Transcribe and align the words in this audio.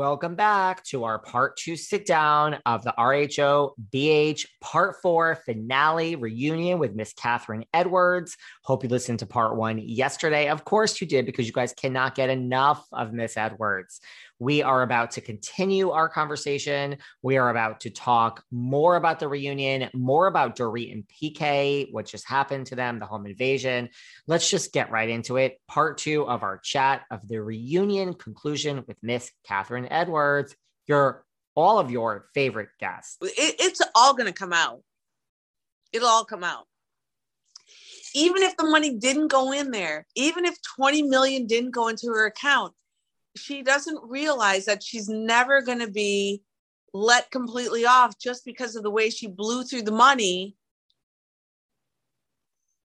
Welcome 0.00 0.34
back 0.34 0.82
to 0.84 1.04
our 1.04 1.18
part 1.18 1.58
two 1.58 1.76
sit 1.76 2.06
down 2.06 2.56
of 2.64 2.82
the 2.84 2.94
RHO 2.98 3.72
BH 3.92 4.46
part 4.62 4.96
four 5.02 5.34
finale 5.44 6.16
reunion 6.16 6.78
with 6.78 6.94
Miss 6.94 7.12
Catherine 7.12 7.66
Edwards. 7.74 8.38
Hope 8.64 8.82
you 8.82 8.88
listened 8.88 9.18
to 9.18 9.26
part 9.26 9.56
one 9.56 9.76
yesterday. 9.76 10.48
Of 10.48 10.64
course, 10.64 11.02
you 11.02 11.06
did 11.06 11.26
because 11.26 11.46
you 11.46 11.52
guys 11.52 11.74
cannot 11.74 12.14
get 12.14 12.30
enough 12.30 12.82
of 12.94 13.12
Miss 13.12 13.36
Edwards. 13.36 14.00
We 14.40 14.62
are 14.62 14.82
about 14.82 15.12
to 15.12 15.20
continue 15.20 15.90
our 15.90 16.08
conversation. 16.08 16.96
We 17.22 17.36
are 17.36 17.50
about 17.50 17.80
to 17.80 17.90
talk 17.90 18.42
more 18.50 18.96
about 18.96 19.20
the 19.20 19.28
reunion, 19.28 19.90
more 19.92 20.26
about 20.28 20.56
Dorit 20.56 20.92
and 20.92 21.04
PK, 21.06 21.92
what 21.92 22.06
just 22.06 22.26
happened 22.26 22.66
to 22.68 22.74
them, 22.74 22.98
the 22.98 23.06
home 23.06 23.26
invasion. 23.26 23.90
Let's 24.26 24.48
just 24.48 24.72
get 24.72 24.90
right 24.90 25.10
into 25.10 25.36
it. 25.36 25.60
Part 25.68 25.98
two 25.98 26.26
of 26.26 26.42
our 26.42 26.56
chat 26.56 27.02
of 27.10 27.28
the 27.28 27.42
reunion 27.42 28.14
conclusion 28.14 28.82
with 28.88 28.96
Miss 29.02 29.30
Catherine 29.46 29.92
Edwards, 29.92 30.56
your 30.86 31.26
all 31.54 31.78
of 31.78 31.90
your 31.90 32.30
favorite 32.32 32.70
guests. 32.80 33.18
It, 33.20 33.56
it's 33.60 33.82
all 33.94 34.14
going 34.14 34.26
to 34.26 34.32
come 34.32 34.54
out. 34.54 34.80
It'll 35.92 36.08
all 36.08 36.24
come 36.24 36.44
out. 36.44 36.66
Even 38.14 38.42
if 38.42 38.56
the 38.56 38.64
money 38.64 38.96
didn't 38.96 39.28
go 39.28 39.52
in 39.52 39.70
there, 39.70 40.06
even 40.16 40.46
if 40.46 40.56
20 40.76 41.02
million 41.02 41.46
didn't 41.46 41.72
go 41.72 41.88
into 41.88 42.06
her 42.06 42.24
account, 42.24 42.72
she 43.36 43.62
doesn't 43.62 44.00
realize 44.02 44.64
that 44.66 44.82
she's 44.82 45.08
never 45.08 45.62
going 45.62 45.78
to 45.78 45.90
be 45.90 46.42
let 46.92 47.30
completely 47.30 47.86
off 47.86 48.18
just 48.18 48.44
because 48.44 48.74
of 48.74 48.82
the 48.82 48.90
way 48.90 49.10
she 49.10 49.28
blew 49.28 49.62
through 49.62 49.82
the 49.82 49.92
money. 49.92 50.56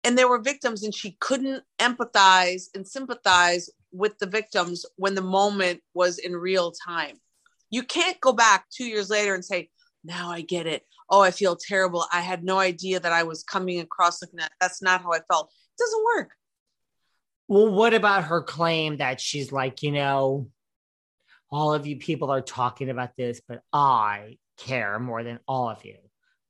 And 0.02 0.16
there 0.16 0.28
were 0.28 0.40
victims 0.40 0.82
and 0.82 0.94
she 0.94 1.16
couldn't 1.20 1.62
empathize 1.78 2.68
and 2.74 2.88
sympathize 2.88 3.68
with 3.92 4.18
the 4.18 4.26
victims 4.26 4.86
when 4.96 5.14
the 5.14 5.22
moment 5.22 5.82
was 5.92 6.18
in 6.18 6.34
real 6.34 6.72
time. 6.72 7.16
You 7.68 7.82
can't 7.82 8.20
go 8.20 8.32
back 8.32 8.66
two 8.70 8.86
years 8.86 9.10
later 9.10 9.34
and 9.34 9.44
say 9.44 9.68
now 10.02 10.30
i 10.30 10.40
get 10.40 10.66
it. 10.66 10.86
Oh 11.10 11.20
i 11.20 11.30
feel 11.30 11.56
terrible. 11.56 12.06
I 12.10 12.22
had 12.22 12.42
no 12.42 12.58
idea 12.58 12.98
that 13.00 13.12
i 13.12 13.22
was 13.22 13.42
coming 13.42 13.80
across 13.80 14.22
like 14.22 14.30
that. 14.34 14.52
That's 14.60 14.80
not 14.80 15.02
how 15.02 15.12
i 15.12 15.20
felt. 15.30 15.52
It 15.78 15.82
doesn't 15.82 16.04
work 16.16 16.30
well, 17.50 17.66
what 17.66 17.94
about 17.94 18.27
her 18.27 18.43
claim 18.43 18.99
that 18.99 19.21
she's 19.21 19.50
like, 19.50 19.83
you 19.83 19.91
know, 19.91 20.49
all 21.50 21.75
of 21.75 21.84
you 21.84 21.97
people 21.97 22.31
are 22.31 22.41
talking 22.41 22.91
about 22.91 23.16
this, 23.16 23.41
but 23.49 23.61
I 23.72 24.38
care 24.56 25.00
more 25.00 25.25
than 25.25 25.41
all 25.49 25.69
of 25.69 25.84
you. 25.84 25.97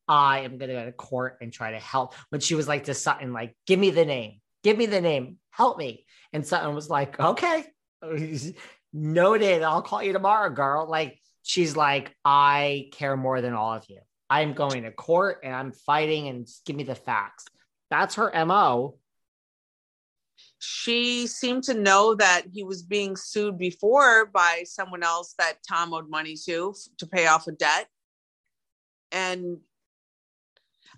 I 0.06 0.40
am 0.40 0.58
going 0.58 0.68
to 0.68 0.74
go 0.74 0.84
to 0.84 0.92
court 0.92 1.38
and 1.40 1.50
try 1.50 1.70
to 1.70 1.78
help. 1.78 2.14
When 2.28 2.42
she 2.42 2.54
was 2.54 2.68
like 2.68 2.84
to 2.84 2.92
Sutton, 2.92 3.32
like, 3.32 3.56
give 3.66 3.78
me 3.78 3.88
the 3.88 4.04
name, 4.04 4.42
give 4.62 4.76
me 4.76 4.84
the 4.84 5.00
name, 5.00 5.38
help 5.48 5.78
me. 5.78 6.04
And 6.34 6.46
Sutton 6.46 6.74
was 6.74 6.90
like, 6.90 7.18
okay, 7.18 7.64
noted. 8.92 9.62
I'll 9.62 9.80
call 9.80 10.02
you 10.02 10.12
tomorrow, 10.12 10.50
girl. 10.50 10.86
Like, 10.86 11.18
she's 11.42 11.78
like, 11.78 12.14
I 12.26 12.90
care 12.92 13.16
more 13.16 13.40
than 13.40 13.54
all 13.54 13.72
of 13.72 13.86
you. 13.88 14.00
I'm 14.28 14.52
going 14.52 14.82
to 14.82 14.92
court 14.92 15.38
and 15.44 15.54
I'm 15.54 15.72
fighting 15.72 16.28
and 16.28 16.46
give 16.66 16.76
me 16.76 16.84
the 16.84 16.94
facts. 16.94 17.46
That's 17.88 18.16
her 18.16 18.30
MO 18.44 18.99
she 20.60 21.26
seemed 21.26 21.64
to 21.64 21.74
know 21.74 22.14
that 22.14 22.42
he 22.52 22.62
was 22.62 22.82
being 22.82 23.16
sued 23.16 23.56
before 23.56 24.26
by 24.26 24.62
someone 24.66 25.02
else 25.02 25.34
that 25.38 25.54
Tom 25.66 25.94
owed 25.94 26.10
money 26.10 26.36
to 26.44 26.74
to 26.98 27.06
pay 27.06 27.26
off 27.26 27.46
a 27.46 27.52
debt. 27.52 27.88
And 29.10 29.56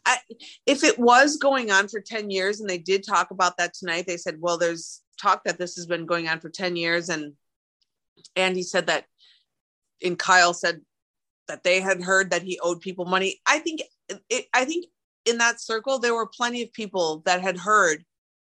I, 0.05 0.19
if 0.67 0.83
it 0.83 0.99
was 0.99 1.37
going 1.37 1.71
on 1.71 1.87
for 1.87 2.01
10 2.01 2.28
years, 2.28 2.61
and 2.61 2.69
they 2.69 2.78
did 2.78 3.06
talk 3.06 3.31
about 3.31 3.56
that 3.59 3.72
tonight, 3.72 4.05
they 4.09 4.17
said, 4.17 4.39
well, 4.41 4.59
there's 4.59 5.01
talk 5.21 5.45
that 5.45 5.59
this 5.59 5.77
has 5.77 5.87
been 5.87 6.06
going 6.06 6.27
on 6.27 6.41
for 6.41 6.51
10 6.51 6.75
years. 6.75 7.09
And 7.09 7.34
Andy 8.34 8.62
said 8.62 8.89
that, 8.89 9.05
and 10.05 10.19
Kyle 10.19 10.55
said 10.55 10.81
that 11.47 11.62
they 11.62 11.81
had 11.81 12.03
heard 12.03 12.31
that 12.31 12.43
he 12.43 12.59
owed 12.61 12.81
people 12.81 13.05
money. 13.05 13.41
I 13.47 13.61
think, 13.61 13.83
it, 14.28 14.47
I 14.53 14.65
think 14.65 14.87
in 15.25 15.39
that 15.39 15.61
circle, 15.61 16.01
there 16.01 16.17
were 16.17 16.27
plenty 16.27 16.62
of 16.62 16.72
people 16.72 17.22
that 17.27 17.43
had 17.43 17.56
heard 17.56 18.05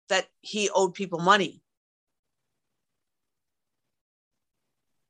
that 0.09 0.27
he 0.41 0.69
owed 0.69 0.93
people 0.93 1.19
money. 1.19 1.61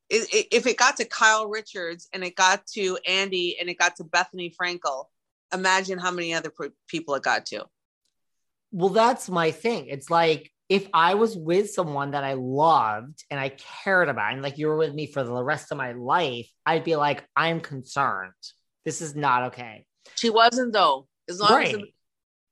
If 0.10 0.68
it 0.68 0.78
got 0.78 0.98
to 0.98 1.06
Kyle 1.06 1.48
Richards 1.48 2.08
and 2.14 2.24
it 2.24 2.36
got 2.36 2.68
to 2.74 3.00
Andy 3.08 3.58
and 3.60 3.68
it 3.70 3.80
got 3.80 3.96
to 3.96 4.04
Bethenny 4.04 4.54
Frankel, 4.56 5.06
imagine 5.52 5.98
how 5.98 6.12
many 6.12 6.34
other 6.36 6.52
people 6.88 7.16
it 7.16 7.24
got 7.24 7.48
to. 7.48 7.66
Well, 8.72 8.90
that's 8.90 9.28
my 9.30 9.52
thing. 9.52 9.88
It's 9.88 10.12
like 10.12 10.52
if 10.70 10.88
I 10.94 11.16
was 11.16 11.36
with 11.36 11.72
someone 11.72 12.12
that 12.12 12.24
I 12.24 12.34
loved 12.34 13.24
and 13.30 13.40
I 13.40 13.50
cared 13.84 14.10
about, 14.10 14.34
and 14.34 14.42
like 14.42 14.58
you 14.58 14.68
were 14.68 14.78
with 14.78 14.94
me 14.94 15.08
for 15.08 15.24
the 15.24 15.44
rest 15.44 15.72
of 15.72 15.78
my 15.78 15.94
life, 15.94 16.48
I'd 16.66 16.84
be 16.84 16.96
like, 16.96 17.24
I'm 17.36 17.60
concerned. 17.60 18.34
This 18.86 19.02
is 19.02 19.16
not 19.16 19.44
okay. 19.54 19.86
She 20.16 20.30
wasn't 20.30 20.74
though. 20.74 21.08
As 21.30 21.40
long 21.40 21.54
right. 21.54 21.76
as 21.76 21.82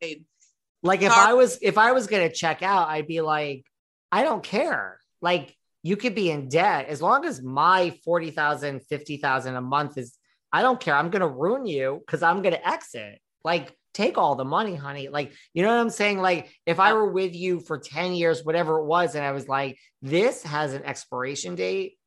it 0.02 0.22
like 0.84 1.02
if 1.02 1.12
I 1.12 1.34
was 1.34 1.60
if 1.62 1.78
I 1.78 1.92
was 1.92 2.08
gonna 2.08 2.32
check 2.32 2.64
out, 2.64 2.90
I'd 2.90 3.08
be 3.08 3.22
like, 3.22 3.66
I 4.12 4.24
don't 4.24 4.44
care. 4.44 5.00
Like 5.22 5.56
you 5.84 5.98
could 5.98 6.16
be 6.16 6.30
in 6.30 6.50
debt 6.50 6.88
as 6.88 7.02
long 7.02 7.26
as 7.26 7.42
my 7.42 7.98
40,000, 8.04 8.82
50,000 8.82 9.56
a 9.56 9.62
month 9.62 9.98
is 9.98 10.18
I 10.54 10.62
don't 10.62 10.80
care. 10.80 10.96
I'm 10.96 11.10
going 11.10 11.22
to 11.22 11.28
ruin 11.28 11.66
you 11.66 12.04
cuz 12.08 12.22
I'm 12.22 12.42
going 12.42 12.54
to 12.54 12.68
exit. 12.68 13.20
Like 13.44 13.76
take 13.94 14.18
all 14.18 14.36
the 14.36 14.46
money, 14.46 14.76
honey. 14.76 15.10
Like, 15.10 15.34
you 15.54 15.64
know 15.64 15.70
what 15.70 15.82
I'm 15.82 15.90
saying? 15.90 16.22
Like 16.22 16.50
if 16.66 16.80
I 16.80 16.94
were 16.94 17.12
with 17.12 17.36
you 17.36 17.62
for 17.62 17.80
10 17.80 18.14
years 18.14 18.44
whatever 18.44 18.80
it 18.80 18.86
was 18.86 19.16
and 19.16 19.26
I 19.26 19.32
was 19.32 19.48
like 19.48 19.78
this 20.02 20.44
has 20.44 20.74
an 20.74 20.84
expiration 20.84 21.56
date, 21.56 21.98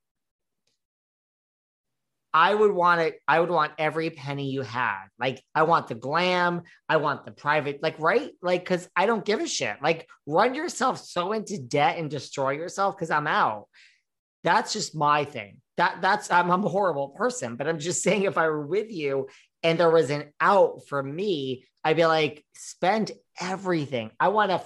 I 2.35 2.53
would 2.53 2.73
want 2.73 3.01
it. 3.01 3.21
I 3.29 3.39
would 3.39 3.49
want 3.49 3.73
every 3.79 4.11
penny 4.11 4.51
you 4.51 4.63
had. 4.63 5.05
Like, 5.21 5.41
I 5.55 5.63
want 5.63 5.87
the 5.87 5.95
glam. 5.95 6.63
I 6.89 6.97
want 6.97 7.25
the 7.25 7.31
private, 7.31 7.81
like, 7.81 8.01
right? 8.01 8.33
Like, 8.43 8.65
cause 8.65 8.89
I 8.97 9.07
don't 9.07 9.25
give 9.25 9.41
a 9.41 9.47
shit. 9.47 9.77
Like, 9.81 10.09
run 10.27 10.57
yourself 10.57 10.99
so 10.99 11.33
into 11.33 11.59
debt 11.59 11.97
and 11.97 12.11
destroy 12.11 12.51
yourself 12.51 12.97
because 12.97 13.13
I'm 13.13 13.29
out. 13.29 13.69
That's 14.43 14.73
just 14.73 14.97
my 14.97 15.25
thing. 15.25 15.61
That 15.77 16.03
that's 16.03 16.31
I'm, 16.31 16.51
I'm 16.51 16.65
a 16.65 16.69
horrible 16.69 17.11
person, 17.11 17.55
but 17.55 17.69
I'm 17.69 17.79
just 17.79 18.03
saying 18.03 18.25
if 18.25 18.37
I 18.37 18.49
were 18.49 18.67
with 18.67 18.91
you 18.91 19.29
and 19.63 19.79
there 19.79 19.91
was 19.91 20.11
an 20.11 20.33
out 20.41 20.81
for 20.89 21.01
me, 21.01 21.65
I'd 21.85 21.97
be 21.97 22.07
like, 22.07 22.45
spend 22.57 23.13
everything. 23.41 24.11
I 24.19 24.29
want 24.29 24.51
to 24.51 24.61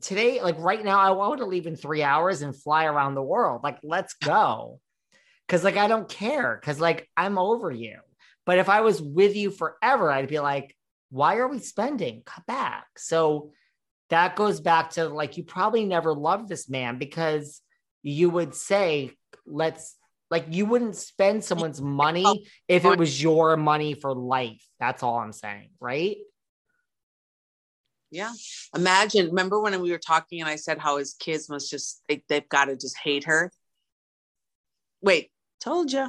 today, 0.00 0.42
like 0.42 0.58
right 0.58 0.84
now, 0.84 0.98
I 0.98 1.10
want 1.10 1.38
to 1.38 1.46
leave 1.46 1.68
in 1.68 1.76
three 1.76 2.02
hours 2.02 2.42
and 2.42 2.56
fly 2.56 2.86
around 2.86 3.14
the 3.14 3.22
world. 3.22 3.62
Like, 3.62 3.78
let's 3.84 4.14
go. 4.14 4.80
Cause 5.48 5.64
like 5.64 5.76
I 5.76 5.88
don't 5.88 6.08
care. 6.08 6.60
Cause 6.62 6.78
like 6.78 7.08
I'm 7.16 7.38
over 7.38 7.70
you. 7.70 7.98
But 8.44 8.58
if 8.58 8.68
I 8.68 8.80
was 8.82 9.02
with 9.02 9.36
you 9.36 9.50
forever, 9.50 10.10
I'd 10.10 10.28
be 10.28 10.40
like, 10.40 10.76
why 11.10 11.36
are 11.36 11.48
we 11.48 11.58
spending? 11.58 12.22
Cut 12.24 12.46
back. 12.46 12.86
So 12.96 13.52
that 14.10 14.36
goes 14.36 14.60
back 14.60 14.90
to 14.90 15.08
like, 15.08 15.36
you 15.36 15.44
probably 15.44 15.84
never 15.84 16.14
loved 16.14 16.48
this 16.48 16.68
man 16.68 16.98
because 16.98 17.60
you 18.02 18.30
would 18.30 18.54
say, 18.54 19.12
let's, 19.46 19.96
like, 20.30 20.46
you 20.50 20.66
wouldn't 20.66 20.96
spend 20.96 21.42
someone's 21.42 21.80
money 21.80 22.46
if 22.68 22.84
it 22.84 22.98
was 22.98 23.22
your 23.22 23.56
money 23.56 23.94
for 23.94 24.14
life. 24.14 24.62
That's 24.78 25.02
all 25.02 25.18
I'm 25.18 25.32
saying. 25.32 25.70
Right. 25.80 26.18
Yeah. 28.10 28.32
Imagine, 28.74 29.28
remember 29.28 29.60
when 29.60 29.78
we 29.80 29.90
were 29.90 29.98
talking 29.98 30.40
and 30.40 30.48
I 30.48 30.56
said 30.56 30.78
how 30.78 30.98
his 30.98 31.14
kids 31.14 31.48
must 31.48 31.70
just, 31.70 32.02
they, 32.08 32.22
they've 32.28 32.48
got 32.48 32.66
to 32.66 32.76
just 32.76 32.96
hate 32.98 33.24
her. 33.24 33.50
Wait, 35.00 35.30
told 35.60 35.92
you. 35.92 36.08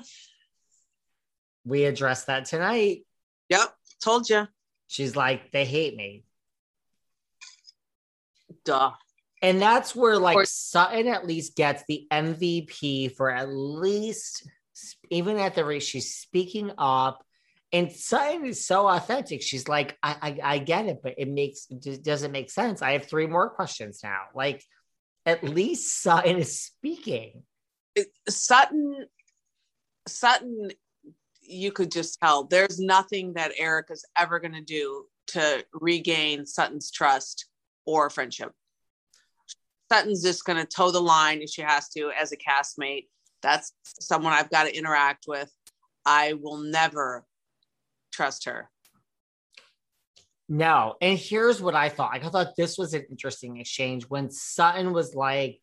We 1.65 1.85
addressed 1.85 2.27
that 2.27 2.45
tonight. 2.45 3.05
Yep. 3.49 3.73
Told 4.03 4.29
you. 4.29 4.47
She's 4.87 5.15
like, 5.15 5.51
they 5.51 5.65
hate 5.65 5.95
me. 5.95 6.23
Duh. 8.65 8.91
And 9.41 9.61
that's 9.61 9.95
where 9.95 10.17
like 10.17 10.47
Sutton 10.47 11.07
at 11.07 11.25
least 11.25 11.55
gets 11.55 11.83
the 11.87 12.05
MVP 12.11 13.15
for 13.15 13.29
at 13.29 13.49
least 13.49 14.47
even 15.09 15.37
at 15.37 15.55
the 15.55 15.65
rate 15.65 15.83
she's 15.83 16.15
speaking 16.15 16.71
up. 16.77 17.23
And 17.71 17.91
Sutton 17.91 18.45
is 18.45 18.65
so 18.65 18.87
authentic. 18.87 19.41
She's 19.43 19.67
like, 19.67 19.97
I, 20.01 20.15
I, 20.21 20.55
I 20.55 20.57
get 20.57 20.87
it, 20.87 20.99
but 21.03 21.15
it 21.17 21.29
makes 21.29 21.67
it 21.69 22.03
doesn't 22.03 22.31
make 22.31 22.49
sense. 22.49 22.81
I 22.81 22.93
have 22.93 23.05
three 23.05 23.27
more 23.27 23.49
questions 23.49 23.99
now. 24.03 24.21
Like, 24.33 24.63
at 25.25 25.43
least 25.43 26.01
Sutton 26.01 26.37
is 26.37 26.59
speaking. 26.59 27.43
Sutton, 28.27 29.05
Sutton, 30.11 30.71
you 31.41 31.71
could 31.71 31.91
just 31.91 32.19
tell 32.19 32.43
there's 32.43 32.79
nothing 32.79 33.33
that 33.33 33.53
Erika's 33.57 34.05
ever 34.17 34.39
going 34.39 34.53
to 34.53 34.61
do 34.61 35.05
to 35.27 35.65
regain 35.73 36.45
Sutton's 36.45 36.91
trust 36.91 37.45
or 37.85 38.09
friendship. 38.09 38.51
Sutton's 39.91 40.23
just 40.23 40.45
going 40.45 40.59
to 40.59 40.65
toe 40.65 40.91
the 40.91 41.01
line 41.01 41.41
if 41.41 41.49
she 41.49 41.61
has 41.61 41.89
to 41.89 42.11
as 42.11 42.31
a 42.31 42.37
castmate. 42.37 43.07
That's 43.41 43.73
someone 43.99 44.33
I've 44.33 44.51
got 44.51 44.65
to 44.65 44.77
interact 44.77 45.25
with. 45.27 45.51
I 46.05 46.33
will 46.33 46.57
never 46.57 47.25
trust 48.11 48.45
her. 48.45 48.69
No. 50.47 50.95
And 51.01 51.17
here's 51.17 51.61
what 51.61 51.75
I 51.75 51.89
thought. 51.89 52.11
I 52.13 52.19
thought 52.19 52.55
this 52.55 52.77
was 52.77 52.93
an 52.93 53.05
interesting 53.09 53.59
exchange 53.59 54.03
when 54.05 54.29
Sutton 54.31 54.93
was 54.93 55.15
like, 55.15 55.59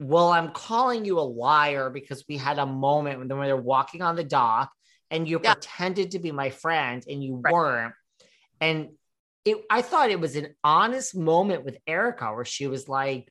Well, 0.00 0.30
I'm 0.30 0.50
calling 0.52 1.04
you 1.04 1.18
a 1.18 1.20
liar 1.20 1.90
because 1.90 2.24
we 2.26 2.38
had 2.38 2.58
a 2.58 2.64
moment 2.64 3.18
when 3.18 3.28
we 3.28 3.52
were 3.52 3.60
walking 3.60 4.00
on 4.00 4.16
the 4.16 4.24
dock 4.24 4.72
and 5.10 5.28
you 5.28 5.38
yeah. 5.42 5.52
pretended 5.52 6.12
to 6.12 6.18
be 6.18 6.32
my 6.32 6.48
friend 6.48 7.04
and 7.06 7.22
you 7.22 7.36
right. 7.36 7.52
weren't. 7.52 7.94
And 8.62 8.88
it, 9.44 9.58
I 9.70 9.82
thought 9.82 10.10
it 10.10 10.18
was 10.18 10.36
an 10.36 10.54
honest 10.64 11.14
moment 11.14 11.64
with 11.64 11.76
Erika 11.86 12.32
where 12.32 12.46
she 12.46 12.66
was 12.66 12.88
like, 12.88 13.30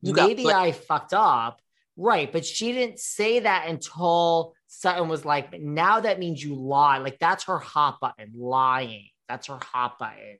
you 0.00 0.12
maybe 0.12 0.42
got, 0.42 0.56
I 0.56 0.72
fucked 0.72 1.14
up. 1.14 1.60
Right. 1.96 2.32
But 2.32 2.44
she 2.44 2.72
didn't 2.72 2.98
say 2.98 3.40
that 3.40 3.68
until 3.68 4.54
Sutton 4.66 5.08
was 5.08 5.24
like, 5.24 5.52
but 5.52 5.60
now 5.60 6.00
that 6.00 6.18
means 6.18 6.42
you 6.42 6.56
lie. 6.56 6.98
Like 6.98 7.20
that's 7.20 7.44
her 7.44 7.58
hot 7.58 7.98
button, 8.00 8.32
lying. 8.34 9.08
That's 9.28 9.46
her 9.46 9.58
hot 9.62 10.00
button. 10.00 10.38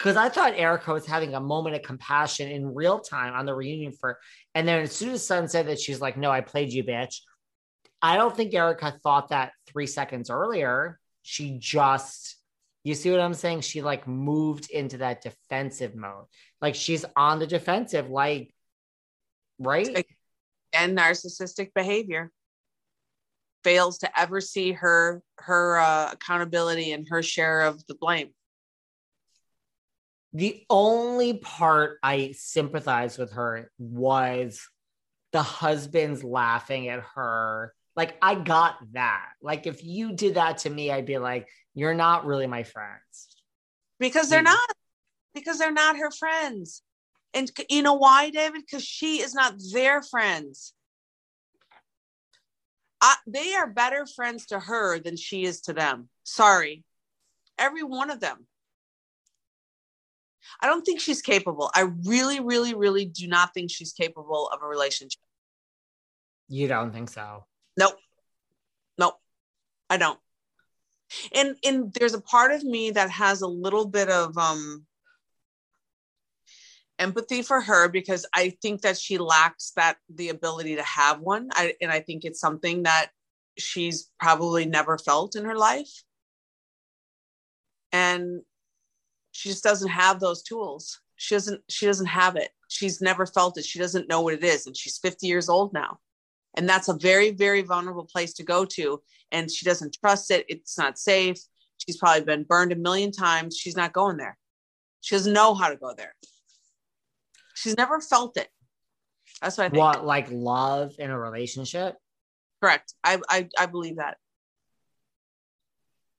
Because 0.00 0.16
I 0.16 0.30
thought 0.30 0.54
Erika 0.56 0.94
was 0.94 1.04
having 1.04 1.34
a 1.34 1.40
moment 1.40 1.76
of 1.76 1.82
compassion 1.82 2.50
in 2.50 2.74
real 2.74 3.00
time 3.00 3.34
on 3.34 3.44
the 3.44 3.54
reunion 3.54 3.92
for, 3.92 4.18
and 4.54 4.66
then 4.66 4.80
as 4.80 4.92
soon 4.92 5.10
as 5.10 5.26
Sun 5.26 5.48
said 5.48 5.66
that, 5.66 5.78
she's 5.78 6.00
like, 6.00 6.16
no, 6.16 6.30
I 6.30 6.40
played 6.40 6.72
you, 6.72 6.82
bitch. 6.82 7.18
I 8.00 8.16
don't 8.16 8.34
think 8.34 8.54
Erika 8.54 8.98
thought 9.02 9.28
that 9.28 9.52
three 9.66 9.86
seconds 9.86 10.30
earlier. 10.30 10.98
She 11.22 11.58
just 11.58 12.40
you 12.82 12.94
see 12.94 13.10
what 13.10 13.20
I'm 13.20 13.34
saying? 13.34 13.60
She 13.60 13.82
like 13.82 14.08
moved 14.08 14.70
into 14.70 14.98
that 14.98 15.22
defensive 15.22 15.94
mode. 15.94 16.24
Like 16.60 16.74
she's 16.74 17.04
on 17.14 17.38
the 17.38 17.46
defensive, 17.46 18.08
like, 18.08 18.54
right? 19.58 20.06
And 20.72 20.96
narcissistic 20.96 21.74
behavior 21.74 22.30
fails 23.64 23.98
to 23.98 24.18
ever 24.18 24.40
see 24.40 24.72
her 24.72 25.22
her 25.38 25.78
uh, 25.78 26.12
accountability 26.12 26.92
and 26.92 27.06
her 27.10 27.22
share 27.22 27.62
of 27.62 27.84
the 27.86 27.94
blame. 27.94 28.30
The 30.32 30.64
only 30.70 31.34
part 31.34 31.98
I 32.02 32.34
sympathized 32.36 33.18
with 33.18 33.32
her 33.32 33.70
was 33.78 34.68
the 35.32 35.42
husband's 35.42 36.22
laughing 36.22 36.88
at 36.88 37.02
her 37.14 37.74
like 37.96 38.16
I 38.22 38.34
got 38.34 38.76
that. 38.92 39.28
Like 39.42 39.66
if 39.66 39.84
you 39.84 40.12
did 40.12 40.34
that 40.34 40.58
to 40.58 40.70
me, 40.70 40.90
I'd 40.90 41.06
be 41.06 41.18
like, 41.18 41.48
you're 41.74 41.94
not 41.94 42.24
really 42.24 42.46
my 42.46 42.62
friends. 42.62 43.36
Because 43.98 44.28
they're 44.30 44.42
not. 44.42 44.58
Because 45.34 45.58
they're 45.58 45.72
not 45.72 45.98
her 45.98 46.10
friends. 46.10 46.82
And 47.34 47.50
you 47.68 47.82
know 47.82 47.94
why, 47.94 48.30
David? 48.30 48.62
Because 48.62 48.84
she 48.84 49.20
is 49.20 49.34
not 49.34 49.54
their 49.72 50.02
friends. 50.02 50.72
I, 53.00 53.16
they 53.26 53.54
are 53.54 53.68
better 53.68 54.06
friends 54.06 54.46
to 54.46 54.58
her 54.58 54.98
than 54.98 55.16
she 55.16 55.44
is 55.44 55.60
to 55.62 55.72
them. 55.72 56.08
Sorry. 56.24 56.84
Every 57.58 57.84
one 57.84 58.10
of 58.10 58.20
them. 58.20 58.46
I 60.60 60.66
don't 60.66 60.82
think 60.82 61.00
she's 61.00 61.22
capable. 61.22 61.70
I 61.74 61.90
really, 62.04 62.40
really, 62.40 62.74
really 62.74 63.04
do 63.04 63.26
not 63.28 63.54
think 63.54 63.70
she's 63.70 63.92
capable 63.92 64.48
of 64.52 64.62
a 64.62 64.66
relationship. 64.66 65.20
You 66.48 66.68
don't 66.68 66.92
think 66.92 67.08
so? 67.08 67.44
Nope. 67.76 67.96
Nope. 68.98 69.14
I 69.88 69.96
don't. 69.96 70.18
And 71.32 71.56
and 71.64 71.92
there's 71.94 72.14
a 72.14 72.20
part 72.20 72.52
of 72.52 72.62
me 72.62 72.90
that 72.92 73.10
has 73.10 73.42
a 73.42 73.46
little 73.46 73.86
bit 73.86 74.08
of 74.08 74.36
um 74.38 74.86
empathy 77.00 77.42
for 77.42 77.60
her 77.60 77.88
because 77.88 78.26
I 78.34 78.50
think 78.62 78.82
that 78.82 78.98
she 78.98 79.18
lacks 79.18 79.72
that 79.74 79.96
the 80.14 80.28
ability 80.28 80.76
to 80.76 80.82
have 80.82 81.20
one. 81.20 81.48
I, 81.52 81.74
and 81.80 81.90
I 81.90 82.00
think 82.00 82.24
it's 82.24 82.40
something 82.40 82.84
that 82.84 83.10
she's 83.58 84.10
probably 84.20 84.66
never 84.66 84.98
felt 84.98 85.34
in 85.34 85.44
her 85.44 85.56
life. 85.56 86.04
And 87.90 88.42
she 89.40 89.48
just 89.48 89.64
doesn't 89.64 89.88
have 89.88 90.20
those 90.20 90.42
tools. 90.42 91.00
She 91.16 91.34
doesn't 91.34 91.62
she 91.70 91.86
doesn't 91.86 92.08
have 92.08 92.36
it. 92.36 92.50
She's 92.68 93.00
never 93.00 93.24
felt 93.24 93.56
it. 93.56 93.64
She 93.64 93.78
doesn't 93.78 94.06
know 94.06 94.20
what 94.20 94.34
it 94.34 94.44
is 94.44 94.66
and 94.66 94.76
she's 94.76 94.98
50 94.98 95.26
years 95.26 95.48
old 95.48 95.72
now. 95.72 95.98
And 96.58 96.68
that's 96.68 96.88
a 96.88 96.94
very 96.94 97.30
very 97.30 97.62
vulnerable 97.62 98.04
place 98.04 98.34
to 98.34 98.42
go 98.42 98.66
to 98.66 99.00
and 99.32 99.50
she 99.50 99.64
doesn't 99.64 99.96
trust 99.98 100.30
it. 100.30 100.44
It's 100.50 100.76
not 100.76 100.98
safe. 100.98 101.38
She's 101.78 101.96
probably 101.96 102.22
been 102.22 102.42
burned 102.42 102.72
a 102.72 102.76
million 102.76 103.12
times. 103.12 103.56
She's 103.56 103.76
not 103.76 103.94
going 103.94 104.18
there. 104.18 104.36
She 105.00 105.14
doesn't 105.14 105.32
know 105.32 105.54
how 105.54 105.70
to 105.70 105.76
go 105.76 105.94
there. 105.96 106.14
She's 107.54 107.78
never 107.78 107.98
felt 108.02 108.36
it. 108.36 108.48
That's 109.40 109.56
what 109.56 109.64
i 109.64 109.68
think. 109.70 109.80
What 109.80 110.04
like 110.04 110.28
love 110.30 110.96
in 110.98 111.10
a 111.10 111.18
relationship? 111.18 111.96
Correct. 112.62 112.92
I 113.02 113.18
i, 113.30 113.48
I 113.58 113.64
believe 113.64 113.96
that. 113.96 114.18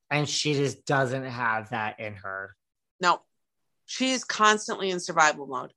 And 0.09 0.27
she 0.27 0.55
just 0.55 0.87
doesn't 0.87 1.25
have 1.25 1.69
that 1.69 1.99
in 1.99 2.15
her 2.15 2.55
no 3.01 3.19
she's 3.85 4.23
constantly 4.23 4.89
in 4.89 4.99
survival 4.99 5.47
mode 5.47 5.71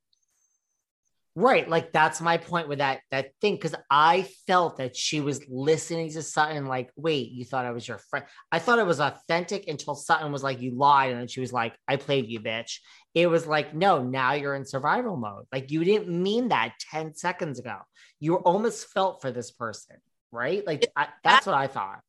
Right. 1.36 1.68
Like 1.68 1.90
that's 1.90 2.20
my 2.20 2.36
point 2.36 2.68
with 2.68 2.78
that 2.78 3.00
that 3.10 3.32
thing. 3.40 3.58
Cause 3.58 3.74
I 3.90 4.28
felt 4.46 4.76
that 4.76 4.94
she 4.94 5.20
was 5.20 5.44
listening 5.48 6.10
to 6.12 6.22
Sutton 6.22 6.66
like, 6.66 6.90
wait, 6.94 7.32
you 7.32 7.44
thought 7.44 7.64
I 7.64 7.72
was 7.72 7.88
your 7.88 7.98
friend. 7.98 8.24
I 8.52 8.60
thought 8.60 8.78
it 8.78 8.86
was 8.86 9.00
authentic 9.00 9.66
until 9.66 9.96
Sutton 9.96 10.30
was 10.30 10.44
like, 10.44 10.60
you 10.60 10.76
lied. 10.76 11.10
And 11.10 11.20
then 11.20 11.26
she 11.26 11.40
was 11.40 11.52
like, 11.52 11.74
I 11.88 11.96
played 11.96 12.28
you, 12.28 12.38
bitch. 12.38 12.78
It 13.14 13.26
was 13.26 13.48
like, 13.48 13.74
no, 13.74 14.00
now 14.00 14.34
you're 14.34 14.54
in 14.54 14.64
survival 14.64 15.16
mode. 15.16 15.46
Like 15.50 15.72
you 15.72 15.82
didn't 15.82 16.08
mean 16.08 16.48
that 16.48 16.74
10 16.92 17.16
seconds 17.16 17.58
ago. 17.58 17.78
You 18.20 18.36
almost 18.36 18.86
felt 18.90 19.20
for 19.20 19.32
this 19.32 19.50
person. 19.50 19.96
Right. 20.30 20.64
Like 20.64 20.86
I, 20.94 21.08
that's 21.24 21.46
what 21.46 21.56
I 21.56 21.66
thought. 21.66 22.00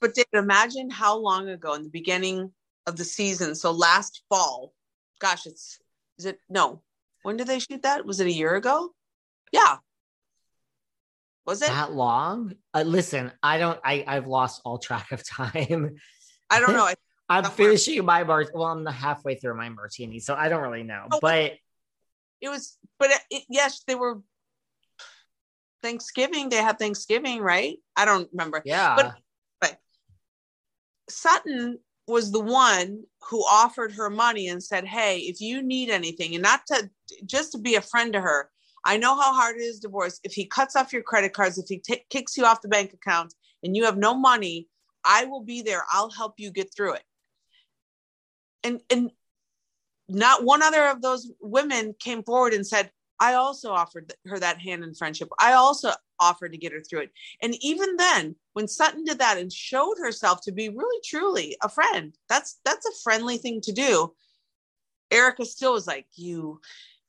But 0.00 0.14
David, 0.14 0.26
imagine 0.32 0.90
how 0.90 1.18
long 1.18 1.48
ago 1.48 1.74
in 1.74 1.84
the 1.84 1.88
beginning 1.88 2.52
of 2.86 2.96
the 2.96 3.04
season. 3.04 3.54
So 3.54 3.70
last 3.70 4.22
fall, 4.28 4.74
gosh, 5.20 5.46
it's 5.46 5.78
is 6.18 6.26
it 6.26 6.38
no, 6.48 6.82
when 7.22 7.36
did 7.36 7.46
they 7.46 7.58
shoot 7.58 7.82
that? 7.82 8.04
Was 8.04 8.20
it 8.20 8.26
a 8.26 8.32
year 8.32 8.54
ago? 8.54 8.90
Yeah. 9.52 9.76
Was 11.46 11.62
it 11.62 11.68
that 11.68 11.92
long? 11.92 12.54
Uh, 12.74 12.82
listen, 12.82 13.32
I 13.42 13.58
don't. 13.58 13.80
I 13.84 14.04
I've 14.06 14.26
lost 14.26 14.60
all 14.64 14.78
track 14.78 15.10
of 15.12 15.26
time. 15.26 15.96
I 16.50 16.60
don't 16.60 16.74
know. 16.74 16.84
I, 16.84 16.94
am 17.38 17.44
finishing 17.44 18.04
my 18.04 18.24
bar. 18.24 18.46
Well, 18.52 18.64
I'm 18.64 18.84
halfway 18.86 19.36
through 19.36 19.56
my 19.56 19.68
martini, 19.68 20.20
so 20.20 20.34
I 20.34 20.48
don't 20.48 20.62
really 20.62 20.82
know. 20.82 21.06
Oh, 21.10 21.18
but 21.20 21.52
it 22.40 22.48
was. 22.48 22.76
But 22.98 23.10
it, 23.10 23.20
it, 23.30 23.42
yes, 23.48 23.82
they 23.86 23.94
were. 23.94 24.20
Thanksgiving. 25.82 26.50
They 26.50 26.56
had 26.56 26.78
Thanksgiving, 26.78 27.40
right? 27.40 27.78
I 27.96 28.04
don't 28.04 28.28
remember. 28.32 28.60
Yeah. 28.66 28.96
But, 28.96 29.14
but 29.62 29.78
Sutton 31.08 31.78
was 32.10 32.30
the 32.30 32.40
one 32.40 33.02
who 33.28 33.40
offered 33.44 33.92
her 33.92 34.10
money 34.10 34.48
and 34.48 34.62
said, 34.62 34.84
Hey, 34.86 35.18
if 35.20 35.40
you 35.40 35.62
need 35.62 35.90
anything, 35.90 36.34
and 36.34 36.42
not 36.42 36.66
to 36.66 36.90
just 37.24 37.52
to 37.52 37.58
be 37.58 37.76
a 37.76 37.80
friend 37.80 38.12
to 38.12 38.20
her, 38.20 38.50
I 38.84 38.96
know 38.96 39.14
how 39.14 39.34
hard 39.34 39.56
it 39.56 39.62
is 39.62 39.80
divorce. 39.80 40.20
If 40.24 40.32
he 40.32 40.46
cuts 40.46 40.76
off 40.76 40.92
your 40.92 41.02
credit 41.02 41.32
cards, 41.32 41.58
if 41.58 41.66
he 41.68 41.78
t- 41.78 42.04
kicks 42.10 42.36
you 42.36 42.44
off 42.44 42.62
the 42.62 42.68
bank 42.68 42.92
account 42.92 43.34
and 43.62 43.76
you 43.76 43.84
have 43.84 43.98
no 43.98 44.14
money, 44.14 44.68
I 45.04 45.26
will 45.26 45.42
be 45.42 45.62
there. 45.62 45.84
I'll 45.90 46.10
help 46.10 46.34
you 46.38 46.50
get 46.50 46.74
through 46.74 46.94
it. 46.94 47.04
And 48.64 48.80
and 48.90 49.10
not 50.08 50.44
one 50.44 50.62
other 50.62 50.86
of 50.86 51.02
those 51.02 51.30
women 51.40 51.94
came 51.98 52.22
forward 52.22 52.52
and 52.52 52.66
said, 52.66 52.90
I 53.20 53.34
also 53.34 53.70
offered 53.70 54.12
her 54.26 54.38
that 54.38 54.60
hand 54.60 54.82
in 54.82 54.94
friendship. 54.94 55.28
I 55.38 55.52
also 55.52 55.92
offered 56.18 56.52
to 56.52 56.58
get 56.58 56.72
her 56.72 56.80
through 56.80 57.02
it. 57.02 57.10
And 57.42 57.54
even 57.60 57.96
then, 57.96 58.34
when 58.54 58.66
Sutton 58.66 59.04
did 59.04 59.18
that 59.18 59.36
and 59.36 59.52
showed 59.52 59.98
herself 59.98 60.40
to 60.42 60.52
be 60.52 60.70
really 60.70 61.00
truly 61.04 61.56
a 61.62 61.68
friend, 61.68 62.16
that's 62.30 62.60
that's 62.64 62.86
a 62.86 63.02
friendly 63.04 63.36
thing 63.36 63.60
to 63.62 63.72
do. 63.72 64.14
Erika 65.10 65.44
still 65.44 65.74
was 65.74 65.86
like, 65.86 66.06
you, 66.14 66.60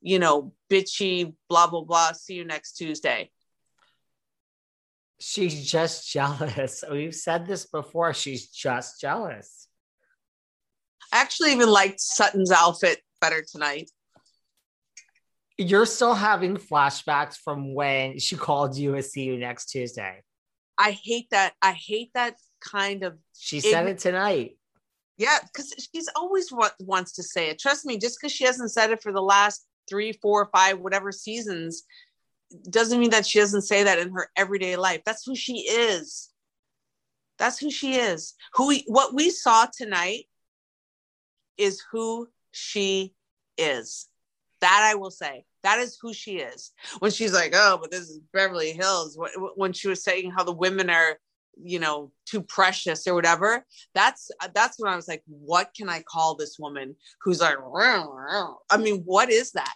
you 0.01 0.19
know, 0.19 0.53
bitchy, 0.69 1.33
blah, 1.47 1.67
blah, 1.67 1.83
blah. 1.83 2.11
See 2.11 2.33
you 2.33 2.45
next 2.45 2.73
Tuesday. 2.73 3.31
She's 5.19 5.69
just 5.69 6.11
jealous. 6.11 6.83
We've 6.91 7.15
said 7.15 7.45
this 7.45 7.67
before. 7.67 8.13
She's 8.13 8.47
just 8.47 8.99
jealous. 8.99 9.67
I 11.13 11.21
actually 11.21 11.53
even 11.53 11.69
liked 11.69 11.99
Sutton's 11.99 12.51
outfit 12.51 13.01
better 13.19 13.43
tonight. 13.49 13.91
You're 15.61 15.85
still 15.85 16.15
having 16.15 16.57
flashbacks 16.57 17.37
from 17.37 17.75
when 17.75 18.17
she 18.19 18.35
called 18.35 18.75
you 18.75 18.95
a 18.95 19.03
see 19.03 19.23
you 19.23 19.37
next 19.37 19.67
Tuesday. 19.67 20.23
I 20.77 20.91
hate 20.91 21.29
that. 21.29 21.53
I 21.61 21.73
hate 21.73 22.11
that 22.15 22.35
kind 22.59 23.03
of. 23.03 23.17
She 23.37 23.59
said 23.59 23.87
it 23.87 23.99
tonight. 23.99 24.57
Yeah, 25.17 25.37
because 25.41 25.73
she's 25.93 26.09
always 26.15 26.51
what 26.51 26.73
wants 26.79 27.11
to 27.13 27.23
say 27.23 27.49
it. 27.49 27.59
Trust 27.59 27.85
me, 27.85 27.99
just 27.99 28.19
because 28.19 28.31
she 28.31 28.43
hasn't 28.43 28.71
said 28.71 28.89
it 28.89 29.03
for 29.03 29.11
the 29.11 29.21
last 29.21 29.67
three, 29.87 30.13
four, 30.13 30.49
five, 30.51 30.79
whatever 30.79 31.11
seasons, 31.11 31.83
doesn't 32.69 32.99
mean 32.99 33.11
that 33.11 33.27
she 33.27 33.37
doesn't 33.37 33.61
say 33.61 33.83
that 33.83 33.99
in 33.99 34.11
her 34.13 34.29
everyday 34.35 34.77
life. 34.77 35.01
That's 35.05 35.23
who 35.23 35.35
she 35.35 35.59
is. 35.59 36.29
That's 37.37 37.59
who 37.59 37.69
she 37.69 37.95
is. 37.95 38.33
Who 38.55 38.67
we, 38.67 38.83
what 38.87 39.13
we 39.13 39.29
saw 39.29 39.67
tonight 39.71 40.25
is 41.57 41.83
who 41.91 42.29
she 42.51 43.13
is. 43.57 44.07
That 44.61 44.89
I 44.91 44.95
will 44.95 45.11
say. 45.11 45.45
That 45.63 45.79
is 45.79 45.97
who 46.01 46.13
she 46.13 46.37
is. 46.37 46.71
When 46.99 47.11
she's 47.11 47.33
like, 47.33 47.53
"Oh, 47.55 47.77
but 47.81 47.91
this 47.91 48.09
is 48.09 48.19
Beverly 48.33 48.73
Hills," 48.73 49.17
when 49.55 49.73
she 49.73 49.87
was 49.87 50.03
saying 50.03 50.31
how 50.31 50.43
the 50.43 50.53
women 50.53 50.89
are, 50.89 51.19
you 51.61 51.79
know, 51.79 52.11
too 52.25 52.41
precious 52.41 53.07
or 53.07 53.13
whatever. 53.13 53.65
That's 53.93 54.31
that's 54.53 54.79
when 54.79 54.91
I 54.91 54.95
was 54.95 55.07
like, 55.07 55.23
"What 55.27 55.71
can 55.75 55.89
I 55.89 56.01
call 56.01 56.35
this 56.35 56.57
woman 56.57 56.95
who's 57.21 57.41
like?" 57.41 57.57
I 58.69 58.77
mean, 58.77 59.03
what 59.05 59.29
is 59.29 59.51
that? 59.51 59.75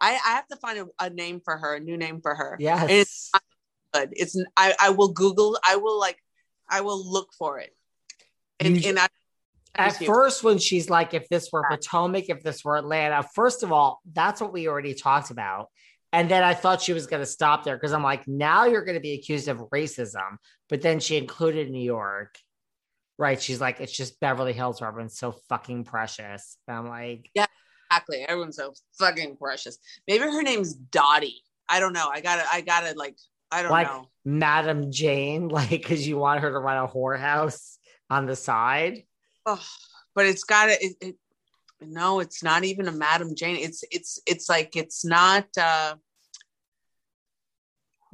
I, 0.00 0.12
I 0.12 0.30
have 0.30 0.46
to 0.48 0.56
find 0.56 0.78
a, 0.78 1.06
a, 1.06 1.10
name 1.10 1.40
for 1.44 1.56
her, 1.56 1.74
a 1.74 1.80
new 1.80 1.96
name 1.96 2.20
for 2.20 2.34
her. 2.34 2.56
Yes. 2.60 2.82
And 2.82 2.90
it's 2.90 3.30
good. 3.92 4.08
It's 4.12 4.44
I, 4.56 4.74
I 4.80 4.90
will 4.90 5.08
Google, 5.08 5.58
I 5.66 5.76
will 5.76 5.98
like 5.98 6.18
I 6.70 6.82
will 6.82 7.04
look 7.10 7.30
for 7.36 7.58
it. 7.58 7.74
And, 8.60 8.76
you, 8.76 8.88
and 8.88 8.98
I 8.98 9.08
at 9.74 9.96
first 10.04 10.42
when 10.42 10.58
she's 10.58 10.90
like, 10.90 11.14
if 11.14 11.28
this 11.28 11.50
were 11.52 11.64
Potomac, 11.68 12.28
if 12.28 12.42
this 12.42 12.64
were 12.64 12.76
Atlanta, 12.76 13.22
first 13.34 13.62
of 13.62 13.72
all, 13.72 14.00
that's 14.12 14.40
what 14.40 14.52
we 14.52 14.68
already 14.68 14.94
talked 14.94 15.30
about. 15.30 15.68
And 16.12 16.30
then 16.30 16.42
I 16.42 16.54
thought 16.54 16.80
she 16.80 16.92
was 16.92 17.06
going 17.06 17.20
to 17.20 17.26
stop 17.26 17.64
there 17.64 17.76
because 17.76 17.92
I'm 17.92 18.02
like, 18.02 18.26
now 18.26 18.64
you're 18.64 18.84
going 18.84 18.96
to 18.96 19.00
be 19.00 19.12
accused 19.12 19.48
of 19.48 19.58
racism. 19.72 20.38
But 20.68 20.80
then 20.80 21.00
she 21.00 21.16
included 21.16 21.70
New 21.70 21.82
York. 21.82 22.38
Right. 23.18 23.40
She's 23.40 23.60
like, 23.60 23.80
it's 23.80 23.92
just 23.92 24.18
Beverly 24.20 24.52
Hills, 24.52 24.80
where 24.80 24.88
everyone's 24.88 25.18
so 25.18 25.32
fucking 25.48 25.84
precious. 25.84 26.56
And 26.66 26.76
I'm 26.76 26.88
like, 26.88 27.30
yeah, 27.34 27.46
exactly. 27.90 28.24
Everyone's 28.26 28.56
so 28.56 28.72
fucking 28.98 29.36
precious. 29.36 29.78
Maybe 30.06 30.24
her 30.24 30.42
name's 30.42 30.72
Dottie. 30.72 31.42
I 31.68 31.80
don't 31.80 31.92
know. 31.92 32.08
I 32.10 32.20
gotta, 32.20 32.44
I 32.50 32.62
gotta 32.62 32.96
like, 32.96 33.16
I 33.50 33.62
don't 33.62 33.70
like 33.70 33.88
know. 33.88 34.06
Madam 34.24 34.90
Jane, 34.90 35.48
like, 35.48 35.70
because 35.70 36.06
you 36.06 36.16
want 36.16 36.40
her 36.40 36.50
to 36.50 36.58
run 36.58 36.82
a 36.82 36.88
whorehouse 36.88 37.76
on 38.08 38.26
the 38.26 38.36
side. 38.36 39.02
Oh, 39.50 39.64
but 40.14 40.26
it's 40.26 40.44
got 40.44 40.68
it, 40.68 40.94
it. 41.00 41.16
No, 41.80 42.20
it's 42.20 42.42
not 42.42 42.64
even 42.64 42.86
a 42.86 42.92
Madam 42.92 43.34
Jane. 43.34 43.56
It's 43.56 43.82
it's 43.90 44.20
it's 44.26 44.46
like 44.46 44.76
it's 44.76 45.06
not. 45.06 45.46
uh 45.58 45.94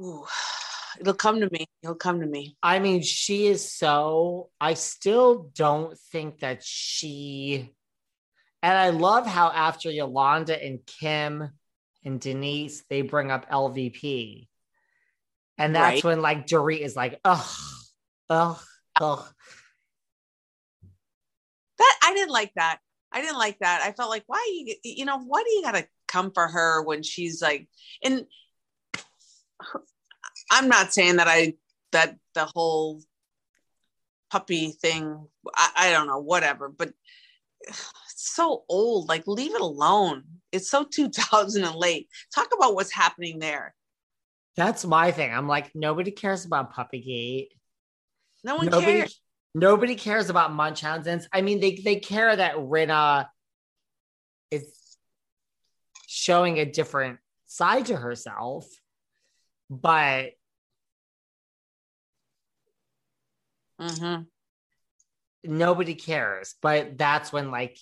ooh, 0.01 0.25
It'll 0.99 1.13
come 1.13 1.41
to 1.41 1.49
me. 1.51 1.65
It'll 1.83 1.95
come 1.95 2.21
to 2.21 2.25
me. 2.25 2.55
I 2.63 2.79
mean, 2.79 3.01
she 3.01 3.47
is 3.47 3.69
so. 3.69 4.49
I 4.61 4.75
still 4.75 5.51
don't 5.53 5.97
think 6.13 6.39
that 6.39 6.63
she. 6.63 7.73
And 8.63 8.77
I 8.77 8.91
love 8.91 9.27
how 9.27 9.51
after 9.51 9.91
Yolanda 9.91 10.63
and 10.63 10.79
Kim 10.85 11.49
and 12.05 12.19
Denise, 12.21 12.85
they 12.89 13.01
bring 13.01 13.29
up 13.29 13.49
LVP. 13.49 14.47
And 15.57 15.75
that's 15.75 15.95
right. 15.95 16.03
when 16.05 16.21
like 16.21 16.47
Dorit 16.47 16.79
is 16.79 16.95
like, 16.95 17.19
ugh, 17.25 17.45
ugh, 18.29 18.59
ugh. 19.01 19.25
That 21.77 21.99
I 22.03 22.13
didn't 22.13 22.31
like 22.31 22.53
that. 22.55 22.79
I 23.11 23.21
didn't 23.21 23.37
like 23.37 23.59
that. 23.59 23.81
I 23.83 23.91
felt 23.91 24.09
like, 24.09 24.23
why 24.27 24.45
you, 24.51 24.75
you 24.83 25.05
know, 25.05 25.19
why 25.19 25.43
do 25.43 25.51
you 25.51 25.61
gotta 25.61 25.87
come 26.07 26.31
for 26.33 26.47
her 26.47 26.83
when 26.83 27.03
she's 27.03 27.41
like, 27.41 27.67
and 28.03 28.25
I'm 30.51 30.67
not 30.67 30.93
saying 30.93 31.17
that 31.17 31.27
I 31.27 31.53
that 31.91 32.17
the 32.33 32.45
whole 32.45 33.01
puppy 34.29 34.71
thing. 34.71 35.27
I, 35.55 35.71
I 35.75 35.91
don't 35.91 36.07
know, 36.07 36.19
whatever, 36.19 36.69
but 36.69 36.91
it's 37.61 37.85
so 38.33 38.63
old. 38.69 39.07
Like, 39.07 39.27
leave 39.27 39.55
it 39.55 39.61
alone. 39.61 40.23
It's 40.51 40.69
so 40.69 40.83
2000 40.91 41.63
and 41.63 41.75
late. 41.75 42.09
Talk 42.33 42.49
about 42.55 42.75
what's 42.75 42.93
happening 42.93 43.39
there. 43.39 43.73
That's 44.57 44.85
my 44.85 45.11
thing. 45.11 45.33
I'm 45.33 45.47
like, 45.47 45.71
nobody 45.75 46.11
cares 46.11 46.45
about 46.45 46.73
Puppygate. 46.73 47.49
No 48.43 48.55
one 48.55 48.67
nobody, 48.67 48.99
cares. 48.99 49.19
Nobody 49.57 49.95
cares 49.95 50.29
about 50.29 50.53
Munchausen's. 50.53 51.29
I 51.31 51.41
mean, 51.41 51.61
they 51.61 51.75
they 51.75 51.95
care 51.95 52.35
that 52.35 52.57
Rinna 52.57 53.27
is 54.51 54.67
showing 56.07 56.59
a 56.59 56.65
different 56.65 57.19
side 57.45 57.85
to 57.85 57.95
herself, 57.95 58.67
but 59.69 60.31
mm-hmm. 63.79 64.23
nobody 65.45 65.95
cares. 65.95 66.55
But 66.61 66.97
that's 66.97 67.31
when, 67.31 67.49
like, 67.49 67.77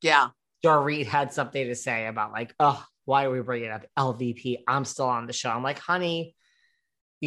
yeah, 0.00 0.28
Dorit 0.64 1.06
had 1.06 1.32
something 1.32 1.66
to 1.66 1.74
say 1.74 2.06
about 2.06 2.30
like, 2.30 2.54
oh, 2.60 2.84
why 3.04 3.24
are 3.24 3.32
we 3.32 3.40
bringing 3.40 3.72
up 3.72 3.84
LVP? 3.98 4.58
I'm 4.68 4.84
still 4.84 5.06
on 5.06 5.26
the 5.26 5.32
show. 5.32 5.50
I'm 5.50 5.64
like, 5.64 5.80
honey, 5.80 6.36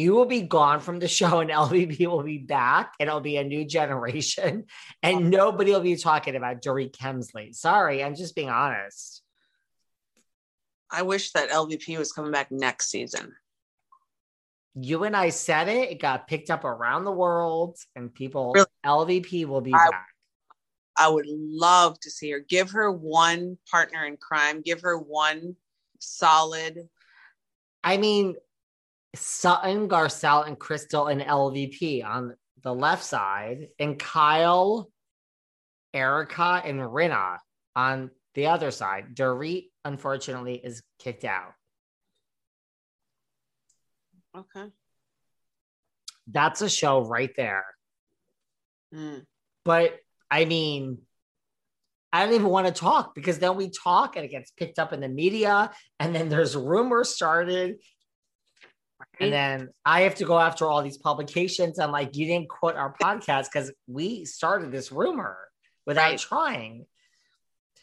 you 0.00 0.14
will 0.14 0.24
be 0.24 0.42
gone 0.42 0.80
from 0.80 0.98
the 0.98 1.08
show 1.08 1.40
and 1.40 1.50
LVP 1.64 2.06
will 2.06 2.22
be 2.22 2.38
back 2.38 2.94
and 2.98 3.08
it'll 3.08 3.20
be 3.20 3.36
a 3.36 3.44
new 3.44 3.64
generation 3.64 4.64
and 5.02 5.30
nobody 5.30 5.72
will 5.72 5.80
be 5.80 5.96
talking 5.96 6.36
about 6.36 6.62
Dorit 6.62 6.96
Kemsley. 6.96 7.54
Sorry, 7.54 8.02
I'm 8.02 8.14
just 8.14 8.34
being 8.34 8.48
honest. 8.48 9.22
I 10.90 11.02
wish 11.02 11.32
that 11.32 11.50
LVP 11.50 11.98
was 11.98 12.12
coming 12.12 12.32
back 12.32 12.50
next 12.50 12.90
season. 12.90 13.34
You 14.74 15.04
and 15.04 15.16
I 15.16 15.28
said 15.28 15.68
it, 15.68 15.90
it 15.90 16.00
got 16.00 16.26
picked 16.26 16.50
up 16.50 16.64
around 16.64 17.04
the 17.04 17.12
world 17.12 17.76
and 17.94 18.12
people 18.12 18.52
really? 18.54 18.66
LVP 18.84 19.46
will 19.46 19.60
be 19.60 19.74
I, 19.74 19.90
back. 19.90 20.06
I 20.96 21.08
would 21.08 21.26
love 21.28 22.00
to 22.00 22.10
see 22.10 22.30
her. 22.30 22.40
Give 22.40 22.70
her 22.70 22.90
one 22.90 23.58
partner 23.70 24.04
in 24.06 24.16
crime, 24.16 24.62
give 24.62 24.80
her 24.80 24.98
one 24.98 25.56
solid 25.98 26.88
I 27.82 27.96
mean, 27.96 28.36
Sutton, 29.14 29.88
Garcelle, 29.88 30.46
and 30.46 30.58
Crystal 30.58 31.08
and 31.08 31.20
LVP 31.20 32.04
on 32.04 32.34
the 32.62 32.74
left 32.74 33.04
side, 33.04 33.68
and 33.78 33.98
Kyle, 33.98 34.90
Erika, 35.92 36.62
and 36.64 36.78
Rinna 36.80 37.38
on 37.74 38.10
the 38.34 38.46
other 38.46 38.70
side. 38.70 39.14
Dorit, 39.14 39.70
unfortunately, 39.84 40.60
is 40.62 40.82
kicked 40.98 41.24
out. 41.24 41.52
Okay. 44.36 44.66
That's 46.28 46.62
a 46.62 46.70
show 46.70 47.04
right 47.04 47.32
there. 47.36 47.64
Mm. 48.94 49.24
But 49.64 49.98
I 50.30 50.44
mean, 50.44 50.98
I 52.12 52.24
don't 52.24 52.34
even 52.34 52.48
want 52.48 52.66
to 52.66 52.72
talk 52.72 53.14
because 53.14 53.38
then 53.38 53.56
we 53.56 53.70
talk 53.70 54.16
and 54.16 54.24
it 54.24 54.30
gets 54.30 54.50
picked 54.52 54.78
up 54.78 54.92
in 54.92 55.00
the 55.00 55.08
media, 55.08 55.70
and 55.98 56.14
then 56.14 56.28
there's 56.28 56.56
rumors 56.56 57.14
started, 57.14 57.76
and 59.18 59.32
then 59.32 59.68
I 59.84 60.02
have 60.02 60.16
to 60.16 60.24
go 60.24 60.38
after 60.38 60.66
all 60.66 60.82
these 60.82 60.98
publications. 60.98 61.78
I'm 61.78 61.92
like, 61.92 62.16
you 62.16 62.26
didn't 62.26 62.48
quote 62.48 62.76
our 62.76 62.94
podcast 63.00 63.46
because 63.52 63.72
we 63.86 64.24
started 64.24 64.72
this 64.72 64.90
rumor 64.92 65.36
without 65.86 66.10
right. 66.10 66.18
trying. 66.18 66.86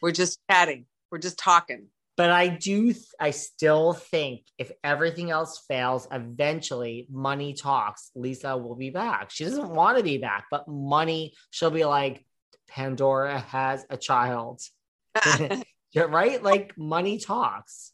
We're 0.01 0.11
just 0.11 0.39
chatting. 0.49 0.85
We're 1.11 1.19
just 1.19 1.37
talking. 1.37 1.87
But 2.17 2.31
I 2.31 2.47
do, 2.47 2.95
I 3.19 3.29
still 3.29 3.93
think 3.93 4.41
if 4.57 4.71
everything 4.83 5.29
else 5.29 5.63
fails, 5.67 6.07
eventually 6.11 7.07
money 7.11 7.53
talks. 7.53 8.09
Lisa 8.15 8.57
will 8.57 8.75
be 8.75 8.89
back. 8.89 9.29
She 9.29 9.43
doesn't 9.43 9.69
want 9.69 9.99
to 9.99 10.03
be 10.03 10.17
back, 10.17 10.45
but 10.49 10.67
money, 10.67 11.33
she'll 11.51 11.69
be 11.69 11.85
like, 11.85 12.25
Pandora 12.67 13.39
has 13.39 13.85
a 13.91 13.97
child. 13.97 14.61
right? 15.95 16.41
Like 16.41 16.75
money 16.77 17.19
talks. 17.19 17.93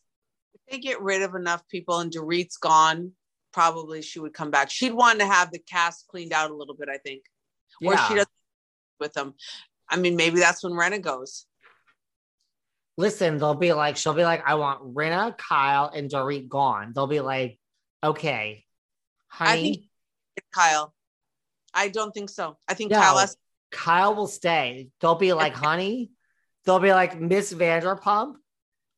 They 0.69 0.79
get 0.79 1.01
rid 1.01 1.21
of 1.21 1.35
enough 1.35 1.67
people 1.67 1.99
and 1.99 2.11
Dorit's 2.11 2.57
gone, 2.57 3.11
probably 3.51 4.01
she 4.01 4.19
would 4.19 4.33
come 4.33 4.49
back. 4.51 4.69
She'd 4.69 4.93
want 4.93 5.19
to 5.19 5.25
have 5.25 5.51
the 5.51 5.59
cast 5.59 6.07
cleaned 6.07 6.33
out 6.33 6.51
a 6.51 6.55
little 6.55 6.75
bit, 6.75 6.89
I 6.89 6.97
think. 6.97 7.23
Or 7.83 7.97
she 7.97 8.13
Yeah. 8.13 8.15
doesn't 8.15 8.29
with 8.99 9.13
them. 9.13 9.33
I 9.89 9.97
mean, 9.97 10.15
maybe 10.15 10.39
that's 10.39 10.63
when 10.63 10.73
Rinna 10.73 11.01
goes. 11.01 11.45
Listen, 12.97 13.37
they'll 13.37 13.55
be 13.55 13.73
like, 13.73 13.97
she'll 13.97 14.13
be 14.13 14.23
like, 14.23 14.43
I 14.45 14.55
want 14.55 14.95
Rinna, 14.95 15.35
Kyle, 15.37 15.87
and 15.93 16.09
Dorit 16.09 16.47
gone. 16.47 16.93
They'll 16.93 17.07
be 17.07 17.19
like, 17.21 17.59
okay, 18.03 18.65
honey. 19.27 19.51
I 19.51 19.61
think 19.61 19.85
Kyle. 20.53 20.93
I 21.73 21.89
don't 21.89 22.11
think 22.13 22.29
so. 22.29 22.57
I 22.67 22.75
think 22.75 22.91
No. 22.91 22.99
Kyle 23.01 23.17
has 23.17 23.35
Kyle 23.71 24.13
will 24.13 24.27
stay. 24.27 24.89
They'll 25.01 25.15
be 25.15 25.33
like, 25.33 25.53
honey, 25.67 26.11
they'll 26.65 26.79
be 26.79 26.93
like, 26.93 27.19
Miss 27.19 27.51
Vanderpump, 27.51 28.35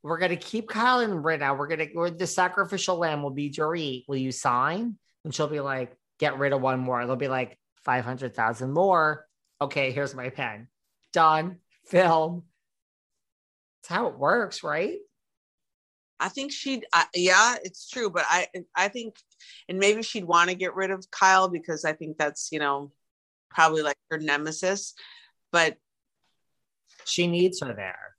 we're 0.05 0.19
gonna 0.19 0.35
keep 0.35 0.69
Kyle 0.69 0.99
and 0.99 1.23
Rinna. 1.25 1.57
We're 1.57 1.67
gonna 1.67 1.87
we're, 1.93 2.11
the 2.11 2.27
sacrificial 2.27 2.97
lamb 2.97 3.23
will 3.23 3.31
be 3.31 3.49
Dorit. 3.49 4.05
Will 4.07 4.17
you 4.17 4.31
sign? 4.31 4.99
And 5.23 5.33
she'll 5.33 5.47
be 5.47 5.59
like, 5.59 5.97
get 6.19 6.37
rid 6.37 6.53
of 6.53 6.61
one 6.61 6.79
more. 6.79 7.03
They'll 7.03 7.15
be 7.15 7.27
like, 7.27 7.57
500,000 7.85 8.71
more. 8.71 9.25
Okay, 9.59 9.91
here's 9.91 10.13
my 10.13 10.29
pen. 10.29 10.67
Done. 11.11 11.57
Film. 11.87 12.43
That's 13.81 13.89
how 13.89 14.07
it 14.07 14.19
works, 14.19 14.63
right? 14.63 14.99
I 16.19 16.29
think 16.29 16.51
she'd, 16.51 16.85
I 16.93 17.05
yeah, 17.15 17.55
it's 17.63 17.89
true, 17.89 18.11
but 18.11 18.25
I, 18.27 18.47
I 18.75 18.87
think, 18.89 19.15
and 19.67 19.79
maybe 19.79 20.03
she'd 20.03 20.23
want 20.23 20.51
to 20.51 20.55
get 20.55 20.75
rid 20.75 20.91
of 20.91 21.09
Kyle 21.09 21.49
because 21.49 21.83
I 21.83 21.93
think 21.93 22.17
that's, 22.17 22.49
you 22.51 22.59
know, 22.59 22.91
probably 23.49 23.81
like 23.81 23.97
her 24.11 24.19
nemesis. 24.19 24.93
But 25.51 25.77
She 27.05 27.25
needs 27.25 27.59
her 27.61 27.73
there. 27.73 28.14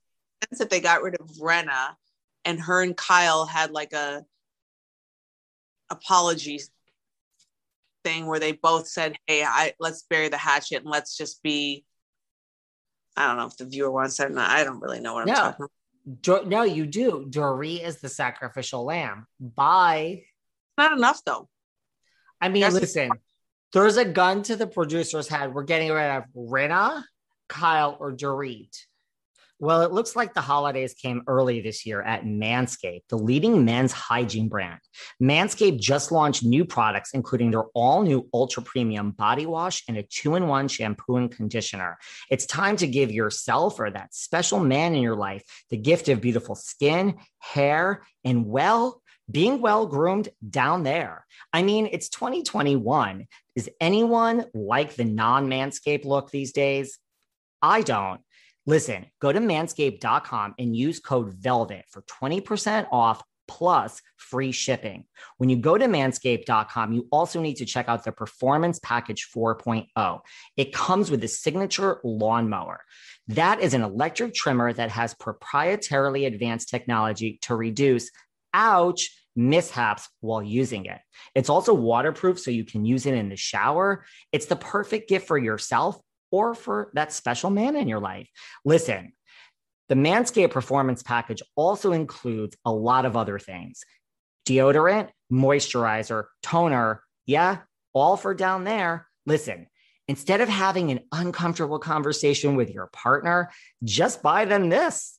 Since 0.48 0.58
that 0.60 0.70
they 0.70 0.80
got 0.80 1.02
rid 1.02 1.14
of 1.20 1.26
Rinna, 1.40 1.94
and 2.44 2.60
her 2.60 2.82
and 2.82 2.96
Kyle 2.96 3.46
had 3.46 3.70
like 3.70 3.92
a 3.92 4.24
apology 5.90 6.60
thing 8.04 8.26
where 8.26 8.38
they 8.38 8.52
both 8.52 8.86
said, 8.88 9.16
"Hey, 9.26 9.42
I 9.44 9.74
let's 9.80 10.02
bury 10.02 10.28
the 10.28 10.36
hatchet 10.36 10.76
and 10.82 10.86
let's 10.90 11.16
just 11.16 11.42
be." 11.42 11.84
I 13.16 13.26
don't 13.26 13.38
know 13.38 13.46
if 13.46 13.56
the 13.56 13.64
viewer 13.64 13.90
wants 13.90 14.16
that. 14.18 14.26
or 14.30 14.34
not. 14.34 14.50
I 14.50 14.62
don't 14.62 14.80
really 14.80 15.00
know 15.00 15.14
what 15.14 15.22
I'm 15.22 15.34
talking 15.34 15.64
about. 15.64 16.22
Do- 16.22 16.44
no, 16.48 16.62
you 16.62 16.86
do. 16.86 17.26
Dorit 17.28 17.82
is 17.82 18.00
the 18.00 18.08
sacrificial 18.08 18.84
lamb. 18.84 19.26
Bye. 19.40 20.24
Not 20.76 20.92
enough 20.92 21.22
though. 21.24 21.48
I 22.40 22.48
mean, 22.50 22.60
Yes. 22.60 22.74
listen, 22.74 23.10
there's 23.72 23.96
a 23.96 24.04
gun 24.04 24.42
to 24.44 24.56
the 24.56 24.66
producer's 24.66 25.26
head. 25.28 25.54
We're 25.54 25.64
getting 25.64 25.90
rid 25.90 26.10
of 26.10 26.24
Rinna, 26.36 27.04
Kyle, 27.48 27.96
or 27.98 28.12
Dorit. 28.12 28.76
Well, 29.58 29.80
it 29.80 29.92
looks 29.92 30.14
like 30.14 30.34
the 30.34 30.42
holidays 30.42 30.92
came 30.92 31.22
early 31.26 31.62
this 31.62 31.86
year 31.86 32.02
at 32.02 32.24
Manscaped, 32.24 33.04
the 33.08 33.16
leading 33.16 33.64
men's 33.64 33.90
hygiene 33.90 34.50
brand. 34.50 34.80
Manscaped 35.22 35.80
just 35.80 36.12
launched 36.12 36.44
new 36.44 36.66
products, 36.66 37.14
including 37.14 37.52
their 37.52 37.64
all 37.72 38.02
new 38.02 38.28
ultra 38.34 38.62
premium 38.62 39.12
body 39.12 39.46
wash 39.46 39.82
and 39.88 39.96
a 39.96 40.02
two 40.02 40.34
in 40.34 40.46
one 40.46 40.68
shampoo 40.68 41.16
and 41.16 41.34
conditioner. 41.34 41.96
It's 42.30 42.44
time 42.44 42.76
to 42.76 42.86
give 42.86 43.10
yourself 43.10 43.80
or 43.80 43.90
that 43.90 44.14
special 44.14 44.60
man 44.60 44.94
in 44.94 45.00
your 45.00 45.16
life 45.16 45.42
the 45.70 45.78
gift 45.78 46.10
of 46.10 46.20
beautiful 46.20 46.54
skin, 46.54 47.16
hair, 47.38 48.02
and 48.24 48.46
well, 48.46 49.00
being 49.30 49.62
well 49.62 49.86
groomed 49.86 50.28
down 50.48 50.82
there. 50.82 51.24
I 51.50 51.62
mean, 51.62 51.88
it's 51.90 52.10
2021. 52.10 53.26
Is 53.54 53.70
anyone 53.80 54.44
like 54.52 54.96
the 54.96 55.04
non 55.04 55.48
Manscaped 55.48 56.04
look 56.04 56.30
these 56.30 56.52
days? 56.52 56.98
I 57.62 57.80
don't. 57.80 58.20
Listen, 58.66 59.06
go 59.20 59.32
to 59.32 59.38
manscaped.com 59.38 60.54
and 60.58 60.76
use 60.76 60.98
code 60.98 61.34
VELVET 61.34 61.84
for 61.88 62.02
20% 62.02 62.88
off 62.90 63.22
plus 63.48 64.02
free 64.16 64.50
shipping. 64.50 65.04
When 65.38 65.48
you 65.48 65.56
go 65.56 65.78
to 65.78 65.86
manscaped.com, 65.86 66.92
you 66.92 67.06
also 67.12 67.40
need 67.40 67.56
to 67.56 67.64
check 67.64 67.88
out 67.88 68.02
the 68.02 68.10
Performance 68.10 68.80
Package 68.82 69.28
4.0. 69.34 70.20
It 70.56 70.72
comes 70.72 71.10
with 71.10 71.22
a 71.22 71.28
signature 71.28 72.00
lawnmower. 72.02 72.80
That 73.28 73.60
is 73.60 73.74
an 73.74 73.82
electric 73.82 74.34
trimmer 74.34 74.72
that 74.72 74.90
has 74.90 75.14
proprietarily 75.14 76.26
advanced 76.26 76.68
technology 76.68 77.38
to 77.42 77.54
reduce, 77.54 78.10
ouch, 78.52 79.10
mishaps 79.36 80.08
while 80.20 80.42
using 80.42 80.86
it. 80.86 80.98
It's 81.34 81.50
also 81.50 81.74
waterproof, 81.74 82.40
so 82.40 82.50
you 82.50 82.64
can 82.64 82.84
use 82.84 83.06
it 83.06 83.14
in 83.14 83.28
the 83.28 83.36
shower. 83.36 84.04
It's 84.32 84.46
the 84.46 84.56
perfect 84.56 85.08
gift 85.08 85.28
for 85.28 85.38
yourself 85.38 86.00
or 86.30 86.54
for 86.54 86.90
that 86.94 87.12
special 87.12 87.50
man 87.50 87.76
in 87.76 87.88
your 87.88 88.00
life. 88.00 88.28
Listen, 88.64 89.12
the 89.88 89.94
Manscaped 89.94 90.50
Performance 90.50 91.02
Package 91.02 91.42
also 91.54 91.92
includes 91.92 92.56
a 92.64 92.72
lot 92.72 93.04
of 93.04 93.16
other 93.16 93.38
things 93.38 93.84
deodorant, 94.46 95.08
moisturizer, 95.32 96.24
toner. 96.42 97.02
Yeah, 97.26 97.58
all 97.92 98.16
for 98.16 98.34
down 98.34 98.64
there. 98.64 99.08
Listen, 99.26 99.66
instead 100.06 100.40
of 100.40 100.48
having 100.48 100.90
an 100.90 101.00
uncomfortable 101.12 101.80
conversation 101.80 102.54
with 102.54 102.70
your 102.70 102.86
partner, 102.88 103.50
just 103.82 104.22
buy 104.22 104.44
them 104.44 104.68
this. 104.68 105.18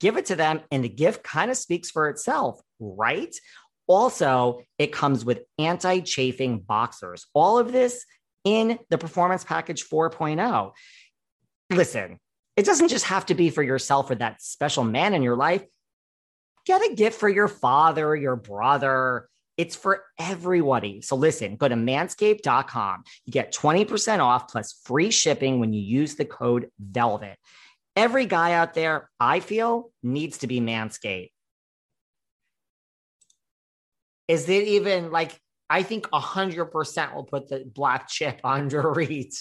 Give 0.00 0.16
it 0.16 0.26
to 0.26 0.36
them, 0.36 0.62
and 0.70 0.82
the 0.82 0.88
gift 0.88 1.22
kind 1.22 1.50
of 1.50 1.56
speaks 1.56 1.90
for 1.90 2.08
itself, 2.08 2.60
right? 2.80 3.34
Also, 3.86 4.62
it 4.78 4.92
comes 4.92 5.24
with 5.24 5.42
anti 5.58 6.00
chafing 6.00 6.60
boxers. 6.60 7.26
All 7.34 7.58
of 7.58 7.72
this 7.72 8.04
in 8.44 8.78
the 8.90 8.98
Performance 8.98 9.44
Package 9.44 9.88
4.0. 9.88 10.72
Listen, 11.70 12.18
it 12.56 12.64
doesn't 12.64 12.88
just 12.88 13.06
have 13.06 13.26
to 13.26 13.34
be 13.34 13.50
for 13.50 13.62
yourself 13.62 14.10
or 14.10 14.16
that 14.16 14.42
special 14.42 14.84
man 14.84 15.14
in 15.14 15.22
your 15.22 15.36
life. 15.36 15.64
Get 16.66 16.82
a 16.82 16.94
gift 16.94 17.18
for 17.18 17.28
your 17.28 17.48
father, 17.48 18.14
your 18.14 18.36
brother. 18.36 19.28
It's 19.56 19.76
for 19.76 20.04
everybody. 20.18 21.02
So 21.02 21.16
listen, 21.16 21.56
go 21.56 21.68
to 21.68 21.74
manscaped.com. 21.74 23.04
You 23.26 23.32
get 23.32 23.52
20% 23.52 24.20
off 24.20 24.48
plus 24.48 24.80
free 24.84 25.10
shipping 25.10 25.60
when 25.60 25.72
you 25.72 25.80
use 25.80 26.14
the 26.14 26.24
code 26.24 26.70
VELVET. 26.80 27.36
Every 27.94 28.26
guy 28.26 28.52
out 28.52 28.74
there, 28.74 29.10
I 29.20 29.40
feel, 29.40 29.90
needs 30.02 30.38
to 30.38 30.46
be 30.46 30.60
manscaped. 30.60 31.30
Is 34.28 34.48
it 34.48 34.64
even 34.64 35.10
like 35.10 35.38
I 35.72 35.82
think 35.82 36.06
hundred 36.12 36.66
percent 36.66 37.14
will 37.14 37.24
put 37.24 37.48
the 37.48 37.64
black 37.64 38.06
chip 38.06 38.40
on 38.44 38.68
Dorit, 38.68 39.34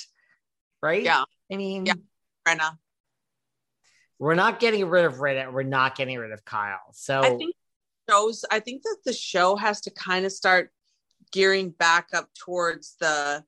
right? 0.81 1.03
Yeah. 1.03 1.25
I 1.51 1.57
mean, 1.57 1.85
Yeah. 1.85 1.95
Rinna. 2.47 2.77
we're 4.17 4.35
not 4.35 4.61
getting 4.61 4.87
rid 4.87 5.03
of 5.03 5.15
Reddit. 5.15 5.51
We're 5.51 5.63
not 5.63 5.95
getting 5.97 6.17
rid 6.17 6.31
of 6.31 6.45
Kyle. 6.45 6.79
So 6.93 7.19
I 7.19 7.29
think 7.37 7.53
shows. 8.09 8.45
I 8.49 8.61
think 8.61 8.83
that 8.83 8.97
the 9.05 9.11
show 9.13 9.57
has 9.57 9.81
to 9.81 9.91
kind 9.91 10.25
of 10.25 10.31
start 10.31 10.71
gearing 11.33 11.69
back 11.71 12.07
up 12.13 12.29
towards 12.33 12.95
the 13.01 13.43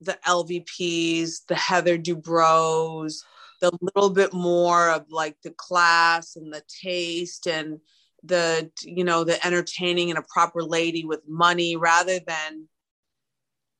the 0.00 0.16
LVPs, 0.26 1.46
the 1.48 1.56
Heather 1.56 1.98
Dubrows, 1.98 3.24
the 3.60 3.70
little 3.82 4.10
bit 4.10 4.32
more 4.32 4.90
of 4.90 5.06
like 5.10 5.36
the 5.42 5.50
class 5.50 6.36
and 6.36 6.52
the 6.54 6.62
taste 6.82 7.46
and 7.48 7.80
the 8.22 8.70
you 8.82 9.04
know 9.04 9.24
the 9.24 9.44
entertaining 9.44 10.10
and 10.10 10.18
a 10.18 10.24
proper 10.28 10.62
lady 10.62 11.04
with 11.04 11.20
money 11.26 11.76
rather 11.76 12.18
than 12.18 12.68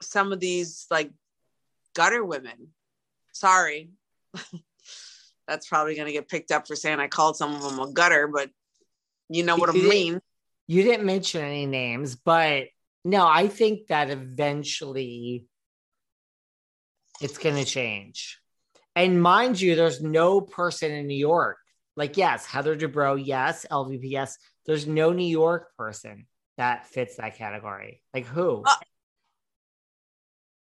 some 0.02 0.32
of 0.32 0.40
these 0.40 0.86
like 0.90 1.10
gutter 1.94 2.24
women. 2.24 2.68
Sorry. 3.32 3.90
That's 5.48 5.66
probably 5.66 5.96
going 5.96 6.06
to 6.06 6.12
get 6.12 6.28
picked 6.28 6.52
up 6.52 6.68
for 6.68 6.76
saying 6.76 7.00
I 7.00 7.08
called 7.08 7.36
some 7.36 7.54
of 7.54 7.62
them 7.62 7.80
a 7.80 7.92
gutter, 7.92 8.28
but 8.28 8.50
you 9.28 9.42
know 9.42 9.56
what 9.56 9.70
I 9.70 9.72
mean. 9.72 10.20
you 10.66 10.82
didn't 10.84 11.06
mention 11.06 11.42
any 11.42 11.66
names, 11.66 12.14
but 12.14 12.66
no, 13.04 13.26
I 13.26 13.48
think 13.48 13.88
that 13.88 14.10
eventually 14.10 15.46
it's 17.20 17.38
going 17.38 17.56
to 17.56 17.64
change. 17.64 18.38
And 18.94 19.22
mind 19.22 19.60
you, 19.60 19.76
there's 19.76 20.02
no 20.02 20.40
person 20.40 20.92
in 20.92 21.06
New 21.06 21.16
York. 21.16 21.58
Like, 22.00 22.16
yes, 22.16 22.46
Heather 22.46 22.74
Dubrow, 22.74 23.22
yes, 23.22 23.66
LVP, 23.70 24.10
yes. 24.10 24.38
There's 24.64 24.86
no 24.86 25.12
New 25.12 25.22
York 25.22 25.76
person 25.76 26.24
that 26.56 26.86
fits 26.86 27.16
that 27.16 27.36
category. 27.36 28.02
Like, 28.14 28.24
who? 28.24 28.62
Uh, 28.66 28.74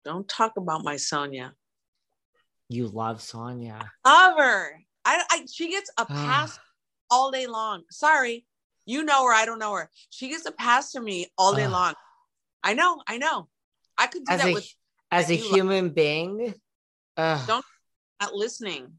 Don't 0.03 0.27
talk 0.27 0.53
about 0.57 0.83
my 0.83 0.95
Sonja. 0.95 1.51
you 2.67 2.87
love 2.87 3.19
Sonja. 3.19 3.79
Love 4.03 4.39
her. 4.39 4.71
I, 5.05 5.23
I 5.29 5.45
she 5.53 5.69
gets 5.69 5.91
a 5.99 6.05
pass 6.07 6.57
all 7.11 7.29
day 7.29 7.45
long. 7.45 7.83
Sorry, 7.91 8.47
you 8.87 9.03
know 9.03 9.23
her. 9.27 9.31
I 9.33 9.45
don't 9.45 9.59
know 9.59 9.73
her. 9.75 9.91
She 10.09 10.29
gets 10.29 10.47
a 10.47 10.51
pass 10.51 10.93
to 10.93 10.99
me 10.99 11.27
all 11.37 11.53
day 11.53 11.67
long. 11.67 11.93
I 12.63 12.73
know. 12.73 13.03
I 13.07 13.19
know. 13.19 13.49
I 13.99 14.07
could 14.07 14.25
do 14.25 14.33
as 14.33 14.39
that 14.41 14.49
a, 14.49 14.53
with 14.55 14.67
as 15.11 15.29
a 15.29 15.35
you 15.35 15.43
love- 15.43 15.53
human 15.53 15.89
being, 15.89 16.55
ugh. 17.17 17.47
Don't- 17.47 17.65
not 18.19 18.33
listening. 18.33 18.93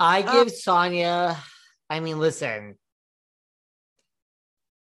I 0.00 0.22
Uh, 0.22 0.32
give 0.32 0.48
Sonja, 0.48 1.36
I 1.90 2.00
mean, 2.00 2.18
listen, 2.18 2.78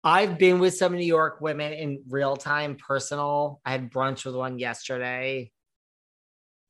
I've 0.03 0.37
been 0.37 0.59
with 0.59 0.75
some 0.75 0.93
New 0.93 1.05
York 1.05 1.41
women 1.41 1.73
in 1.73 2.03
real 2.07 2.37
time, 2.37 2.75
personal. 2.75 3.61
I 3.65 3.71
had 3.71 3.91
brunch 3.91 4.25
with 4.25 4.35
one 4.35 4.59
yesterday. 4.59 5.51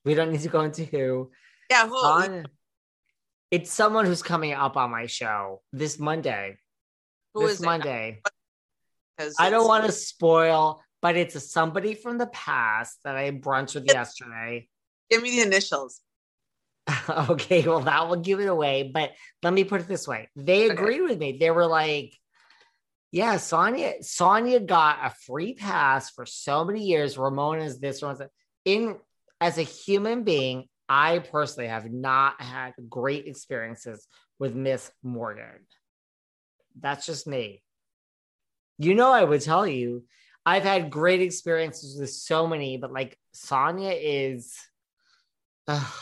We 0.06 0.16
don't 0.16 0.32
need 0.32 0.42
to 0.42 0.50
go 0.50 0.62
into 0.62 0.86
who. 0.86 1.32
Yeah. 1.70 1.88
Who, 1.88 2.44
it's 3.52 3.72
someone 3.72 4.06
who's 4.06 4.24
coming 4.24 4.54
up 4.54 4.78
on 4.78 4.92
my 4.92 5.08
show 5.08 5.62
this 5.74 6.00
Monday. 6.00 6.58
who 7.34 7.48
this 7.48 7.60
is? 7.60 7.62
Monday. 7.62 8.22
I 9.38 9.50
don't 9.50 9.68
want 9.68 9.86
to 9.86 9.92
spoil, 9.92 10.82
but 11.02 11.18
it's 11.18 11.36
a 11.36 11.40
somebody 11.40 11.94
from 11.94 12.18
the 12.18 12.28
past 12.28 12.98
that 13.04 13.18
I 13.18 13.30
brunched 13.32 13.76
with 13.76 13.86
yesterday. 13.86 14.68
give 15.10 15.22
me 15.22 15.32
the 15.32 15.42
initials. 15.42 16.02
okay, 17.10 17.66
well, 17.68 17.82
that 17.82 18.10
will 18.10 18.18
give 18.18 18.40
it 18.40 18.48
away. 18.48 18.90
But 18.94 19.12
let 19.44 19.54
me 19.54 19.64
put 19.64 19.82
it 19.82 19.88
this 19.88 20.08
way: 20.08 20.30
they 20.36 20.72
Okay. 20.72 21.00
with 21.02 21.20
me. 21.20 21.38
They 21.40 21.52
were 21.52 21.68
like, 21.68 22.18
"Yeah, 23.12 23.36
Sonja, 23.36 24.00
Sonja 24.00 24.66
got 24.66 25.00
a 25.04 25.14
free 25.26 25.54
pass 25.54 26.10
for 26.10 26.26
so 26.26 26.64
many 26.64 26.84
years. 26.84 27.18
Ramona's 27.18 27.80
this, 27.80 28.02
Ramona's 28.02 28.20
that." 28.20 28.32
In 28.66 28.98
as 29.40 29.58
a 29.58 29.64
human 29.64 30.24
being, 30.24 30.68
I 30.88 31.20
personally 31.20 31.70
have 31.70 31.92
not 31.92 32.42
had 32.42 32.74
great 32.90 33.28
experiences 33.28 34.08
with 34.40 34.56
Miss 34.56 34.92
Morgan. 35.04 35.66
That's 36.80 37.06
just 37.06 37.28
me. 37.28 37.64
You 38.78 38.96
know, 38.96 39.12
I 39.12 39.24
would 39.24 39.42
tell 39.42 39.68
you, 39.68 40.06
I've 40.46 40.64
had 40.64 40.90
great 40.90 41.22
experiences 41.22 42.00
with 42.00 42.12
so 42.12 42.48
many, 42.48 42.78
but 42.78 42.92
like 42.92 43.18
Sonja 43.36 43.96
is. 44.00 44.58
ugh, 45.68 45.94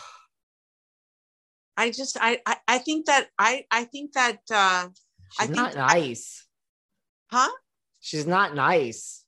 I 1.80 1.92
just 1.92 2.18
I 2.20 2.42
I, 2.46 2.58
I 2.68 2.78
think 2.80 3.06
that 3.06 3.30
I 3.40 3.64
I 3.72 3.86
think 3.86 4.12
that 4.12 4.40
uh 4.52 4.90
I 5.40 5.46
think 5.46 5.50
She's 5.50 5.56
not 5.56 5.78
I- 5.78 6.00
nice. 6.00 6.46
huh? 7.32 7.50
She's 8.02 8.28
not 8.28 8.54
nice. 8.54 9.24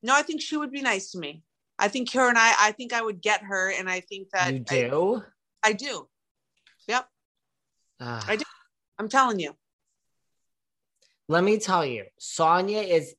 No, 0.00 0.14
I 0.14 0.22
think 0.22 0.40
she 0.40 0.56
would 0.56 0.70
be 0.70 0.80
nice 0.80 1.10
to 1.10 1.18
me. 1.18 1.42
I 1.76 1.88
think 1.88 2.12
her 2.12 2.28
and 2.28 2.38
I 2.38 2.54
I 2.60 2.72
think 2.72 2.92
I 2.92 3.02
would 3.02 3.20
get 3.20 3.42
her 3.42 3.72
and 3.72 3.90
I 3.90 3.98
think 4.00 4.30
that 4.30 4.52
you 4.52 4.64
I, 4.70 4.88
do? 4.88 5.22
I 5.64 5.72
do. 5.72 6.08
Yep. 6.86 7.08
Ugh. 8.00 8.24
I 8.28 8.36
do. 8.36 8.44
I'm 8.98 9.08
telling 9.08 9.40
you. 9.40 9.56
Let 11.26 11.42
me 11.42 11.58
tell 11.58 11.84
you, 11.84 12.04
Sonja 12.20 12.86
is 12.88 13.14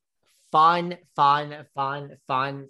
fun, 0.52 0.96
fun, 1.14 1.66
fun, 1.74 2.16
fun. 2.26 2.68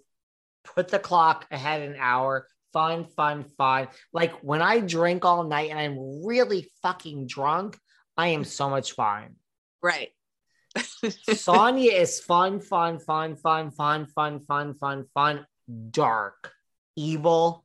Put 0.64 0.88
the 0.88 0.98
clock 0.98 1.46
ahead 1.52 1.82
an 1.82 1.94
hour. 1.98 2.46
Fun, 2.72 3.04
fun, 3.04 3.44
fun. 3.56 3.88
Like 4.12 4.32
when 4.42 4.62
I 4.62 4.80
drink 4.80 5.24
all 5.24 5.44
night 5.44 5.70
and 5.70 5.78
I'm 5.78 6.24
really 6.24 6.70
fucking 6.82 7.26
drunk, 7.26 7.78
I 8.16 8.28
am 8.28 8.44
so 8.44 8.70
much 8.70 8.92
fun. 8.92 9.36
Right. 9.82 10.10
Sonja 10.76 11.92
is 12.00 12.20
fun, 12.20 12.60
fun, 12.60 12.98
fun, 12.98 13.36
fun, 13.36 13.70
fun, 13.70 14.06
fun, 14.06 14.40
fun, 14.40 14.74
fun, 14.74 15.04
fun, 15.14 15.46
dark, 15.90 16.52
evil, 16.96 17.64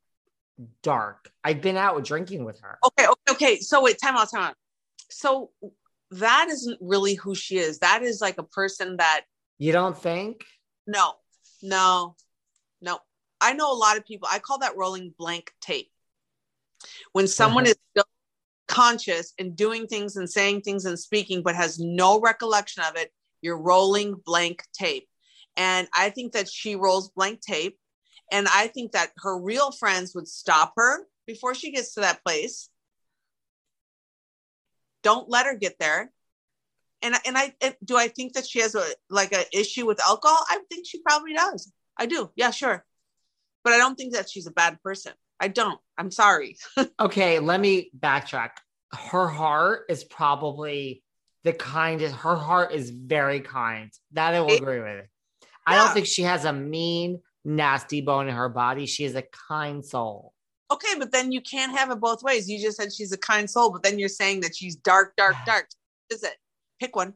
dark. 0.82 1.30
I've 1.44 1.62
been 1.62 1.78
out 1.78 2.04
drinking 2.04 2.46
with 2.46 2.62
her. 2.62 2.80
Okay, 2.86 3.06
okay, 3.08 3.32
okay. 3.32 3.60
So 3.60 3.84
wait, 3.84 3.98
time 4.02 4.16
out, 4.16 4.30
time 4.32 4.44
out. 4.44 4.56
So 5.12 5.52
that 6.12 6.48
isn't 6.50 6.80
really 6.82 7.16
who 7.16 7.36
she 7.36 7.58
is. 7.58 7.80
That 7.80 8.02
is 8.02 8.22
like 8.22 8.38
a 8.38 8.44
person 8.44 8.98
that 8.98 9.22
You 9.58 9.72
don't 9.72 9.98
think? 9.98 10.44
no, 10.88 11.14
no, 11.62 12.16
no. 12.82 13.00
I 13.42 13.54
know 13.54 13.72
a 13.72 13.76
lot 13.78 13.98
of 13.98 14.06
people. 14.06 14.28
I 14.32 14.40
call 14.40 14.60
that 14.60 14.78
rolling 14.78 15.14
blank 15.18 15.52
tape. 15.62 15.92
When 17.14 17.28
someone 17.28 17.66
is 17.66 17.76
still 17.92 18.06
conscious 18.68 19.34
and 19.40 19.56
doing 19.56 19.88
things 19.88 20.16
and 20.16 20.30
saying 20.30 20.62
things 20.62 20.86
and 20.86 21.00
speaking, 21.00 21.42
but 21.44 21.56
has 21.56 21.80
no 21.80 22.20
recollection 22.20 22.84
of 22.84 22.96
it, 22.96 23.12
you're 23.42 23.58
rolling 23.58 24.16
blank 24.26 24.64
tape. 24.74 25.08
And 25.58 25.88
I 25.96 26.10
think 26.10 26.34
that 26.34 26.50
she 26.50 26.76
rolls 26.76 27.10
blank 27.10 27.42
tape. 27.42 27.78
And 28.32 28.48
I 28.54 28.68
think 28.68 28.94
that 28.94 29.12
her 29.18 29.38
real 29.40 29.72
friends 29.72 30.16
would 30.16 30.28
stop 30.28 30.74
her 30.78 31.08
before 31.28 31.54
she 31.54 31.72
gets 31.72 31.94
to 31.94 32.02
that 32.02 32.24
place. 32.24 32.70
Don't 35.04 35.30
let 35.30 35.46
her 35.46 35.56
get 35.56 35.78
there. 35.80 36.12
And 37.02 37.16
and 37.26 37.38
I 37.38 37.54
and 37.62 37.76
do 37.84 37.96
I 37.96 38.08
think 38.08 38.34
that 38.34 38.48
she 38.48 38.60
has 38.62 38.74
a 38.74 38.84
like 39.10 39.32
an 39.32 39.44
issue 39.54 39.86
with 39.86 40.02
alcohol? 40.06 40.44
I 40.50 40.60
think 40.72 40.88
she 40.88 41.02
probably 41.02 41.34
does. 41.36 41.72
I 41.98 42.08
do. 42.08 42.32
Yeah, 42.36 42.50
sure. 42.50 42.84
But 43.66 43.74
I 43.74 43.78
don't 43.78 43.96
think 43.96 44.14
that 44.14 44.30
she's 44.30 44.46
a 44.48 44.52
bad 44.52 44.82
person. 44.84 45.12
I 45.40 45.50
don't. 45.50 45.80
I'm 45.98 46.12
sorry. 46.12 46.56
Okay, 47.00 47.40
let 47.40 47.60
me 47.60 47.90
backtrack. 48.00 48.52
Her 48.94 49.28
heart 49.28 49.88
is 49.90 50.04
probably 50.06 51.04
the 51.44 51.52
kindest. 51.52 52.16
Her 52.16 52.36
heart 52.36 52.72
is 52.72 52.90
very 52.92 53.42
kind. 53.42 53.92
That 54.14 54.34
I 54.36 54.40
will 54.40 54.52
It- 54.52 54.62
agree 54.62 54.80
with. 54.80 55.08
I 55.68 55.76
don't 55.76 55.92
think 55.94 56.06
she 56.06 56.22
has 56.22 56.46
a 56.46 56.54
mean, 56.54 57.22
nasty 57.44 58.02
bone 58.02 58.28
in 58.30 58.36
her 58.36 58.50
body. 58.50 58.86
She 58.86 59.04
is 59.04 59.16
a 59.16 59.24
kind 59.50 59.84
soul. 59.84 60.34
Okay, 60.72 60.94
but 61.00 61.12
then 61.12 61.32
you 61.32 61.42
can't 61.42 61.76
have 61.78 61.90
it 61.90 62.00
both 62.00 62.22
ways. 62.24 62.48
You 62.48 62.62
just 62.62 62.78
said 62.78 62.94
she's 62.94 63.12
a 63.12 63.18
kind 63.18 63.50
soul, 63.50 63.72
but 63.72 63.82
then 63.82 63.98
you're 63.98 64.08
saying 64.10 64.42
that 64.42 64.56
she's 64.56 64.76
dark, 64.76 65.16
dark, 65.18 65.36
dark. 65.46 65.68
What 66.08 66.16
is 66.18 66.24
it? 66.24 66.36
Pick 66.80 66.96
one. 66.96 67.16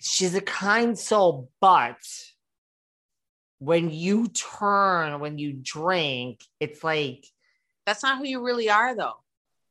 She's 0.00 0.34
a 0.34 0.40
kind 0.40 0.98
soul, 0.98 1.50
but 1.60 1.96
when 3.58 3.90
you 3.90 4.28
turn, 4.28 5.20
when 5.20 5.38
you 5.38 5.52
drink, 5.52 6.44
it's 6.60 6.82
like 6.84 7.26
That's 7.86 8.02
not 8.02 8.18
who 8.18 8.24
you 8.24 8.42
really 8.42 8.70
are, 8.70 8.94
though. 8.94 9.14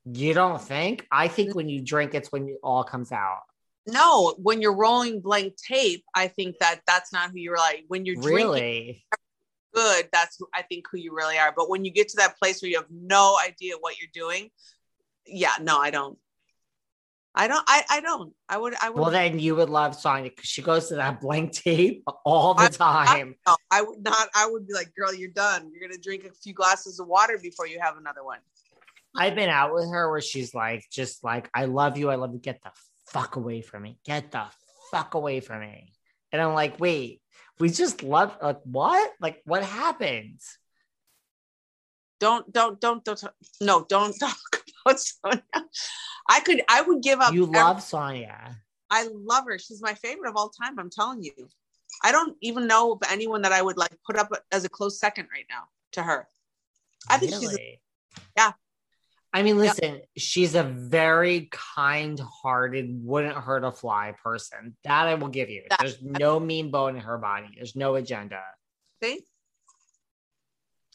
you 0.05 0.33
don't 0.33 0.61
think. 0.61 1.07
I 1.11 1.27
think 1.27 1.55
when 1.55 1.69
you 1.69 1.81
drink, 1.81 2.13
it's 2.13 2.31
when 2.31 2.47
it 2.49 2.57
all 2.63 2.83
comes 2.83 3.11
out. 3.11 3.41
No, 3.89 4.35
when 4.37 4.61
you're 4.61 4.75
rolling 4.75 5.21
blank 5.21 5.55
tape, 5.55 6.03
I 6.13 6.27
think 6.27 6.57
that 6.59 6.81
that's 6.85 7.13
not 7.13 7.31
who 7.31 7.37
you're 7.37 7.57
like. 7.57 7.85
When 7.87 8.05
you're 8.05 8.15
drinking 8.15 8.35
Really? 8.51 9.05
good, 9.73 10.09
that's 10.11 10.35
who, 10.37 10.47
I 10.53 10.63
think 10.63 10.85
who 10.91 10.97
you 10.97 11.13
really 11.15 11.37
are. 11.37 11.53
But 11.55 11.69
when 11.69 11.85
you 11.85 11.91
get 11.91 12.09
to 12.09 12.17
that 12.17 12.37
place 12.37 12.61
where 12.61 12.69
you 12.69 12.77
have 12.77 12.89
no 12.91 13.37
idea 13.45 13.75
what 13.79 13.95
you're 13.99 14.09
doing, 14.13 14.49
yeah, 15.25 15.53
no, 15.61 15.77
I 15.77 15.89
don't. 15.91 16.17
I 17.39 17.47
don't. 17.47 17.63
I, 17.67 17.83
I 17.89 18.01
don't. 18.01 18.33
I 18.49 18.57
would. 18.57 18.73
I 18.81 18.89
would. 18.89 18.99
Well, 18.99 19.11
then 19.11 19.37
you 19.37 19.55
would 19.55 19.69
love 19.69 19.95
Sonja 19.95 20.23
because 20.23 20.49
she 20.49 20.63
goes 20.63 20.87
to 20.89 20.95
that 20.95 21.21
blank 21.21 21.53
tape 21.53 22.03
all 22.25 22.55
the 22.55 22.63
I- 22.63 22.67
time. 22.69 23.35
no, 23.45 23.55
I 23.69 23.83
would 23.83 24.03
not. 24.03 24.27
I 24.35 24.49
would 24.49 24.67
be 24.67 24.73
like, 24.73 24.91
girl, 24.95 25.13
you're 25.13 25.29
done. 25.29 25.71
You're 25.71 25.87
gonna 25.87 26.01
drink 26.01 26.25
a 26.25 26.31
few 26.31 26.53
glasses 26.53 26.99
of 26.99 27.07
water 27.07 27.37
before 27.41 27.67
you 27.67 27.79
have 27.79 27.95
another 27.97 28.23
one. 28.23 28.39
I've 29.15 29.35
been 29.35 29.49
out 29.49 29.73
with 29.73 29.89
her 29.89 30.09
where 30.09 30.21
she's 30.21 30.55
like, 30.55 30.85
just 30.91 31.23
like, 31.23 31.49
I 31.53 31.65
love 31.65 31.97
you. 31.97 32.09
I 32.09 32.15
love 32.15 32.33
you. 32.33 32.39
Get 32.39 32.61
the 32.63 32.71
fuck 33.07 33.35
away 33.35 33.61
from 33.61 33.83
me. 33.83 33.99
Get 34.03 34.31
the 34.31 34.45
fuck 34.91 35.13
away 35.13 35.39
from 35.39 35.61
me. 35.61 35.93
And 36.31 36.41
I'm 36.41 36.53
like, 36.53 36.79
wait, 36.79 37.21
we 37.59 37.69
just 37.69 38.03
love, 38.03 38.35
like, 38.41 38.59
what? 38.63 39.11
Like, 39.21 39.41
what 39.45 39.63
happened? 39.63 40.39
Don't, 42.19 42.51
don't, 42.51 42.79
don't, 42.79 43.03
don't. 43.03 43.23
No, 43.61 43.85
don't 43.87 44.13
talk 44.19 44.37
about 44.89 44.97
Sonja. 45.55 45.63
I 46.29 46.39
could. 46.41 46.61
I 46.69 46.81
would 46.81 47.01
give 47.01 47.19
up. 47.19 47.33
You 47.33 47.43
every- 47.43 47.55
love 47.55 47.77
Sonja. 47.77 48.55
I 48.89 49.07
love 49.13 49.43
her. 49.47 49.59
She's 49.59 49.81
my 49.81 49.93
favorite 49.95 50.29
of 50.29 50.35
all 50.37 50.49
time. 50.49 50.79
I'm 50.79 50.89
telling 50.89 51.23
you. 51.23 51.33
I 52.03 52.11
don't 52.11 52.35
even 52.41 52.67
know 52.67 52.93
of 52.93 52.99
anyone 53.09 53.41
that 53.41 53.51
I 53.51 53.61
would 53.61 53.77
like 53.77 53.91
put 54.05 54.17
up 54.17 54.29
as 54.51 54.65
a 54.65 54.69
close 54.69 54.99
second 54.99 55.27
right 55.33 55.45
now 55.49 55.63
to 55.93 56.03
her. 56.03 56.27
I 57.09 57.17
think 57.17 57.33
she's 57.33 57.49
Really? 57.49 57.81
yeah. 58.35 58.51
I 59.33 59.43
mean, 59.43 59.57
listen, 59.57 60.01
she's 60.17 60.55
a 60.55 60.63
very 60.63 61.49
kind 61.51 62.19
hearted, 62.19 62.89
wouldn't 63.03 63.35
hurt 63.35 63.63
a 63.63 63.71
fly 63.71 64.15
person. 64.23 64.75
That 64.83 65.07
I 65.07 65.15
will 65.15 65.27
give 65.29 65.49
you. 65.49 65.63
That- 65.69 65.79
There's 65.79 66.01
no 66.01 66.39
mean 66.39 66.71
bone 66.71 66.95
in 66.95 67.01
her 67.01 67.17
body, 67.17 67.47
there's 67.55 67.75
no 67.75 67.95
agenda. 67.95 68.41
See? 69.03 69.21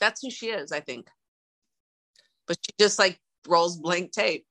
That's 0.01 0.23
who 0.23 0.31
she 0.31 0.47
is, 0.49 0.73
I 0.73 0.81
think. 0.81 1.09
But 2.47 2.59
she 2.63 2.73
just 2.79 2.99
like 2.99 3.19
rolls 3.47 3.77
blank 3.77 4.13
tape. 4.13 4.47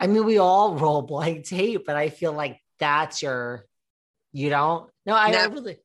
I 0.00 0.06
mean, 0.06 0.24
we 0.24 0.38
all 0.38 0.76
roll 0.76 1.02
blank 1.02 1.46
tape, 1.46 1.84
but 1.86 1.96
I 1.96 2.08
feel 2.08 2.32
like 2.32 2.60
that's 2.78 3.22
your, 3.22 3.64
you 4.32 4.48
don't. 4.50 4.88
No, 5.06 5.14
I, 5.14 5.26
I 5.26 5.30
Never. 5.32 5.54
really. 5.54 5.76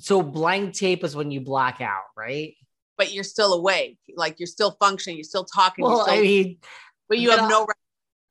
So 0.00 0.22
blank 0.22 0.74
tape 0.74 1.04
is 1.04 1.14
when 1.16 1.30
you 1.30 1.40
black 1.40 1.80
out, 1.80 2.02
right? 2.16 2.54
But 2.98 3.12
you're 3.12 3.24
still 3.24 3.54
awake, 3.54 3.98
like 4.16 4.38
you're 4.38 4.46
still 4.46 4.76
functioning, 4.80 5.16
you're 5.16 5.24
still 5.24 5.44
talking, 5.44 5.84
you're 5.84 5.94
Well, 5.94 6.04
still, 6.04 6.14
I 6.14 6.20
mean, 6.20 6.58
but 7.08 7.18
you 7.18 7.28
but 7.30 7.38
have 7.40 7.46
I- 7.48 7.52
no 7.52 7.60
record 7.60 7.76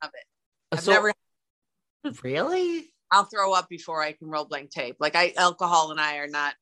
of 0.02 0.10
it. 0.14 0.24
I've 0.72 0.80
so 0.80 0.92
never. 0.92 1.12
really, 2.22 2.92
I'll 3.10 3.24
throw 3.24 3.52
up 3.52 3.68
before 3.68 4.02
I 4.02 4.12
can 4.12 4.28
roll 4.28 4.44
blank 4.44 4.70
tape. 4.70 4.96
Like 5.00 5.16
I, 5.16 5.32
alcohol 5.36 5.90
and 5.90 6.00
I 6.00 6.16
are 6.18 6.26
not. 6.28 6.54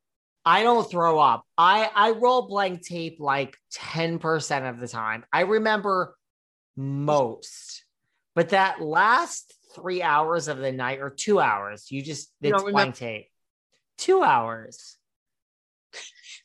I 0.44 0.62
don't 0.62 0.88
throw 0.90 1.18
up. 1.18 1.44
I 1.56 1.88
I 1.94 2.10
roll 2.12 2.48
blank 2.48 2.82
tape 2.82 3.18
like 3.20 3.56
ten 3.70 4.18
percent 4.18 4.64
of 4.66 4.80
the 4.80 4.88
time. 4.88 5.24
I 5.32 5.42
remember 5.42 6.16
most, 6.76 7.84
but 8.34 8.50
that 8.50 8.80
last 8.80 9.52
three 9.74 10.02
hours 10.02 10.48
of 10.48 10.58
the 10.58 10.72
night 10.72 10.98
or 11.00 11.10
two 11.10 11.40
hours, 11.40 11.90
you 11.90 12.02
just 12.02 12.30
You 12.40 12.52
it's 12.54 12.62
don't 12.62 12.72
blank 12.72 12.96
tape. 12.96 13.28
Two 13.98 14.22
hours. 14.22 14.96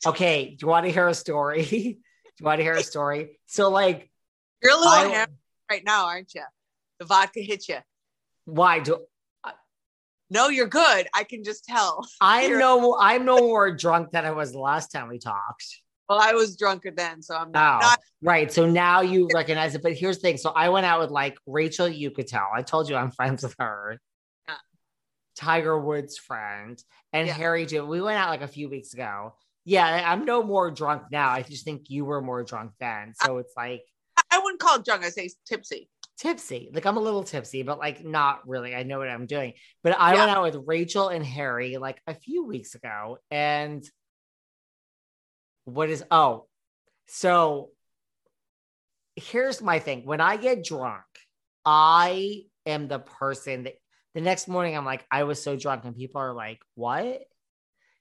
Okay, 0.06 0.50
do 0.50 0.56
you 0.60 0.68
want 0.68 0.86
to 0.86 0.92
hear 0.92 1.08
a 1.08 1.14
story? 1.14 1.62
do 1.70 1.76
you 1.76 1.96
want 2.44 2.58
to 2.58 2.62
hear 2.62 2.74
a 2.74 2.82
story? 2.82 3.40
So, 3.46 3.68
like, 3.70 4.10
You're 4.62 4.72
a 4.72 4.76
little 4.76 4.92
I- 4.92 5.26
right 5.70 5.82
now, 5.84 6.06
aren't 6.06 6.34
you? 6.34 6.44
The 7.00 7.04
vodka 7.06 7.40
hit 7.40 7.68
you. 7.68 7.78
why 8.44 8.78
do 8.80 9.04
No, 10.30 10.48
you're 10.48 10.66
good. 10.66 11.08
I 11.14 11.24
can 11.24 11.42
just 11.44 11.64
tell. 11.64 12.06
I'm 12.20 12.48
You're- 12.50 12.60
no 12.60 12.96
I'm 13.00 13.24
no 13.24 13.38
more 13.38 13.72
drunk 13.72 14.10
than 14.12 14.24
I 14.24 14.30
was 14.32 14.52
the 14.52 14.58
last 14.60 14.88
time 14.92 15.08
we 15.08 15.18
talked? 15.18 15.64
Well, 16.08 16.18
I 16.22 16.32
was 16.32 16.56
drunker 16.56 16.90
then, 16.90 17.20
so 17.20 17.34
I'm 17.36 17.48
Oh, 17.48 17.50
not. 17.52 17.80
not 17.82 18.00
right. 18.22 18.50
So 18.50 18.64
now 18.68 19.02
you 19.02 19.28
recognize 19.34 19.74
it. 19.74 19.82
But 19.82 19.92
here's 19.92 20.16
the 20.16 20.22
thing. 20.22 20.36
So 20.38 20.50
I 20.50 20.70
went 20.70 20.86
out 20.86 21.00
with 21.00 21.10
like 21.10 21.36
Rachel 21.46 21.86
Uchitel. 21.86 22.46
I 22.54 22.62
told 22.62 22.88
you 22.88 22.96
I'm 22.96 23.10
friends 23.20 23.42
with 23.42 23.54
her. 23.58 23.98
Tiger 25.36 25.78
Woods' 25.78 26.18
friend, 26.18 26.82
and 27.12 27.28
Yeah. 27.28 27.32
Harry 27.34 27.64
too. 27.64 27.86
We 27.86 28.00
went 28.00 28.18
out 28.18 28.28
like 28.30 28.40
a 28.42 28.48
few 28.48 28.68
weeks 28.68 28.92
ago. 28.92 29.34
Yeah, 29.64 30.02
I'm 30.10 30.24
no 30.24 30.42
more 30.42 30.70
drunk 30.70 31.04
now. 31.12 31.28
I 31.30 31.42
just 31.42 31.64
think 31.64 31.90
you 31.90 32.04
were 32.04 32.20
more 32.20 32.42
drunk 32.42 32.72
then. 32.80 33.12
So 33.22 33.38
it's 33.38 33.52
like 33.56 33.82
I- 34.16 34.22
I 34.32 34.38
wouldn't 34.40 34.60
call 34.60 34.76
it 34.78 34.84
drunk. 34.84 35.04
I 35.04 35.10
say 35.10 35.28
tipsy. 35.46 35.88
Tipsy. 36.18 36.70
Like 36.72 36.84
I'm 36.84 36.96
a 36.96 37.00
little 37.00 37.22
tipsy, 37.24 37.62
but 37.62 37.78
like 37.78 38.04
not 38.04 38.46
really. 38.46 38.74
I 38.74 38.82
know 38.82 38.98
what 38.98 39.08
I'm 39.08 39.26
doing. 39.26 39.54
But 39.82 39.98
I 39.98 40.12
Yeah. 40.14 40.26
went 40.26 40.30
out 40.36 40.42
with 40.42 40.64
Rachel 40.66 41.08
and 41.08 41.24
Harry 41.24 41.76
like 41.78 42.00
a 42.06 42.14
few 42.14 42.44
weeks 42.44 42.74
ago. 42.74 43.18
And 43.30 43.82
what 45.64 45.88
is 45.90 46.04
oh, 46.10 46.46
so 47.06 47.70
here's 49.16 49.62
my 49.62 49.78
thing. 49.78 50.04
When 50.04 50.20
I 50.20 50.36
get 50.36 50.64
drunk, 50.64 51.04
I 51.64 52.42
am 52.66 52.88
the 52.88 52.98
person 52.98 53.64
that 53.64 53.74
the 54.14 54.20
next 54.20 54.48
morning 54.48 54.76
I'm 54.76 54.84
like, 54.84 55.06
I 55.10 55.24
was 55.24 55.42
so 55.42 55.56
drunk, 55.56 55.84
and 55.84 55.94
people 55.96 56.20
are 56.20 56.34
like, 56.34 56.60
What? 56.74 57.22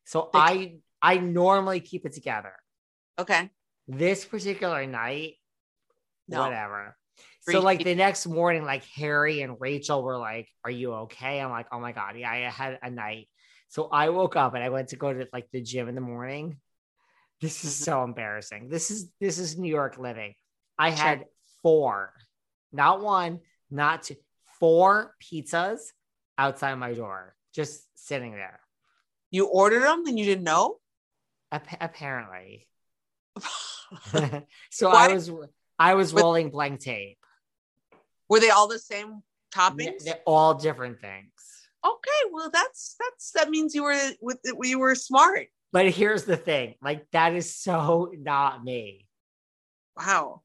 So 0.05 0.29
I 0.33 0.77
I 1.01 1.17
normally 1.17 1.79
keep 1.81 2.05
it 2.05 2.13
together. 2.13 2.53
Okay. 3.19 3.49
This 3.87 4.25
particular 4.25 4.85
night, 4.85 5.35
No. 6.27 6.41
whatever. 6.43 6.97
So 7.53 7.61
like 7.61 7.83
the 7.83 7.95
next 7.95 8.25
morning, 8.27 8.63
like 8.63 8.83
Harry 8.95 9.41
and 9.41 9.55
Rachel 9.59 10.03
were 10.03 10.17
like, 10.17 10.49
"Are 10.63 10.71
you 10.71 10.93
okay?" 10.93 11.39
I'm 11.39 11.49
like, 11.51 11.67
"Oh 11.71 11.79
my 11.79 11.91
god, 11.91 12.17
yeah, 12.17 12.31
I 12.31 12.37
had 12.49 12.79
a 12.81 12.89
night." 12.89 13.29
So 13.69 13.87
I 13.91 14.09
woke 14.09 14.35
up 14.35 14.53
and 14.53 14.63
I 14.63 14.69
went 14.69 14.89
to 14.89 14.95
go 14.95 15.13
to 15.13 15.27
like 15.33 15.49
the 15.51 15.61
gym 15.61 15.87
in 15.89 15.95
the 15.95 16.01
morning. 16.01 16.59
This 17.41 17.63
is 17.63 17.71
Mhm. 17.79 17.83
so 17.83 18.03
embarrassing. 18.03 18.69
This 18.69 18.91
is 18.91 19.11
this 19.19 19.39
is 19.39 19.57
New 19.57 19.69
York 19.69 19.97
living. 19.97 20.35
I 20.77 20.89
had 20.91 21.25
four, 21.61 22.13
not 22.71 23.01
one, 23.01 23.41
not 23.69 24.03
two, 24.03 24.15
four 24.59 25.15
pizzas 25.21 25.79
outside 26.37 26.75
my 26.75 26.93
door, 26.93 27.35
just 27.53 27.87
sitting 27.97 28.31
there. 28.33 28.59
You 29.31 29.47
ordered 29.47 29.83
them 29.83 30.05
and 30.05 30.17
you 30.17 30.25
didn't 30.25 30.43
know? 30.43 30.79
Ap- 31.51 31.77
apparently, 31.81 32.67
so 34.71 34.89
I 34.89 35.13
was 35.13 35.31
I 35.79 35.93
was 35.93 36.13
rolling 36.13 36.49
blank 36.49 36.81
tape. 36.81 37.17
Were 38.29 38.39
they 38.39 38.49
all 38.49 38.67
the 38.67 38.79
same 38.79 39.21
toppings? 39.53 40.03
They're 40.03 40.19
all 40.25 40.53
different 40.53 40.99
things. 40.99 41.31
Okay, 41.85 42.31
well 42.31 42.49
that's 42.51 42.95
that's 42.99 43.31
that 43.31 43.49
means 43.49 43.73
you 43.73 43.83
were 43.83 43.97
with 44.21 44.39
you 44.61 44.79
were 44.79 44.95
smart. 44.95 45.47
But 45.71 45.89
here's 45.89 46.23
the 46.23 46.37
thing 46.37 46.75
like, 46.81 47.05
that 47.11 47.33
is 47.33 47.55
so 47.55 48.11
not 48.17 48.63
me. 48.63 49.05
Wow. 49.95 50.41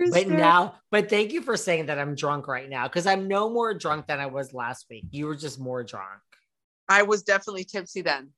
But 0.10 0.24
serious. 0.24 0.32
now, 0.32 0.80
but 0.90 1.12
thank 1.12 1.32
you 1.32 1.44
for 1.44 1.56
saying 1.56 1.86
that 1.86 2.00
I'm 2.00 2.16
drunk 2.16 2.48
right 2.48 2.68
now 2.68 2.88
because 2.88 3.06
I'm 3.06 3.28
no 3.28 3.52
more 3.52 3.72
drunk 3.76 4.08
than 4.08 4.20
I 4.20 4.26
was 4.26 4.52
last 4.52 4.88
week. 4.90 5.06
You 5.12 5.28
were 5.28 5.36
just 5.36 5.60
more 5.60 5.84
drunk. 5.84 6.22
I 6.90 7.04
was 7.04 7.22
definitely 7.22 7.66
tipsy 7.66 8.02
then. 8.02 8.32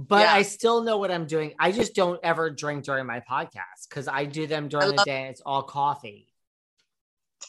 But 0.00 0.20
Yeah. 0.20 0.34
I 0.34 0.42
still 0.42 0.82
know 0.84 0.96
what 0.96 1.10
I'm 1.10 1.26
doing. 1.26 1.54
I 1.58 1.72
just 1.72 1.92
don't 1.94 2.20
ever 2.22 2.50
drink 2.50 2.84
during 2.84 3.04
my 3.04 3.18
podcast 3.20 3.88
because 3.88 4.06
I 4.06 4.24
do 4.26 4.46
them 4.46 4.68
during 4.68 4.94
the 4.94 5.02
day. 5.04 5.26
It's 5.26 5.40
all 5.44 5.64
coffee. 5.64 6.32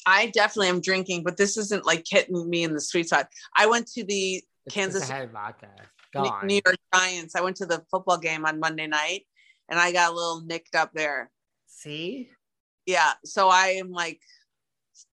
I 0.08 0.28
definitely 0.28 0.70
am 0.70 0.82
drinking, 0.82 1.24
but 1.24 1.38
this 1.38 1.58
isn't 1.58 1.86
like 1.86 2.06
hitting 2.10 2.50
me 2.50 2.64
in 2.64 2.74
the 2.74 2.82
sweet 2.82 3.08
spot. 3.08 3.30
I 3.56 3.68
went 3.68 3.86
to 3.92 4.04
the 4.04 4.44
It's 4.66 4.74
Kansas- 4.74 5.08
vodka. 5.08 5.70
Go 6.12 6.24
New- 6.24 6.30
on. 6.30 6.48
New 6.48 6.60
York 6.66 6.78
Giants. 6.94 7.36
I 7.36 7.42
went 7.42 7.58
to 7.58 7.68
the 7.68 7.86
football 7.92 8.18
game 8.18 8.44
on 8.46 8.60
Monday 8.60 8.88
night 8.88 9.28
and 9.70 9.80
I 9.80 9.92
got 9.92 10.12
a 10.12 10.16
little 10.16 10.42
nicked 10.42 10.74
up 10.74 10.92
there. 10.94 11.30
See? 11.68 12.32
Yeah. 12.88 13.14
So 13.26 13.48
I 13.50 13.68
am 13.80 13.92
like, 13.92 14.20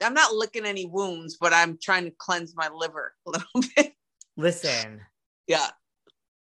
I'm 0.01 0.13
not 0.13 0.33
licking 0.35 0.65
any 0.67 0.85
wounds, 0.85 1.37
but 1.41 1.51
I'm 1.51 1.79
trying 1.81 2.05
to 2.05 2.11
cleanse 2.11 2.55
my 2.55 2.69
liver 2.69 3.15
a 3.25 3.31
little 3.31 3.47
bit. 3.75 3.93
Listen, 4.37 5.01
Yeah. 5.47 5.69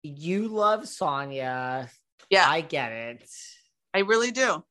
You 0.03 0.49
love 0.49 0.81
Sonja. 0.81 1.89
Yeah. 2.29 2.47
I 2.47 2.61
get 2.61 2.91
it. 2.91 3.29
I 3.93 3.99
really 3.99 4.31
do. 4.31 4.63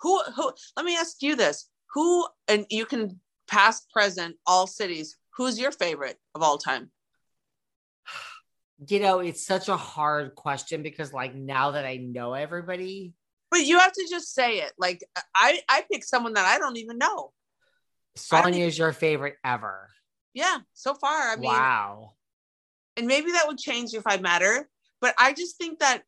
Who 0.00 0.22
who 0.34 0.52
let 0.76 0.84
me 0.84 0.96
ask 0.96 1.22
you 1.22 1.36
this. 1.36 1.68
Who 1.94 2.26
and 2.48 2.66
you 2.70 2.86
can 2.86 3.20
past, 3.48 3.90
present, 3.92 4.36
all 4.46 4.66
cities, 4.66 5.16
who's 5.36 5.58
your 5.58 5.72
favorite 5.72 6.16
of 6.34 6.42
all 6.42 6.58
time? 6.58 6.90
You 8.88 9.00
know, 9.00 9.18
it's 9.18 9.44
such 9.44 9.68
a 9.68 9.76
hard 9.76 10.34
question 10.34 10.82
because, 10.82 11.12
like, 11.12 11.34
now 11.34 11.72
that 11.72 11.84
I 11.84 11.96
know 11.96 12.32
everybody, 12.32 13.12
But 13.50 13.66
you 13.66 13.78
have 13.78 13.92
to 13.92 14.06
just 14.08 14.32
say 14.34 14.58
it. 14.58 14.72
Like 14.78 15.04
I 15.34 15.60
I 15.68 15.84
pick 15.90 16.04
someone 16.04 16.34
that 16.34 16.46
I 16.46 16.58
don't 16.58 16.76
even 16.78 16.98
know. 16.98 17.32
Sonja 18.16 18.60
is 18.60 18.78
your 18.78 18.92
favorite 18.92 19.36
ever. 19.44 19.88
Yeah, 20.34 20.58
so 20.74 20.94
far. 20.94 21.32
I 21.32 21.36
mean, 21.36 21.50
wow. 21.50 22.12
and 22.96 23.06
maybe 23.06 23.32
that 23.32 23.46
would 23.48 23.58
change 23.58 23.94
if 23.94 24.04
I 24.06 24.18
met 24.18 24.42
her, 24.42 24.68
but 25.00 25.14
I 25.18 25.32
just 25.32 25.56
think 25.56 25.80
that 25.80 26.02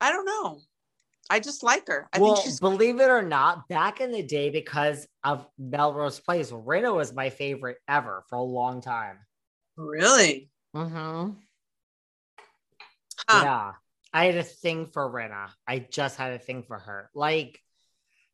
I 0.00 0.12
don't 0.12 0.26
know. 0.26 0.60
I 1.28 1.38
just 1.38 1.62
like 1.62 1.86
her. 1.86 2.08
I 2.12 2.18
well, 2.18 2.34
think 2.34 2.44
she's 2.44 2.58
believe 2.58 3.00
it 3.00 3.08
or 3.08 3.22
not, 3.22 3.68
back 3.68 4.00
in 4.00 4.10
the 4.10 4.22
day, 4.22 4.50
because 4.50 5.06
of 5.22 5.46
Melrose 5.58 6.18
Place, 6.18 6.50
Rita 6.52 6.92
was 6.92 7.12
my 7.12 7.30
favorite 7.30 7.78
ever 7.86 8.24
for 8.28 8.36
a 8.36 8.42
long 8.42 8.80
time. 8.80 9.18
really 9.76 10.50
Mm-hmm. 10.74 11.32
Huh. 13.28 13.42
Yeah. 13.44 13.72
I 14.12 14.24
had 14.26 14.36
a 14.36 14.42
thing 14.42 14.86
for 14.86 15.08
Rinna. 15.08 15.50
I 15.66 15.78
just 15.78 16.16
had 16.16 16.32
a 16.32 16.38
thing 16.38 16.64
for 16.64 16.78
her. 16.78 17.10
Like, 17.14 17.60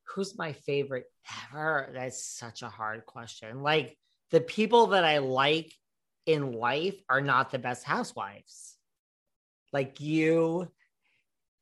who's 0.05 0.39
my 0.39 0.53
favorite 0.53 1.05
ever? 1.53 1.91
That's 1.93 2.25
such 2.25 2.63
a 2.63 2.69
hard 2.69 3.05
question. 3.05 3.63
Like, 3.63 3.97
the 4.31 4.41
people 4.41 4.89
that 4.89 5.05
I 5.05 5.19
like 5.19 5.73
in 6.25 6.53
life 6.53 6.97
are 7.09 7.21
not 7.21 7.51
the 7.51 7.59
best 7.59 7.85
housewives. 7.85 8.76
Like 9.77 10.01
you, 10.01 10.69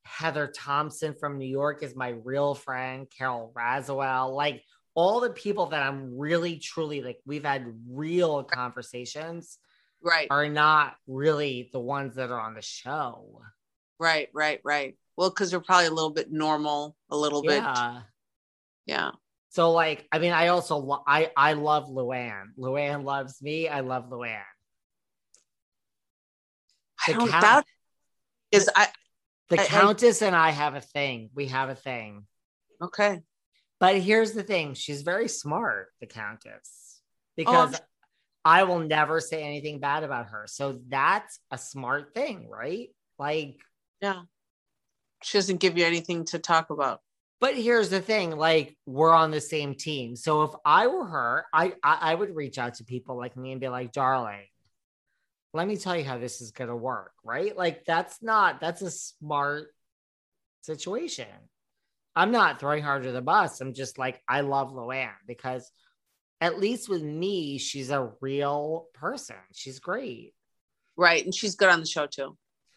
Heather 0.05 0.47
Thomson 0.47 1.17
from 1.19 1.37
New 1.37 1.49
York 1.49 1.83
is 1.83 1.97
my 1.97 2.11
real 2.11 2.55
friend, 2.55 3.09
Carole 3.11 3.53
Radziwill. 3.57 4.37
Like 4.37 4.63
all 4.95 5.19
the 5.19 5.31
people 5.31 5.67
that 5.67 5.83
I'm 5.83 6.17
really, 6.17 6.59
truly 6.59 7.03
like, 7.03 7.19
we've 7.27 7.45
had 7.45 7.67
real 7.91 8.45
conversations 8.45 9.59
right, 10.01 10.29
are 10.31 10.49
not 10.49 10.95
really 11.09 11.71
the 11.73 11.81
ones 11.81 12.15
that 12.15 12.31
are 12.31 12.39
on 12.41 12.55
the 12.55 12.63
show. 12.63 13.41
right, 13.99 14.29
right, 14.33 14.61
right. 14.63 14.97
Well, 15.17 15.31
because 15.31 15.51
they're 15.51 15.59
probably 15.59 15.87
a 15.87 15.91
little 15.91 16.13
bit 16.13 16.31
normal, 16.31 16.95
a 17.11 17.17
little 17.17 17.43
bit. 17.43 17.65
Yeah. 17.65 18.03
Yeah. 18.87 19.11
So 19.49 19.73
like, 19.73 20.07
I 20.13 20.21
mean, 20.21 20.31
I 20.31 20.49
also 20.49 20.77
lo- 20.77 21.03
I 21.05 21.33
I 21.37 21.55
love 21.55 21.89
Luann. 21.89 22.55
Luann 22.57 23.03
loves 23.03 23.43
me. 23.43 23.67
I 23.67 23.81
love 23.81 24.09
Luann. 24.09 24.39
I 27.09 27.13
don't 27.13 27.29
count- 27.29 27.43
doubt 27.43 27.65
is 28.55 28.71
I 28.75 28.89
The 29.51 29.61
I- 29.61 29.65
I- 29.65 29.67
Countess 29.67 30.23
and 30.23 30.35
I 30.35 30.51
have 30.51 30.75
a 30.75 30.81
thing. 30.81 31.31
We 31.35 31.47
have 31.49 31.69
a 31.69 31.75
thing. 31.75 32.27
okay. 32.81 33.23
But 33.81 33.97
here's 33.99 34.33
the 34.33 34.43
thing: 34.43 34.75
she's 34.75 35.03
very 35.03 35.29
smart, 35.29 35.89
the 36.01 36.07
Countess, 36.07 37.01
Oh, 37.01 37.03
because 37.37 37.81
I 38.45 38.63
will 38.65 38.79
never 38.79 39.21
say 39.21 39.43
anything 39.43 39.81
bad 39.81 40.05
about 40.05 40.27
her. 40.29 40.47
So 40.47 40.81
that's 40.89 41.39
a 41.51 41.59
smart 41.59 42.15
thing, 42.15 42.49
right? 42.49 42.91
Like, 43.19 43.61
Yeah. 44.01 44.23
She 45.23 45.39
doesn't 45.39 45.61
give 45.61 45.79
you 45.79 45.85
anything 45.87 46.25
to 46.27 46.39
talk 46.39 46.71
about. 46.71 47.01
but 47.41 47.55
here's 47.57 47.91
the 47.91 48.01
thing: 48.01 48.31
like, 48.37 48.77
we're 48.87 49.13
on 49.13 49.31
the 49.31 49.41
same 49.41 49.75
team. 49.75 50.17
So 50.17 50.43
if 50.45 50.51
I 50.65 50.87
were 50.87 51.07
her, 51.07 51.47
I 51.53 51.75
I, 51.83 52.13
I 52.13 52.15
would 52.15 52.35
reach 52.35 52.57
out 52.59 52.75
to 52.77 52.85
people 52.85 53.17
like 53.19 53.37
me 53.37 53.53
and 53.53 53.61
be 53.61 53.69
like, 53.69 53.93
"Darling, 53.93 54.47
let 55.55 55.67
me 55.67 55.77
tell 55.77 55.97
you 55.97 56.05
how 56.05 56.19
this 56.19 56.41
is 56.41 56.51
gonna 56.51 56.77
work." 56.77 57.13
Right? 57.25 57.57
Like, 57.57 57.85
that's 57.87 58.23
not 58.23 58.61
that's 58.61 58.83
a 58.83 58.91
smart 58.91 59.69
situation. 60.63 61.29
I'm 62.17 62.31
not 62.31 62.61
throwing 62.61 62.83
her 62.85 62.93
under 62.93 63.13
the 63.13 63.23
bus. 63.23 63.61
I'm 63.61 63.75
just 63.75 63.99
like, 63.99 64.23
I 64.29 64.43
love 64.43 64.73
Luann 64.73 65.11
because 65.27 65.71
at 66.41 66.59
least 66.61 66.89
with 66.89 67.03
me, 67.03 67.59
she's 67.59 67.91
a 67.91 68.13
real 68.21 68.87
person. 68.95 69.37
She's 69.53 69.81
great. 69.81 70.35
Right. 70.97 71.25
And 71.25 71.35
she's 71.35 71.57
good 71.57 71.71
on 71.71 71.81
the 71.81 71.87
show 71.87 72.07
too. 72.07 72.37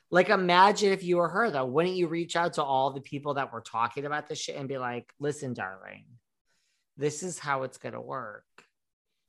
Like, 0.10 0.30
imagine 0.30 0.94
if 0.94 1.04
you 1.04 1.18
were 1.18 1.28
her, 1.28 1.52
though. 1.52 1.66
Wouldn't 1.66 1.96
you 1.96 2.08
reach 2.08 2.36
out 2.36 2.54
to 2.54 2.64
all 2.64 2.92
the 2.92 3.02
people 3.02 3.34
that 3.34 3.52
were 3.52 3.62
talking 3.62 4.06
about 4.06 4.28
this 4.28 4.40
shit 4.40 4.56
and 4.56 4.70
be 4.70 4.78
like, 4.78 5.12
listen, 5.20 5.54
darling, 5.54 6.06
this 6.96 7.24
is 7.24 7.38
how 7.38 7.64
it's 7.64 7.78
going 7.78 7.94
to 7.94 8.02
work? 8.02 8.46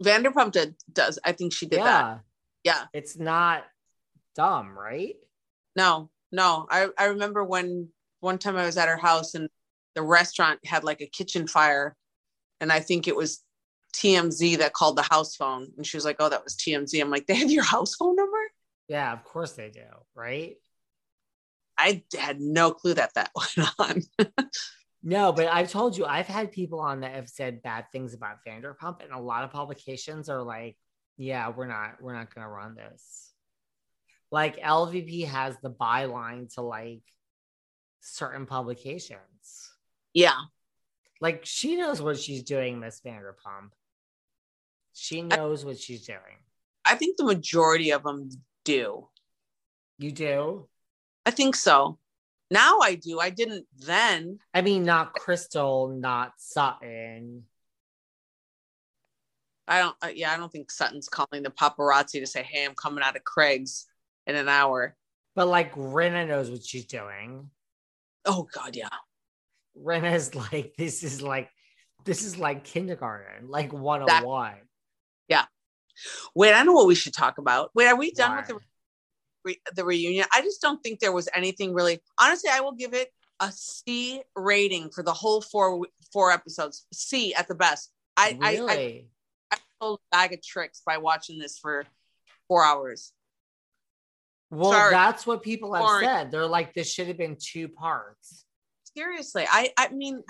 Vanderpump 0.03 0.53
did, 0.53 0.77
does. 0.93 1.19
I 1.25 1.33
think 1.33 1.53
she 1.53 1.67
did 1.67 1.81
yeah. 1.81 1.85
that. 1.85 2.21
Yeah. 2.65 2.85
It's 2.93 3.17
not 3.17 3.65
dumb, 4.35 4.79
right? 4.79 5.17
No, 5.77 6.11
no. 6.33 6.67
I, 6.71 6.89
I 6.99 7.07
remember 7.07 7.45
when 7.45 7.89
one 8.21 8.39
time 8.39 8.57
I 8.57 8.67
was 8.67 8.77
at 8.77 8.89
her 8.89 8.97
house 8.97 9.35
and 9.35 9.49
the 9.95 10.03
restaurant 10.03 10.61
had 10.65 10.85
like 10.85 11.01
a 11.01 11.07
kitchen 11.07 11.47
fire. 11.47 11.97
And 12.61 12.73
I 12.73 12.81
think 12.81 13.07
it 13.07 13.17
was 13.17 13.43
TMZ 13.95 14.59
that 14.59 14.73
called 14.73 14.97
the 14.97 15.03
house 15.03 15.37
phone. 15.37 15.69
And 15.77 15.87
she 15.87 15.97
was 15.97 16.05
like, 16.05 16.17
oh, 16.19 16.29
that 16.29 16.45
was 16.45 16.57
TMZ. 16.57 17.01
I'm 17.01 17.11
like, 17.11 17.27
they 17.27 17.35
have 17.35 17.51
your 17.51 17.65
house 17.75 17.95
phone 17.95 18.17
number? 18.17 18.39
Yeah, 18.89 19.13
of 19.13 19.25
course 19.25 19.53
they 19.53 19.71
do, 19.71 19.85
right? 20.15 20.57
I 21.77 22.03
had 22.19 22.41
no 22.41 22.73
clue 22.73 22.95
that 22.95 23.15
that 23.15 23.31
went 23.57 23.69
on. 23.79 24.03
No, 25.03 25.33
but 25.33 25.47
I've 25.47 25.71
told 25.71 25.97
you, 25.97 26.05
I've 26.05 26.27
had 26.27 26.51
people 26.51 26.81
on 26.81 27.01
that 27.01 27.15
have 27.15 27.29
said 27.29 27.63
bad 27.63 27.87
things 27.93 28.15
about 28.15 28.39
Vanderpump, 28.47 29.03
and 29.03 29.13
a 29.13 29.19
lot 29.19 29.45
of 29.45 29.53
publications 29.53 30.29
are 30.29 30.43
like, 30.43 30.77
"Yeah, 31.19 31.51
we're 31.51 31.67
not, 31.67 32.01
we're 32.01 32.15
not 32.15 32.35
going 32.35 32.47
to 32.47 32.51
run 32.51 32.75
this." 32.75 33.33
Like 34.31 34.59
LVP 34.59 35.27
has 35.27 35.57
the 35.63 35.71
byline 35.71 36.53
to 36.55 36.63
like 36.63 37.03
certain 38.01 38.47
publications. 38.47 39.71
Yeah. 40.15 40.39
Like 41.21 41.45
she 41.45 41.77
knows 41.77 42.01
what 42.01 42.19
she's 42.19 42.43
doing, 42.43 42.81
Miss 42.81 43.01
Vanderpump. 43.01 43.71
She 44.93 45.23
knows 45.23 45.65
what 45.65 45.79
she's 45.79 46.07
doing. 46.07 46.43
I 46.85 46.95
think 46.95 47.17
the 47.17 47.25
majority 47.25 47.91
of 47.91 48.03
them 48.03 48.31
do. 48.65 49.09
You 49.99 50.13
do? 50.13 50.69
I 51.27 51.31
think 51.31 51.57
so. 51.57 51.99
Now 52.51 52.79
I 52.81 52.95
do. 52.95 53.21
I 53.21 53.31
didn't 53.31 53.67
then. 53.79 54.39
I 54.55 54.63
mean, 54.63 54.85
not 54.85 55.13
Crystal, 55.13 55.89
not 55.89 56.33
Sutton. 56.39 57.45
I 59.69 59.81
don't, 59.81 59.97
uh, 60.03 60.09
yeah, 60.15 60.33
I 60.33 60.37
don't 60.37 60.51
think 60.51 60.71
Sutton's 60.71 61.09
calling 61.09 61.43
the 61.43 61.51
paparazzi 61.51 62.21
to 62.21 62.27
say, 62.27 62.43
hey, 62.43 62.65
I'm 62.65 62.75
coming 62.75 63.05
out 63.05 63.17
of 63.17 63.25
Craig's 63.25 63.87
in 64.27 64.35
an 64.35 64.49
hour. 64.49 64.97
But 65.35 65.49
like 65.49 65.75
Rinna 65.75 66.27
knows 66.27 66.51
what 66.51 66.65
she's 66.65 66.87
doing. 66.87 67.51
Oh, 68.25 68.49
God, 68.53 68.75
yeah. 68.75 68.89
Rinna's 69.81 70.35
like, 70.35 70.75
this 70.77 71.03
is 71.05 71.23
like, 71.23 71.51
this 72.05 72.25
is 72.25 72.39
like 72.39 72.65
kindergarten, 72.65 73.49
like 73.49 73.73
101. 73.73 74.51
That, 74.51 74.61
yeah. 75.29 75.45
Wait, 76.35 76.55
I 76.55 76.63
know 76.63 76.73
what 76.73 76.87
we 76.87 76.95
should 76.95 77.15
talk 77.15 77.39
about. 77.39 77.71
Wait, 77.75 77.87
are 77.87 77.97
we 77.97 78.11
done 78.13 78.33
Why? 78.33 78.37
with 78.39 78.47
the 78.47 78.59
re- 79.45 79.61
the 79.75 79.85
reunion. 79.85 80.27
I 80.33 80.43
just 80.43 80.61
don't 80.61 80.83
think 80.83 81.01
there 81.01 81.13
was 81.13 81.29
anything 81.35 81.75
really. 81.75 82.01
Honestly, 82.21 82.51
I 82.53 82.61
will 82.61 82.73
give 82.73 82.95
it 82.95 83.13
a 83.41 83.51
C 83.53 84.23
rating 84.37 84.91
for 84.91 85.03
the 85.03 85.13
whole 85.13 85.41
four 85.41 85.87
four 86.13 86.31
episodes. 86.31 86.87
C 86.93 87.35
at 87.35 87.49
the 87.49 87.55
best. 87.55 87.91
I 88.17 88.37
really? 88.41 88.69
I, 88.69 88.75
I, 88.75 89.05
A 89.81 89.97
bag 90.11 90.33
of 90.33 90.43
tricks 90.43 90.83
by 90.85 90.99
watching 90.99 91.39
this 91.39 91.59
for 91.59 91.85
four 92.49 92.65
hours. 92.65 93.13
Well, 94.51 94.73
Sorry. 94.73 94.91
that's 94.91 95.27
what 95.27 95.43
people 95.43 95.75
have 95.75 95.85
Boring. 95.85 96.05
said. 96.07 96.31
They're 96.31 96.47
like, 96.47 96.73
this 96.75 96.91
should 96.91 97.09
have 97.09 97.19
been 97.19 97.37
two 97.39 97.69
parts. 97.69 98.45
Seriously, 98.97 99.47
I 99.49 99.73
I 99.77 99.89
mean, 99.91 100.23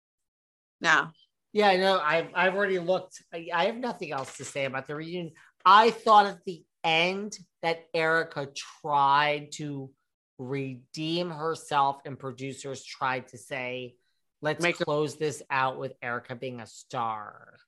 no. 0.80 1.08
Yeah, 1.52 1.68
I 1.68 1.76
know. 1.76 1.98
I've 2.00 2.28
I've 2.34 2.54
already 2.54 2.78
looked. 2.78 3.22
I, 3.34 3.48
I 3.52 3.64
have 3.66 3.76
nothing 3.76 4.12
else 4.12 4.36
to 4.36 4.44
say 4.44 4.64
about 4.64 4.86
the 4.86 4.94
reunion. 4.94 5.32
I 5.64 5.90
thought 5.90 6.26
at 6.26 6.44
the 6.46 6.64
end 6.84 7.36
that 7.62 7.86
Erika 7.92 8.48
tried 8.82 9.52
to 9.52 9.90
redeem 10.38 11.30
herself 11.30 12.00
and 12.06 12.18
producers 12.18 12.82
tried 12.84 13.28
to 13.28 13.38
say, 13.38 13.96
let's 14.40 14.62
Make 14.62 14.78
close 14.78 15.16
this 15.16 15.42
out 15.50 15.78
with 15.78 15.92
Erika 16.00 16.34
being 16.34 16.60
a 16.60 16.66
star. 16.66 17.58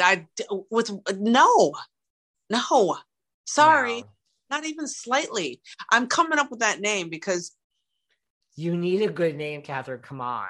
I 0.00 0.26
with 0.70 0.90
no, 1.16 1.72
no, 2.50 2.96
sorry, 3.44 4.00
no. 4.00 4.08
not 4.50 4.66
even 4.66 4.86
slightly. 4.86 5.60
I'm 5.90 6.06
coming 6.06 6.38
up 6.38 6.50
with 6.50 6.60
that 6.60 6.80
name 6.80 7.08
because 7.08 7.52
you 8.56 8.76
need 8.76 9.02
a 9.02 9.12
good 9.12 9.36
name, 9.36 9.62
Catherine. 9.62 10.00
Come 10.00 10.20
on. 10.20 10.48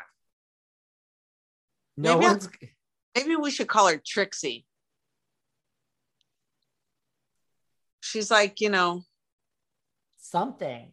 No 1.97 2.15
maybe 2.15 2.27
one's. 2.27 2.49
I, 2.63 2.69
maybe 3.17 3.37
we 3.37 3.51
should 3.51 3.69
call 3.69 3.89
her 3.89 4.01
Trixie. 4.05 4.67
she's 8.15 8.31
like, 8.31 8.61
you 8.61 8.71
know, 8.71 9.03
something. 10.19 10.93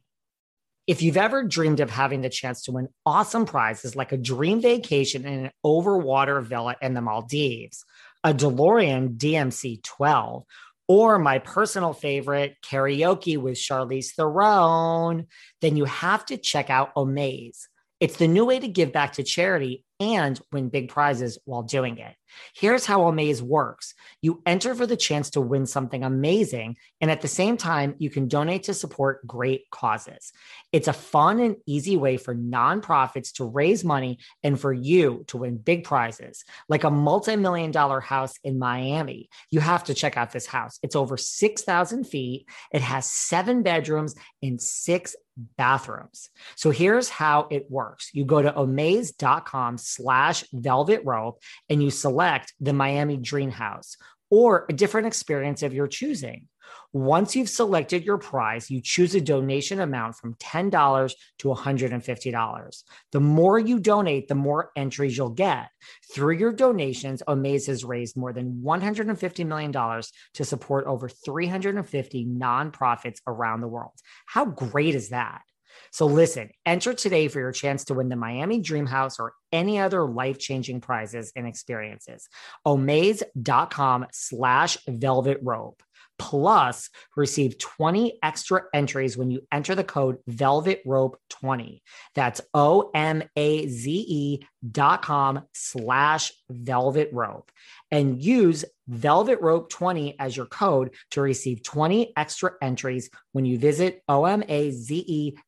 If 0.87 1.01
you've 1.01 1.17
ever 1.17 1.43
dreamed 1.43 1.79
of 1.79 1.89
having 1.89 2.21
the 2.21 2.29
chance 2.29 2.63
to 2.63 2.71
win 2.71 2.89
awesome 3.05 3.45
prizes 3.45 3.95
like 3.95 4.11
a 4.11 4.17
dream 4.17 4.61
vacation 4.61 5.25
in 5.25 5.45
an 5.45 5.51
overwater 5.63 6.43
villa 6.43 6.75
in 6.81 6.93
the 6.95 7.01
Maldives, 7.01 7.85
a 8.23 8.33
DeLorean 8.33 9.17
DMC 9.17 9.83
12, 9.83 10.43
or 10.87 11.19
my 11.19 11.39
personal 11.39 11.93
favorite, 11.93 12.57
karaoke 12.63 13.37
with 13.37 13.55
Charlize 13.55 14.13
Theron, 14.13 15.27
then 15.61 15.77
you 15.77 15.85
have 15.85 16.25
to 16.27 16.37
check 16.37 16.69
out 16.69 16.93
Omaze. 16.95 17.67
It's 17.99 18.17
the 18.17 18.27
new 18.27 18.45
way 18.45 18.59
to 18.59 18.67
give 18.67 18.91
back 18.91 19.13
to 19.13 19.23
charity 19.23 19.85
and 19.99 20.39
win 20.51 20.69
big 20.69 20.89
prizes 20.89 21.37
while 21.45 21.63
doing 21.63 21.97
it. 21.99 22.15
Here's 22.55 22.85
how 22.85 23.01
Omaze 23.01 23.41
works 23.41 23.93
you 24.21 24.41
enter 24.45 24.75
for 24.75 24.85
the 24.85 24.97
chance 24.97 25.31
to 25.31 25.41
win 25.41 25.65
something 25.65 26.03
amazing, 26.03 26.77
and 26.99 27.09
at 27.09 27.21
the 27.21 27.27
same 27.27 27.57
time, 27.57 27.95
you 27.97 28.09
can 28.09 28.27
donate 28.27 28.63
to 28.63 28.73
support 28.73 29.25
great 29.25 29.69
causes. 29.71 30.31
It's 30.71 30.87
a 30.87 30.93
fun 30.93 31.39
and 31.39 31.55
easy 31.65 31.97
way 31.97 32.17
for 32.17 32.35
nonprofits 32.35 33.33
to 33.33 33.45
raise 33.45 33.83
money 33.83 34.19
and 34.43 34.59
for 34.59 34.71
you 34.71 35.23
to 35.27 35.37
win 35.37 35.57
big 35.57 35.83
prizes, 35.83 36.43
like 36.69 36.83
a 36.83 36.91
multi 36.91 37.35
million 37.35 37.71
dollar 37.71 37.99
house 37.99 38.33
in 38.43 38.59
Miami. 38.59 39.29
You 39.49 39.59
have 39.59 39.85
to 39.85 39.93
check 39.93 40.17
out 40.17 40.31
this 40.31 40.45
house. 40.45 40.79
It's 40.83 40.95
over 40.95 41.17
6,000 41.17 42.03
feet, 42.05 42.47
it 42.71 42.81
has 42.81 43.09
seven 43.11 43.63
bedrooms 43.63 44.15
and 44.41 44.61
six 44.61 45.15
bathrooms. 45.57 46.29
So 46.55 46.71
here's 46.71 47.09
how 47.09 47.47
it 47.49 47.69
works. 47.69 48.11
You 48.13 48.25
go 48.25 48.41
to 48.41 48.51
omaze.com 48.51 49.77
slash 49.77 50.43
velvet 50.51 51.01
rope 51.05 51.41
and 51.69 51.81
you 51.81 51.89
select 51.89 52.20
the 52.59 52.73
Miami 52.73 53.17
Dream 53.17 53.51
House 53.51 53.97
or 54.29 54.65
a 54.69 54.73
different 54.73 55.07
experience 55.07 55.61
of 55.61 55.73
your 55.73 55.87
choosing. 55.87 56.47
Once 56.93 57.35
you've 57.35 57.49
selected 57.49 58.03
your 58.03 58.17
prize, 58.17 58.69
you 58.69 58.81
choose 58.81 59.13
a 59.15 59.21
donation 59.21 59.79
amount 59.79 60.15
from 60.15 60.35
$10 60.35 61.13
to 61.39 61.47
$150. 61.47 62.83
The 63.11 63.19
more 63.19 63.59
you 63.59 63.79
donate, 63.79 64.27
the 64.27 64.35
more 64.35 64.71
entries 64.75 65.17
you'll 65.17 65.29
get. 65.29 65.69
Through 66.13 66.35
your 66.35 66.53
donations, 66.53 67.23
Omaze 67.27 67.67
has 67.67 67.83
raised 67.83 68.17
more 68.17 68.33
than 68.33 68.61
$150 68.63 69.45
million 69.45 69.71
to 69.71 70.45
support 70.45 70.85
over 70.85 71.09
350 71.09 72.25
nonprofits 72.25 73.19
around 73.27 73.61
the 73.61 73.67
world. 73.67 73.93
How 74.25 74.45
great 74.45 74.95
is 74.95 75.09
that? 75.09 75.41
So 75.91 76.05
listen, 76.05 76.49
enter 76.65 76.93
today 76.93 77.27
for 77.27 77.39
your 77.39 77.51
chance 77.51 77.85
to 77.85 77.93
win 77.93 78.09
the 78.09 78.15
Miami 78.15 78.59
Dream 78.61 78.85
House 78.85 79.19
or 79.19 79.33
any 79.51 79.79
other 79.79 80.05
life-changing 80.05 80.81
prizes 80.81 81.31
and 81.35 81.47
experiences. 81.47 82.29
Omaze.com 82.65 84.07
slash 84.11 84.77
velvet 84.87 85.39
rope. 85.41 85.81
Plus, 86.21 86.91
receive 87.15 87.57
20 87.57 88.19
extra 88.21 88.61
entries 88.75 89.17
when 89.17 89.31
you 89.31 89.41
enter 89.51 89.73
the 89.73 89.83
code 89.83 90.19
Velvet 90.27 90.83
Rope 90.85 91.17
20. 91.31 91.81
That's 92.13 92.41
O 92.53 92.91
M 92.93 93.23
A 93.35 93.67
Z 93.67 93.91
E 93.91 94.45
dot 94.69 95.01
com 95.01 95.41
slash 95.51 96.31
Velvet 96.47 97.09
Rope 97.11 97.51
and 97.89 98.21
use 98.21 98.65
Velvet 98.91 99.41
Rope 99.41 99.69
20 99.69 100.19
as 100.19 100.35
your 100.35 100.45
code 100.45 100.93
to 101.11 101.21
receive 101.21 101.63
20 101.63 102.11
extra 102.17 102.51
entries 102.61 103.09
when 103.31 103.45
you 103.45 103.57
visit 103.57 104.03
omaze.com 104.09 105.39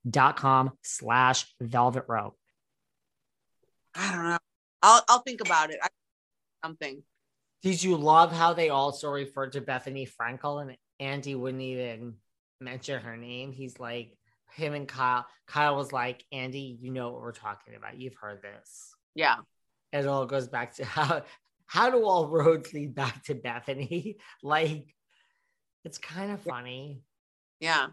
slash 0.81 1.53
velvet 1.61 2.05
rope. 2.07 2.37
I 3.93 4.11
don't 4.11 4.23
know. 4.23 4.37
I'll, 4.81 5.03
I'll 5.09 5.19
think 5.19 5.41
about 5.41 5.69
it. 5.71 5.79
I, 5.83 5.89
something. 6.63 7.03
Did 7.61 7.83
you 7.83 7.97
love 7.97 8.31
how 8.31 8.53
they 8.53 8.69
also 8.69 9.09
referred 9.09 9.51
to 9.53 9.61
Bethenny 9.61 10.09
Frankel 10.09 10.61
and 10.61 10.77
Andy 10.99 11.35
wouldn't 11.35 11.61
even 11.61 12.15
mention 12.59 13.01
her 13.01 13.17
name? 13.17 13.51
He's 13.51 13.79
like, 13.79 14.17
him 14.55 14.73
and 14.73 14.87
Kyle. 14.87 15.25
Kyle 15.47 15.75
was 15.75 15.91
like, 15.91 16.23
Andy, 16.31 16.77
you 16.81 16.91
know 16.91 17.11
what 17.11 17.21
we're 17.21 17.31
talking 17.31 17.75
about. 17.75 17.99
You've 17.99 18.15
heard 18.15 18.41
this. 18.41 18.93
Yeah. 19.15 19.37
It 19.91 20.07
all 20.07 20.25
goes 20.25 20.47
back 20.47 20.75
to 20.75 20.85
how 20.85 21.23
how 21.73 21.89
do 21.89 22.05
all 22.05 22.27
roads 22.29 22.71
lead 22.71 22.93
back 22.93 23.23
to 23.23 23.33
Bethenny? 23.33 24.17
like, 24.43 24.93
it's 25.83 25.97
kind 25.97 26.31
of 26.31 26.39
funny. 26.39 27.01
Yeah. 27.59 27.87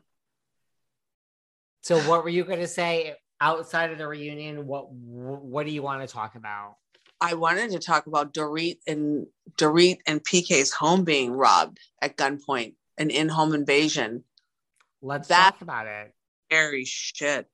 So, 1.82 1.98
what 2.00 2.22
were 2.22 2.28
you 2.28 2.44
going 2.44 2.58
to 2.58 2.68
say 2.68 3.14
outside 3.40 3.90
of 3.90 3.96
the 3.96 4.06
reunion? 4.06 4.66
What 4.66 4.92
What 4.92 5.64
do 5.64 5.72
you 5.72 5.80
want 5.80 6.06
to 6.06 6.12
talk 6.12 6.34
about? 6.34 6.76
I 7.22 7.34
wanted 7.34 7.70
to 7.70 7.78
talk 7.78 8.06
about 8.06 8.34
Dorit 8.34 8.78
and 8.86 9.26
Dorit 9.56 9.98
and 10.06 10.22
PK's 10.22 10.72
home 10.72 11.04
being 11.04 11.32
robbed 11.32 11.78
at 12.02 12.18
gunpoint, 12.18 12.74
an 12.98 13.08
in-home 13.08 13.54
invasion. 13.54 14.24
Let's 15.00 15.28
that, 15.28 15.52
talk 15.52 15.62
about 15.62 15.86
it. 15.86 16.12
Scary 16.50 16.84
shit. 16.84 17.46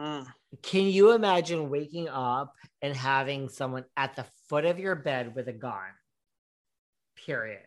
Mm. 0.00 0.26
Can 0.62 0.86
you 0.86 1.12
imagine 1.12 1.70
waking 1.70 2.08
up 2.08 2.54
and 2.82 2.96
having 2.96 3.48
someone 3.48 3.84
at 3.96 4.16
the 4.16 4.24
foot 4.48 4.64
of 4.64 4.78
your 4.78 4.94
bed 4.94 5.34
with 5.34 5.48
a 5.48 5.52
gun? 5.52 5.90
Period. 7.26 7.66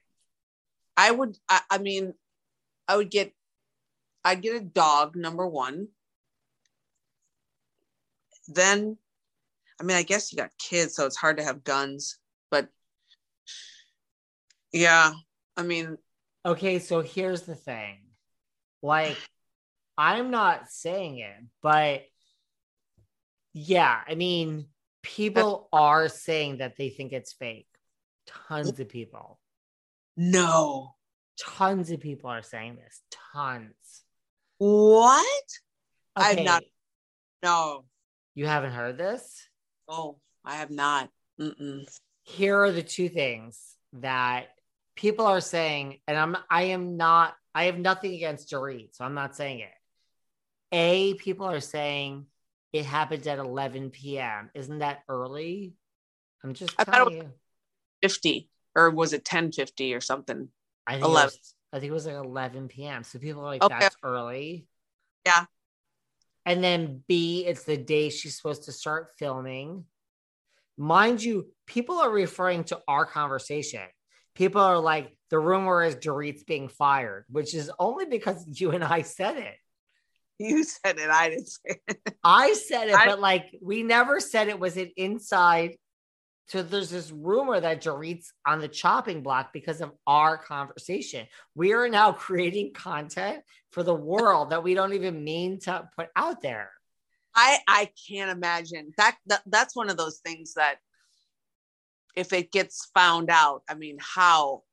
I 0.96 1.12
would, 1.12 1.38
I, 1.50 1.62
I 1.70 1.78
mean, 1.78 2.14
I 2.88 2.96
would 2.98 3.10
get, 3.10 3.34
I'd 4.24 4.42
get 4.42 4.56
a 4.56 4.64
dog, 4.64 5.16
number 5.16 5.48
one. 5.48 5.88
Then, 8.48 8.98
I 9.80 9.84
mean, 9.84 9.98
I 9.98 10.04
guess 10.04 10.32
you 10.32 10.38
got 10.38 10.52
kids, 10.58 10.96
so 10.96 11.06
it's 11.06 11.18
hard 11.18 11.38
to 11.38 11.44
have 11.44 11.64
guns, 11.64 12.18
but 12.50 12.70
yeah, 14.72 15.14
I 15.58 15.64
mean. 15.64 15.98
Okay, 16.46 16.80
so 16.80 17.02
here's 17.02 17.44
the 17.44 17.56
thing. 17.56 17.98
Like, 18.82 19.18
I'm 19.98 20.32
not 20.32 20.70
saying 20.70 21.20
it, 21.20 21.36
but 21.62 22.04
Yeah, 23.54 23.99
I 24.08 24.16
mean, 24.16 24.68
people 25.04 25.68
are 25.74 26.08
saying 26.08 26.58
that 26.58 26.78
they 26.78 26.89
think 26.89 27.12
it's 27.12 27.34
fake. 27.34 27.68
Tons 28.28 28.80
of 28.80 28.88
people. 28.89 29.39
No. 30.16 30.95
Tons 31.39 31.91
of 31.91 31.99
people 31.99 32.30
are 32.30 32.43
saying 32.43 32.78
this. 32.78 33.02
Tons. 33.34 34.04
What? 34.58 35.26
Okay. 36.18 36.39
I've 36.39 36.43
not. 36.45 36.64
No. 37.43 37.86
You 38.36 38.45
haven't 38.45 38.72
heard 38.72 38.97
this? 38.97 39.47
Oh, 39.88 40.18
I 40.45 40.56
have 40.58 40.70
not. 40.70 41.10
Mm-mm. 41.39 41.86
Here 42.24 42.58
are 42.58 42.72
the 42.72 42.84
two 42.84 43.10
things 43.10 43.76
that 43.93 44.47
people 44.95 45.26
are 45.26 45.41
saying, 45.41 45.99
and 46.08 46.18
I'm 46.18 46.38
I 46.49 46.64
am 46.64 46.95
not 46.95 47.34
I 47.54 47.66
have 47.66 47.78
nothing 47.78 48.14
against 48.14 48.49
Dorit, 48.52 48.95
so 48.95 49.04
I'm 49.04 49.16
not 49.16 49.36
saying 49.36 49.60
it. 49.60 49.74
A, 50.72 51.16
people 51.16 51.47
are 51.47 51.60
saying 51.60 52.28
it 52.74 52.86
happened 52.86 53.28
at 53.28 53.39
11 53.39 53.89
p.m. 53.89 54.49
Isn't 54.53 54.80
that 54.80 54.99
early? 55.09 55.74
I'm 56.43 56.53
just 56.53 56.74
I 56.80 56.84
telling 56.84 57.15
you. 57.15 57.30
50 58.01 58.49
or 58.76 58.89
was 58.89 59.13
it 59.13 59.28
1050 59.28 59.93
or 59.93 60.01
something? 60.01 60.49
I 60.88 60.93
think 60.93 61.05
11. 61.05 61.22
It 61.22 61.26
was, 61.26 61.53
I 61.74 61.80
think 61.80 61.89
it 61.89 61.93
was 61.93 62.05
like 62.05 62.15
11 62.15 62.67
p.m. 62.69 63.03
So 63.03 63.19
people 63.19 63.41
are 63.43 63.47
like, 63.47 63.63
Okay. 63.63 63.76
that's 63.80 63.95
early. 64.03 64.65
Yeah. 65.26 65.45
And 66.45 66.63
then 66.63 67.03
B, 67.07 67.45
it's 67.45 67.63
the 67.63 67.78
day 67.78 68.09
she's 68.09 68.36
supposed 68.36 68.63
to 68.63 68.72
start 68.72 69.11
filming. 69.19 69.86
Mind 70.78 71.22
you, 71.22 71.47
people 71.67 71.99
are 71.99 72.09
referring 72.09 72.63
to 72.65 72.80
our 72.88 73.05
conversation. 73.05 73.84
People 74.34 74.61
are 74.61 74.80
like, 74.80 75.15
the 75.30 75.38
rumor 75.38 75.84
is 75.84 75.95
Dorit's 75.95 76.43
being 76.43 76.67
fired, 76.67 77.26
which 77.30 77.53
is 77.53 77.69
only 77.78 78.05
because 78.05 78.43
you 78.59 78.72
and 78.72 78.84
I 78.84 79.03
said 79.03 79.38
it. 79.38 79.55
You 80.44 80.64
said 80.64 81.00
it. 81.00 81.10
I 81.10 81.30
didn't 81.30 81.48
say 81.48 81.80
it. 81.88 82.16
I 82.24 82.54
said 82.54 82.89
it, 82.89 82.96
I- 82.96 83.06
but 83.06 83.20
like 83.20 83.58
we 83.62 83.84
never 83.84 84.20
said 84.20 84.48
it 84.48 84.60
was 84.60 84.78
an 84.78 84.92
inside. 84.98 85.78
So 86.48 86.62
there's 86.62 86.89
this 86.89 87.12
rumor 87.12 87.60
that 87.60 87.82
Dorit's 87.82 88.34
on 88.46 88.60
the 88.60 88.68
chopping 88.68 89.24
block 89.24 89.54
because 89.54 89.80
of 89.80 89.92
our 90.06 90.38
conversation. 90.38 91.28
We 91.56 91.74
are 91.74 91.88
now 91.88 92.12
creating 92.26 92.74
content 92.74 93.44
for 93.72 93.84
the 93.84 93.96
world 93.96 94.50
that 94.50 94.64
we 94.64 94.74
don't 94.74 94.94
even 94.94 95.24
mean 95.24 95.60
to 95.62 95.88
put 95.96 96.10
out 96.16 96.42
there. 96.42 96.72
I 97.34 97.60
I 97.68 97.89
can't 98.10 98.32
imagine 98.32 98.92
that, 98.98 99.18
that. 99.28 99.44
That's 99.46 99.76
one 99.76 99.89
of 99.89 99.96
those 99.98 100.20
things 100.20 100.56
that 100.56 100.76
if 102.16 102.34
it 102.34 102.52
gets 102.52 102.89
found 102.94 103.30
out, 103.30 103.64
I 103.70 103.76
mean, 103.76 103.98
how 104.00 104.64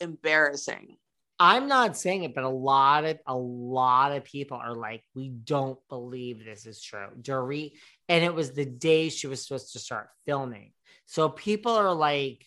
embarrassing. 0.00 0.96
I'm 1.40 1.68
not 1.68 1.96
saying 1.96 2.24
it, 2.24 2.34
but 2.34 2.44
a 2.44 2.48
lot 2.48 3.04
of 3.04 3.18
a 3.26 3.36
lot 3.36 4.12
of 4.12 4.24
people 4.24 4.56
are 4.56 4.74
like, 4.74 5.04
we 5.14 5.28
don't 5.28 5.78
believe 5.88 6.44
this 6.44 6.66
is 6.66 6.82
true. 6.82 7.06
Dorit, 7.20 7.72
and 8.08 8.24
it 8.24 8.34
was 8.34 8.52
the 8.52 8.64
day 8.64 9.08
she 9.08 9.28
was 9.28 9.46
supposed 9.46 9.72
to 9.72 9.78
start 9.78 10.08
filming. 10.26 10.72
So 11.06 11.28
people 11.28 11.72
are 11.72 11.94
like, 11.94 12.44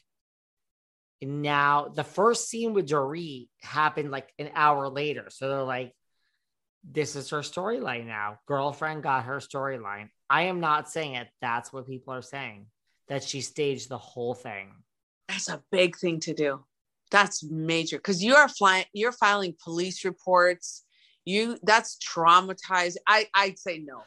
now 1.22 1.88
the 1.88 2.04
first 2.04 2.50
scene 2.50 2.74
with 2.74 2.90
Dorit 2.90 3.48
happened 3.62 4.12
like 4.12 4.34
an 4.38 4.52
hour 4.56 4.90
later. 4.90 5.28
So 5.30 5.48
they're 5.48 5.64
like, 5.64 5.94
this 6.84 7.16
is 7.16 7.30
her 7.30 7.40
storyline 7.40 8.08
now. 8.08 8.40
Girlfriend 8.48 9.04
got 9.04 9.26
her 9.26 9.38
storyline. 9.38 10.10
I 10.30 10.44
am 10.44 10.60
not 10.60 10.90
saying 10.90 11.16
it. 11.16 11.28
That's 11.40 11.72
what 11.72 11.88
people 11.88 12.14
are 12.14 12.22
saying. 12.22 12.66
That 13.08 13.24
she 13.24 13.42
staged 13.42 13.90
the 13.90 13.98
whole 13.98 14.34
thing. 14.34 14.72
That's 15.28 15.50
a 15.50 15.64
big 15.72 15.98
thing 15.98 16.20
to 16.22 16.34
do. 16.34 16.64
That's 17.12 17.44
major 17.44 17.98
because 17.98 18.24
you 18.24 18.36
are 18.36 18.48
flying. 18.48 18.86
You're 18.94 19.12
filing 19.12 19.56
police 19.64 20.04
reports. 20.06 20.84
You 21.26 21.58
that's 21.62 21.98
traumatized. 21.98 22.96
I 23.06 23.28
I'd 23.36 23.60
say 23.60 23.80
no. 23.80 24.02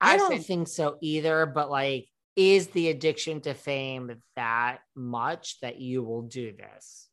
I 0.00 0.14
I 0.14 0.16
don't 0.16 0.28
think- 0.30 0.46
think 0.46 0.68
so 0.68 0.98
either, 1.00 1.46
but 1.46 1.70
like, 1.70 2.08
is 2.36 2.66
the 2.68 2.88
addiction 2.90 3.40
to 3.42 3.54
fame 3.54 4.20
that 4.36 4.78
much 4.96 5.60
that 5.60 5.80
you 5.80 6.02
will 6.02 6.22
do 6.22 6.52
this? 6.52 7.08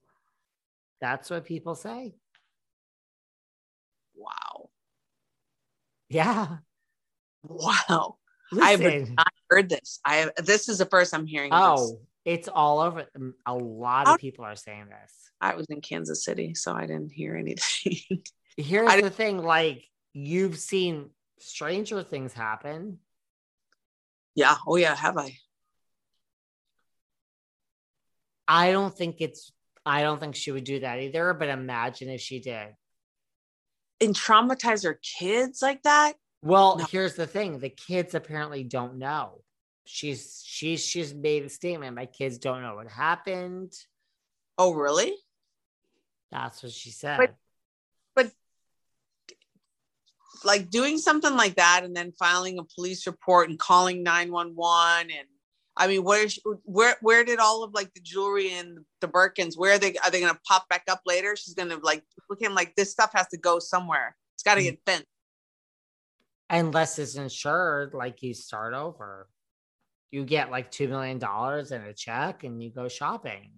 That's 1.00 1.30
what 1.30 1.46
people 1.46 1.76
say. 1.76 2.16
Wow. 4.16 4.70
Yeah. 6.10 6.58
Wow. 7.44 8.18
I've 8.62 8.82
Listen. 8.82 9.16
not 9.16 9.32
heard 9.50 9.70
this. 9.70 10.00
I 10.06 10.16
have, 10.18 10.32
this 10.38 10.68
is 10.70 10.80
the 10.80 10.86
first 10.86 11.14
I'm 11.14 11.26
hearing. 11.26 11.52
of 11.54 11.80
this. 11.80 11.90
Oh, 11.92 12.00
it's 12.26 12.48
all 12.48 12.80
over. 12.80 13.06
A 13.46 13.54
lot 13.56 14.08
of 14.08 14.20
people 14.20 14.46
are 14.46 14.56
saying 14.56 14.86
this. 14.90 15.14
I 15.40 15.56
was 15.56 15.66
in 15.70 15.82
Kansas 15.82 16.24
City, 16.24 16.54
so 16.54 16.74
I 16.74 16.82
didn't 16.82 17.12
hear 17.12 17.36
anything. 17.36 18.22
Here's 18.58 18.90
I- 18.90 19.02
the 19.02 19.10
thing 19.10 19.38
like, 19.40 19.84
you've 20.14 20.58
seen 20.60 21.10
stranger 21.40 22.04
things 22.04 22.34
happen. 22.34 23.00
yeah. 24.36 24.56
Oh 24.68 24.76
yeah. 24.76 24.96
Have 24.96 25.18
I? 25.18 25.36
I 28.48 28.72
don't 28.72 28.96
think 28.96 29.18
it's, 29.20 29.52
I 29.86 30.02
don't 30.02 30.20
think 30.20 30.36
she 30.36 30.52
would 30.52 30.64
do 30.66 30.80
that 30.82 31.00
either, 31.00 31.34
but 31.34 31.50
imagine 31.50 32.10
if 32.10 32.22
she 32.22 32.40
did. 32.40 32.68
And 34.02 34.16
traumatize 34.16 34.84
her 34.84 35.00
kids 35.20 35.62
like 35.62 35.84
that? 35.84 36.14
Well, 36.44 36.78
No. 36.80 36.86
here's 36.86 37.16
the 37.16 37.28
thing: 37.28 37.60
the 37.60 37.70
kids 37.70 38.16
apparently 38.16 38.64
don't 38.64 38.98
know. 38.98 39.42
She's 39.86 40.44
she's 40.46 40.86
she's 40.86 41.14
made 41.14 41.44
a 41.44 41.50
statement. 41.50 41.96
My 41.96 42.06
kids 42.06 42.38
don't 42.38 42.62
know 42.62 42.76
what 42.76 42.88
happened. 42.90 43.74
Oh 44.58 44.74
really? 44.74 45.16
That's 46.32 46.64
what 46.64 46.72
she 46.72 46.92
said. 46.92 47.18
But- 48.16 48.32
Like 50.44 50.72
doing 50.72 50.98
something 50.98 51.36
like 51.36 51.56
that 51.58 51.82
and 51.84 51.96
then 51.96 52.14
filing 52.18 52.58
a 52.58 52.64
police 52.64 53.06
report 53.06 53.50
and 53.50 53.60
calling 53.60 54.02
911 54.02 55.12
and 55.12 55.28
I 55.78 55.88
mean, 55.88 56.04
where 56.04 56.26
where 56.64 56.96
where 57.02 57.24
did 57.24 57.40
all 57.40 57.64
of 57.64 57.74
like 57.74 57.94
the 57.94 58.02
jewelry 58.02 58.52
and 58.54 58.80
the 59.02 59.08
Birkins? 59.08 59.54
Where 59.56 59.76
are 59.76 59.78
they? 59.78 59.96
Are 60.04 60.12
they 60.12 60.20
going 60.20 60.34
to 60.34 60.40
pop 60.46 60.68
back 60.68 60.84
up 60.90 61.02
later? 61.06 61.36
She's 61.36 61.54
going 61.54 61.70
to 61.70 61.78
like 61.78 62.04
look 62.30 62.42
him 62.42 62.54
like 62.54 62.76
this 62.76 62.92
stuff 62.92 63.12
has 63.14 63.28
to 63.30 63.38
go 63.38 63.60
somewhere. 63.60 64.16
It's 64.36 64.44
got 64.44 64.56
to 64.56 64.62
Mm. 64.62 64.64
get 64.64 64.80
fenced. 64.86 65.06
Unless 66.50 67.00
it's 67.00 67.16
insured, 67.16 67.94
like 67.94 68.22
you 68.22 68.34
start 68.34 68.74
over. 68.74 69.30
You 70.12 70.26
get 70.26 70.52
like 70.52 70.72
two 70.72 70.88
million 70.88 71.20
dollars 71.20 71.72
in 71.72 71.82
a 71.82 71.94
check 71.94 72.44
and 72.44 72.62
you 72.62 72.70
go 72.70 72.88
shopping. 72.88 73.52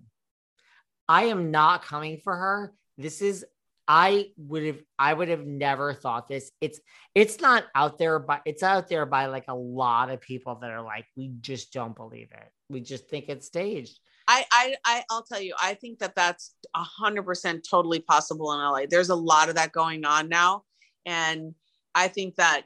I 1.10 1.26
am 1.26 1.52
not 1.52 1.84
coming 1.84 2.18
for 2.18 2.36
her. 2.36 2.74
This 2.98 3.22
is 3.22 3.46
I 3.88 4.28
would 4.38 4.64
have 4.64 4.80
I 4.98 5.14
would 5.14 5.28
have 5.28 5.46
never 5.46 5.94
thought 5.94 6.28
this. 6.28 6.52
It's 6.62 6.80
it's 7.16 7.42
not 7.42 7.66
out 7.76 7.98
there, 7.98 8.20
but 8.20 8.42
it's 8.46 8.64
out 8.64 8.88
there 8.88 9.06
by 9.06 9.26
like 9.26 9.46
a 9.48 9.56
lot 9.56 10.10
of 10.10 10.22
people 10.22 10.56
that 10.62 10.70
are 10.70 10.82
like, 10.82 11.06
we 11.18 11.34
just 11.42 11.74
don't 11.74 11.96
believe 11.96 12.30
it. 12.32 12.52
We 12.70 12.82
just 12.82 13.10
think 13.10 13.26
it's 13.28 13.48
staged. 13.48 14.00
I, 14.28 14.46
I, 14.52 14.76
I, 14.86 15.04
I'll 15.12 15.24
tell 15.24 15.42
you, 15.42 15.54
I 15.62 15.74
think 15.74 16.00
that 16.00 16.16
that's 16.16 16.56
a 16.74 16.84
hundred 16.84 17.24
percent 17.24 17.68
totally 17.70 18.00
possible 18.00 18.54
in 18.54 18.60
LA. 18.60 18.86
There's 18.90 19.10
a 19.10 19.16
lot 19.16 19.50
of 19.50 19.56
that 19.56 19.74
going 19.74 20.06
on 20.06 20.30
now. 20.30 20.64
And 21.06 21.54
I 21.94 22.08
think 22.08 22.36
that 22.36 22.64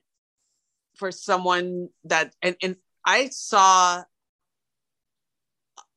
for 0.97 1.11
someone 1.11 1.89
that, 2.05 2.33
and, 2.41 2.55
and 2.61 2.75
I 3.07 3.29
saw, 3.29 4.03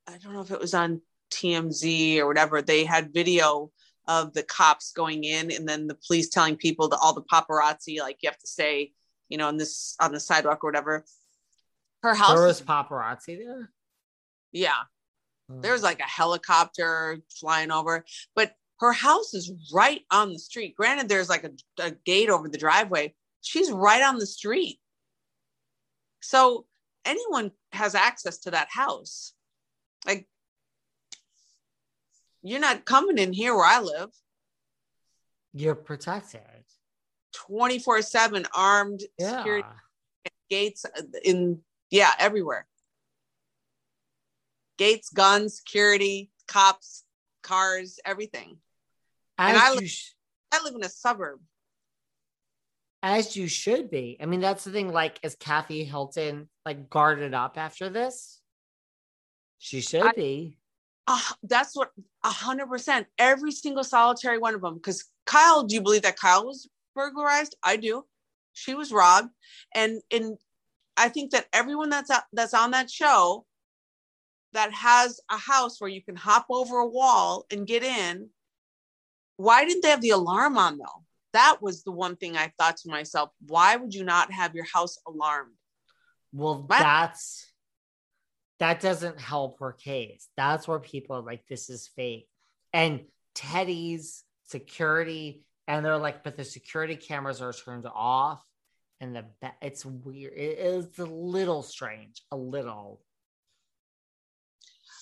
I 0.07 0.19
don't 0.23 0.33
know 0.33 0.43
if 0.43 0.53
it 0.53 0.61
was 0.61 0.75
on 0.75 1.03
TMZ 1.33 2.19
or 2.19 2.27
whatever, 2.29 2.63
they 2.63 2.85
had 2.85 3.13
video 3.13 3.73
of 4.07 4.33
the 4.33 4.45
cops 4.45 4.93
going 4.93 5.25
in 5.25 5.51
and 5.51 5.69
then 5.69 5.89
the 5.89 5.99
police 6.07 6.29
telling 6.29 6.57
people 6.57 6.89
that 6.89 6.99
all 6.99 7.13
the 7.13 7.23
paparazzi, 7.23 7.99
like 7.99 8.19
you 8.23 8.29
have 8.29 8.39
to 8.39 8.47
stay, 8.47 8.93
you 9.29 9.39
know, 9.39 9.49
on 9.49 9.57
this, 9.57 9.97
on 10.01 10.13
the 10.13 10.21
sidewalk 10.21 10.63
or 10.63 10.69
whatever. 10.69 11.05
Her 12.05 12.15
house, 12.15 12.39
There 12.39 12.47
is- 12.47 12.61
was 12.61 12.67
paparazzi 12.67 13.39
there. 13.39 13.73
yeah, 14.53 14.83
hmm. 15.49 15.61
there's 15.61 15.83
like 15.83 15.99
a 15.99 16.05
helicopter 16.05 17.21
flying 17.41 17.73
over, 17.73 18.05
but 18.37 18.55
her 18.79 18.93
house 18.93 19.35
is 19.35 19.53
right 19.75 20.03
on 20.13 20.33
the 20.33 20.39
street. 20.39 20.75
Granted, 20.77 21.09
there's 21.09 21.29
like 21.29 21.45
a, 21.45 21.51
a 21.83 21.91
gate 21.91 22.31
over 22.31 22.49
the 22.49 22.57
driveway. 22.57 23.15
She's 23.43 23.71
right 23.71 24.03
on 24.03 24.19
the 24.19 24.27
street. 24.27 24.81
So 26.23 26.67
anyone 27.11 27.51
has 27.73 27.95
access 27.95 28.39
to 28.39 28.53
that 28.53 28.69
house. 28.71 29.33
Like, 30.07 30.27
you're 32.43 32.61
not 32.61 32.85
coming 32.85 33.19
in 33.19 33.33
here 33.33 33.55
where 33.55 33.67
I 33.67 33.81
live 33.81 34.11
you're 35.53 35.75
protected. 35.75 36.41
24 37.35 38.03
7 38.03 38.47
armed 38.55 39.01
Yeah. 39.19 39.39
security 39.39 39.69
gates 40.49 40.85
uh, 40.85 41.03
in, 41.25 41.61
yeah, 41.91 42.13
everywhere. 42.21 42.67
Gates, 44.79 45.11
guns, 45.11 45.57
security, 45.59 46.31
cops, 46.47 47.05
cars, 47.43 47.99
everything. 48.05 48.59
As 49.39 49.51
And 49.55 49.59
I 49.59 49.73
you 49.75 49.81
li- 49.81 49.87
sh- 49.89 50.15
I 50.53 50.63
live 50.63 50.75
in 50.77 50.85
a 50.85 50.89
suburb. 50.89 51.41
As 53.03 53.37
you 53.37 53.49
should 53.49 53.91
be. 53.91 54.17
I 54.21 54.27
mean, 54.27 54.41
that's 54.41 54.65
the 54.65 54.71
thing. 54.71 54.93
Like, 54.93 55.19
is 55.23 55.37
Kathy 55.37 55.85
Hilton 55.85 56.49
like 56.65 56.91
guarded 56.91 57.35
up 57.35 57.57
after 57.57 57.89
this? 57.89 58.41
She 59.59 59.81
should 59.81 60.03
I- 60.03 60.13
be. 60.13 60.57
Uh, 61.07 61.19
that's 61.43 61.75
what 61.75 61.91
a 62.23 62.29
hundred 62.29 62.69
percent. 62.69 63.07
Every 63.19 63.51
single 63.51 63.83
solitary 63.83 64.39
one 64.39 64.55
of 64.55 64.61
them. 64.61 64.75
Because 64.75 65.07
Kyle, 65.27 65.65
do 65.65 65.75
you 65.75 65.81
believe 65.81 66.03
that 66.03 66.19
Kyle 66.19 66.47
was 66.47 66.69
burglarized? 66.95 67.57
I 67.65 67.77
do. 67.77 68.05
She 68.53 68.75
was 68.75 68.93
robbed, 68.93 69.31
and 69.75 70.03
and 70.13 70.39
I 70.97 71.09
think 71.09 71.33
that 71.33 71.47
everyone 71.53 71.89
that's 71.89 72.11
out, 72.11 72.25
that's 72.33 72.55
on 72.55 72.73
that 72.73 72.91
show 72.91 73.45
that 74.53 74.73
has 74.73 75.21
a 75.31 75.37
house 75.37 75.81
where 75.81 75.91
you 75.91 76.03
can 76.03 76.17
hop 76.17 76.47
over 76.51 76.79
a 76.79 76.87
wall 76.87 77.47
and 77.51 77.67
get 77.67 77.83
in, 77.83 78.29
why 79.37 79.65
didn't 79.65 79.83
they 79.83 79.91
have 79.91 80.01
the 80.03 80.11
alarm 80.11 80.59
on 80.59 80.79
though? 80.79 81.05
That 81.33 81.59
was 81.61 81.85
the 81.85 81.93
one 81.93 82.17
thing 82.17 82.37
I 82.37 82.53
thought 82.59 82.79
to 82.79 82.91
myself. 82.91 83.31
Why 83.47 83.77
would 83.77 83.95
you 83.95 84.05
not 84.05 84.33
have 84.33 84.55
your 84.55 84.67
house 84.73 84.99
alarmed? 85.07 85.55
Well, 86.33 86.67
that's 86.69 87.51
that 88.59 88.81
doesn't 88.81 89.21
help 89.21 89.59
her 89.61 89.73
case. 89.73 90.29
That's 90.37 90.69
where 90.69 90.79
people 90.79 91.17
are 91.17 91.23
like, 91.23 91.47
this 91.49 91.71
is 91.71 91.89
fake. 91.97 92.29
And 92.73 93.01
Teddy's 93.35 94.23
security, 94.47 95.45
and 95.67 95.85
they're 95.85 95.97
like, 95.97 96.23
but 96.23 96.37
the 96.37 96.45
security 96.45 96.97
cameras 96.97 97.41
are 97.41 97.53
turned 97.53 97.87
off. 97.87 98.43
And 99.01 99.17
the 99.17 99.25
it's 99.63 99.87
weird. 99.87 100.35
It 100.35 100.59
is 100.59 100.99
a 100.99 101.07
little 101.07 101.63
strange, 101.63 102.23
a 102.31 102.37
little. 102.37 103.01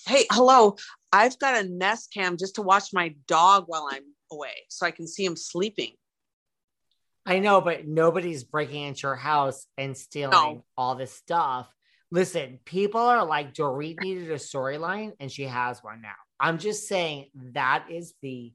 Hey, 0.07 0.25
hello. 0.31 0.77
I've 1.11 1.37
got 1.37 1.63
a 1.63 1.67
Nest 1.67 2.13
cam 2.13 2.37
just 2.37 2.55
to 2.55 2.61
watch 2.61 2.93
my 2.93 3.13
dog 3.27 3.65
while 3.67 3.89
I'm 3.91 4.05
away, 4.31 4.53
so 4.69 4.85
I 4.85 4.91
can 4.91 5.05
see 5.05 5.25
him 5.25 5.35
sleeping. 5.35 5.91
I 7.29 7.37
know, 7.37 7.61
but 7.61 7.87
nobody's 7.87 8.43
breaking 8.43 8.81
into 8.81 9.01
your 9.03 9.15
house 9.15 9.67
and 9.77 9.95
stealing 9.95 10.31
no. 10.31 10.63
all 10.75 10.95
this 10.95 11.13
stuff. 11.13 11.71
Listen, 12.09 12.59
people 12.65 13.01
are 13.01 13.23
like, 13.23 13.53
Dorit 13.53 14.01
needed 14.01 14.31
a 14.31 14.35
storyline 14.35 15.11
and 15.19 15.31
she 15.31 15.43
has 15.43 15.83
one 15.83 16.01
now. 16.01 16.15
I'm 16.39 16.57
just 16.57 16.87
saying 16.87 17.27
that 17.53 17.85
is 17.91 18.15
the 18.23 18.51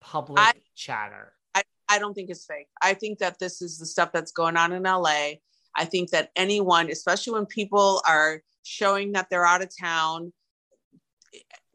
public 0.00 0.40
I, 0.40 0.54
chatter. 0.74 1.34
I, 1.54 1.62
I 1.88 2.00
don't 2.00 2.14
think 2.14 2.30
it's 2.30 2.44
fake. 2.44 2.66
I 2.82 2.94
think 2.94 3.20
that 3.20 3.38
this 3.38 3.62
is 3.62 3.78
the 3.78 3.86
stuff 3.86 4.10
that's 4.12 4.32
going 4.32 4.56
on 4.56 4.72
in 4.72 4.82
LA. 4.82 5.34
I 5.76 5.84
think 5.84 6.10
that 6.10 6.30
anyone, 6.34 6.90
especially 6.90 7.34
when 7.34 7.46
people 7.46 8.02
are 8.08 8.42
showing 8.64 9.12
that 9.12 9.30
they're 9.30 9.46
out 9.46 9.62
of 9.62 9.70
town, 9.80 10.32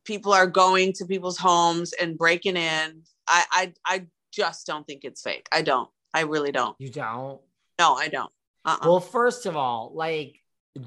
people 0.03 0.33
are 0.33 0.47
going 0.47 0.91
to 0.97 1.05
people's 1.05 1.37
homes 1.37 1.93
and 1.93 2.17
breaking 2.17 2.57
in. 2.57 3.03
I, 3.25 3.45
I, 3.51 3.73
I 3.85 4.05
just 4.33 4.67
don't 4.67 4.85
think 4.85 5.05
it's 5.05 5.21
fake. 5.21 5.47
I 5.53 5.61
don't. 5.61 5.89
I 6.14 6.22
really 6.22 6.51
don't. 6.51 6.76
You 6.80 6.89
don't? 6.89 7.39
No, 7.80 7.95
I 7.95 8.07
don't. 8.07 8.32
Uh-uh. 8.66 8.80
Well, 8.84 8.99
first 8.99 9.45
of 9.45 9.55
all, 9.55 9.91
like, 9.95 10.38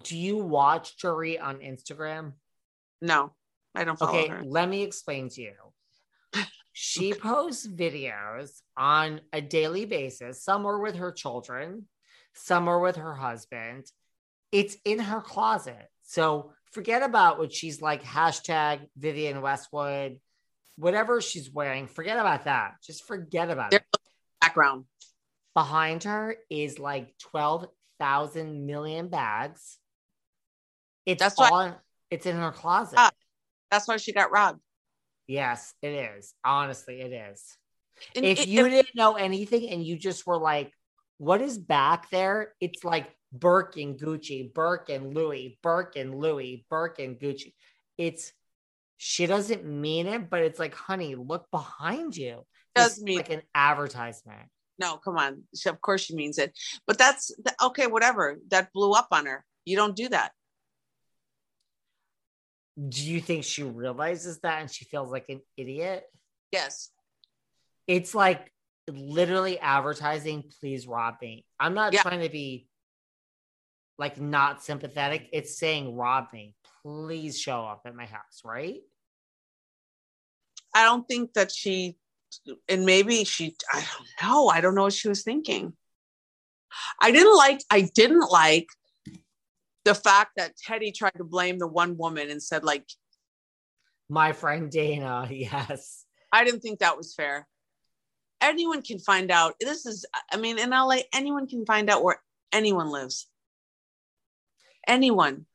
do 0.02 0.16
you 0.16 0.36
watch 0.38 0.96
Dorit 0.98 1.42
on 1.42 1.56
Instagram? 1.56 2.32
No, 3.02 3.32
I 3.74 3.84
don't 3.84 4.00
okay, 4.00 4.28
her. 4.28 4.42
let 4.44 4.68
me 4.68 4.82
explain 4.82 5.28
to 5.30 5.42
you. 5.42 5.52
she 6.72 7.14
posts 7.14 7.66
videos 7.66 8.60
on 8.76 9.20
a 9.32 9.40
daily 9.40 9.84
basis. 9.84 10.42
Some 10.42 10.66
are 10.66 10.78
with 10.78 10.96
her 10.96 11.12
children, 11.12 11.86
some 12.34 12.68
are 12.68 12.80
with 12.80 12.96
her 12.96 13.14
husband. 13.14 13.86
It's 14.52 14.76
in 14.84 15.00
her 15.00 15.20
closet. 15.20 15.88
So 16.04 16.52
forget 16.72 17.02
about 17.02 17.38
what 17.38 17.52
she's 17.52 17.82
like, 17.82 18.04
hashtag 18.04 18.86
Vivienne 18.96 19.40
Westwood, 19.40 20.20
whatever 20.76 21.20
she's 21.20 21.50
wearing. 21.50 21.88
Forget 21.88 22.18
about 22.18 22.44
that. 22.44 22.74
Just 22.84 23.04
forget 23.06 23.50
about 23.50 23.74
it. 23.74 23.82
Background. 24.40 24.84
Behind 25.54 26.02
her 26.04 26.36
is 26.50 26.78
like 26.78 27.16
12,000 27.30 28.66
million 28.66 29.08
bags. 29.08 29.78
It's 31.06 31.20
that's 31.20 31.38
all, 31.38 31.50
why, 31.50 31.74
it's 32.10 32.26
in 32.26 32.36
her 32.36 32.50
closet. 32.50 32.98
Uh, 32.98 33.10
that's 33.70 33.86
why 33.86 33.96
she 33.98 34.12
got 34.12 34.32
robbed. 34.32 34.60
Yes, 35.26 35.72
it 35.80 35.88
is. 35.88 36.34
Honestly, 36.44 37.00
it 37.00 37.12
is. 37.12 37.56
And 38.16 38.24
if 38.24 38.40
it, 38.40 38.48
you 38.48 38.66
it, 38.66 38.70
didn't 38.70 38.94
know 38.96 39.14
anything 39.14 39.70
and 39.70 39.84
you 39.84 39.96
just 39.96 40.26
were 40.26 40.38
like, 40.38 40.72
what 41.18 41.40
is 41.40 41.58
back 41.58 42.10
there? 42.10 42.52
It's 42.60 42.84
like 42.84 43.14
Birkin 43.32 43.96
Gucci, 43.96 44.52
Birkin 44.52 45.14
Louis, 45.14 45.58
Birkin 45.62 46.16
Louis, 46.16 46.66
Birkin 46.68 47.16
Gucci. 47.16 47.54
It's 47.96 48.32
she 48.96 49.26
doesn't 49.26 49.64
mean 49.64 50.06
it, 50.06 50.30
but 50.30 50.42
it's 50.42 50.58
like, 50.58 50.74
honey, 50.74 51.14
look 51.14 51.50
behind 51.50 52.16
you. 52.16 52.44
Does 52.74 53.00
mean 53.00 53.18
like 53.18 53.30
an 53.30 53.42
advertisement 53.54 54.48
no, 54.78 54.96
come 54.96 55.16
on. 55.16 55.42
She, 55.54 55.68
of 55.68 55.80
course 55.80 56.02
she 56.02 56.14
means 56.14 56.38
it. 56.38 56.58
But 56.86 56.98
that's 56.98 57.32
okay, 57.62 57.86
whatever. 57.86 58.38
That 58.48 58.72
blew 58.72 58.92
up 58.92 59.08
on 59.12 59.26
her. 59.26 59.44
You 59.64 59.76
don't 59.76 59.96
do 59.96 60.08
that. 60.08 60.32
Do 62.88 63.04
you 63.04 63.20
think 63.20 63.44
she 63.44 63.62
realizes 63.62 64.40
that 64.40 64.60
and 64.60 64.70
she 64.70 64.84
feels 64.84 65.10
like 65.10 65.28
an 65.28 65.40
idiot? 65.56 66.04
Yes. 66.50 66.90
It's 67.86 68.14
like 68.14 68.50
literally 68.88 69.58
advertising, 69.60 70.44
please 70.60 70.86
rob 70.86 71.14
me. 71.22 71.46
I'm 71.60 71.74
not 71.74 71.92
yeah. 71.92 72.02
trying 72.02 72.22
to 72.22 72.28
be 72.28 72.66
like 73.96 74.20
not 74.20 74.62
sympathetic. 74.62 75.28
It's 75.32 75.56
saying 75.56 75.96
rob 75.96 76.26
me. 76.32 76.54
Please 76.82 77.38
show 77.38 77.64
up 77.64 77.82
at 77.86 77.94
my 77.94 78.06
house, 78.06 78.42
right? 78.44 78.80
I 80.74 80.84
don't 80.84 81.06
think 81.06 81.34
that 81.34 81.52
she 81.52 81.96
and 82.68 82.84
maybe 82.84 83.24
she 83.24 83.54
i 83.72 83.80
don't 83.80 84.08
know 84.22 84.48
i 84.48 84.60
don't 84.60 84.74
know 84.74 84.84
what 84.84 84.92
she 84.92 85.08
was 85.08 85.22
thinking. 85.22 85.72
I 87.00 87.12
didn't 87.12 87.36
like 87.36 87.60
i 87.70 87.82
didn't 87.94 88.28
like 88.30 88.66
the 89.84 89.94
fact 89.94 90.32
that 90.36 90.54
Teddi 90.56 90.94
tried 90.94 91.14
to 91.18 91.24
blame 91.24 91.58
the 91.58 91.68
one 91.68 91.96
woman 91.96 92.30
and 92.30 92.42
said 92.42 92.64
like 92.64 92.86
my 94.08 94.32
friend 94.32 94.70
dana 94.70 95.28
yes. 95.30 96.04
I 96.32 96.42
didn't 96.42 96.60
think 96.60 96.80
that 96.80 96.96
was 96.96 97.14
fair. 97.14 97.46
Anyone 98.40 98.82
can 98.82 98.98
find 98.98 99.30
out. 99.30 99.54
This 99.60 99.86
is 99.86 100.04
i 100.32 100.36
mean 100.36 100.58
in 100.58 100.70
la 100.70 100.96
anyone 101.12 101.46
can 101.46 101.64
find 101.64 101.88
out 101.88 102.02
where 102.02 102.20
anyone 102.52 102.90
lives. 102.90 103.28
Anyone. 104.86 105.46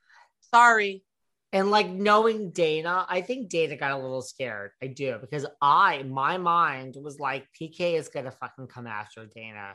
Sorry 0.53 1.03
and 1.51 1.71
like 1.71 1.89
knowing 1.89 2.51
Dana, 2.51 3.05
I 3.09 3.21
think 3.21 3.49
Dana 3.49 3.75
got 3.75 3.91
a 3.91 3.97
little 3.97 4.21
scared. 4.21 4.71
I 4.81 4.87
do 4.87 5.17
because 5.19 5.47
I, 5.61 6.03
my 6.03 6.37
mind 6.37 6.95
was 7.01 7.19
like, 7.19 7.47
PK 7.59 7.97
is 7.97 8.09
gonna 8.09 8.31
fucking 8.31 8.67
come 8.67 8.85
after 8.85 9.25
Dana. 9.25 9.73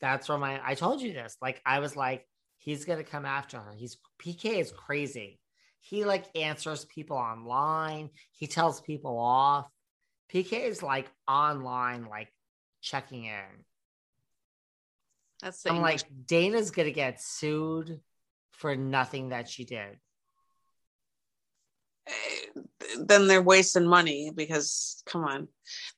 That's 0.00 0.28
where 0.28 0.38
my 0.38 0.60
I 0.64 0.74
told 0.74 1.00
you 1.00 1.12
this. 1.12 1.36
Like 1.40 1.62
I 1.64 1.78
was 1.78 1.96
like, 1.96 2.26
he's 2.58 2.84
gonna 2.84 3.04
come 3.04 3.24
after 3.24 3.58
her. 3.58 3.72
He's 3.74 3.96
PK 4.22 4.58
is 4.58 4.70
crazy. 4.70 5.40
He 5.80 6.04
like 6.04 6.26
answers 6.36 6.84
people 6.84 7.16
online. 7.16 8.10
He 8.32 8.46
tells 8.46 8.82
people 8.82 9.18
off. 9.18 9.66
PK 10.32 10.68
is 10.68 10.82
like 10.82 11.10
online, 11.26 12.04
like 12.10 12.28
checking 12.82 13.24
in. 13.24 13.64
That's 15.40 15.64
I'm 15.64 15.80
like 15.80 16.02
Dana's 16.26 16.72
gonna 16.72 16.90
get 16.90 17.22
sued 17.22 18.00
for 18.50 18.76
nothing 18.76 19.30
that 19.30 19.48
she 19.48 19.64
did 19.64 19.96
then 23.00 23.26
they're 23.26 23.42
wasting 23.42 23.86
money 23.86 24.30
because 24.34 25.02
come 25.06 25.24
on. 25.24 25.48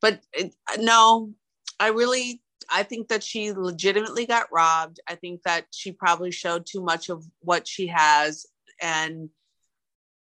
But 0.00 0.20
it, 0.32 0.54
no 0.78 1.32
i 1.78 1.88
really 1.88 2.42
i 2.70 2.82
think 2.82 3.08
that 3.08 3.22
she 3.22 3.52
legitimately 3.52 4.26
got 4.26 4.52
robbed. 4.52 5.00
I 5.08 5.14
think 5.14 5.42
that 5.42 5.66
she 5.72 5.92
probably 5.92 6.30
showed 6.30 6.66
too 6.66 6.82
much 6.82 7.08
of 7.08 7.24
what 7.40 7.66
she 7.66 7.88
has. 7.88 8.46
And 8.80 9.30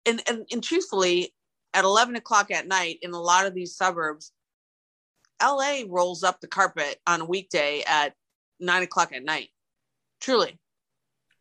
and 0.05 0.21
and, 0.27 0.45
and 0.51 0.63
truthfully 0.63 1.33
at 1.73 1.83
11 1.83 2.15
o'clock 2.15 2.49
at 2.51 2.67
night 2.67 2.99
in 3.01 3.11
a 3.11 3.19
lot 3.19 3.45
of 3.45 3.53
these 3.53 3.75
suburbs 3.75 4.31
la 5.41 5.81
rolls 5.87 6.23
up 6.23 6.39
the 6.41 6.47
carpet 6.47 6.99
on 7.05 7.21
a 7.21 7.25
weekday 7.25 7.83
at 7.85 8.13
9 8.59 8.83
o'clock 8.83 9.13
at 9.13 9.23
night. 9.23 9.49
Truly. 10.19 10.57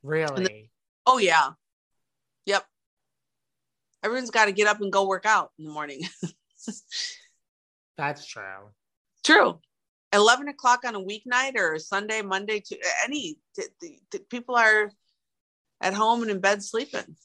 Really? 0.03 0.45
Then, 0.45 0.68
oh 1.07 1.18
yeah 1.18 1.53
everyone's 4.07 4.30
got 4.30 4.46
to 4.46 4.52
get 4.52 4.68
up 4.68 4.80
and 4.80 4.92
go 4.92 5.07
work 5.07 5.26
out 5.26 5.50
in 5.59 5.64
the 5.64 5.72
morning. 5.72 6.02
That's 7.98 8.24
true. 8.24 8.70
True. 9.24 9.59
11 10.12 10.48
o'clock 10.48 10.84
on 10.86 10.94
a 10.94 11.00
weeknight 11.00 11.57
or 11.57 11.78
Sunday, 11.78 12.22
Monday, 12.22 12.61
to 12.61 12.78
any 13.04 13.36
people 14.30 14.54
are 14.54 14.90
at 15.80 15.92
home 15.92 16.22
and 16.22 16.30
in 16.30 16.40
bed 16.40 16.62
sleeping. 16.62 17.16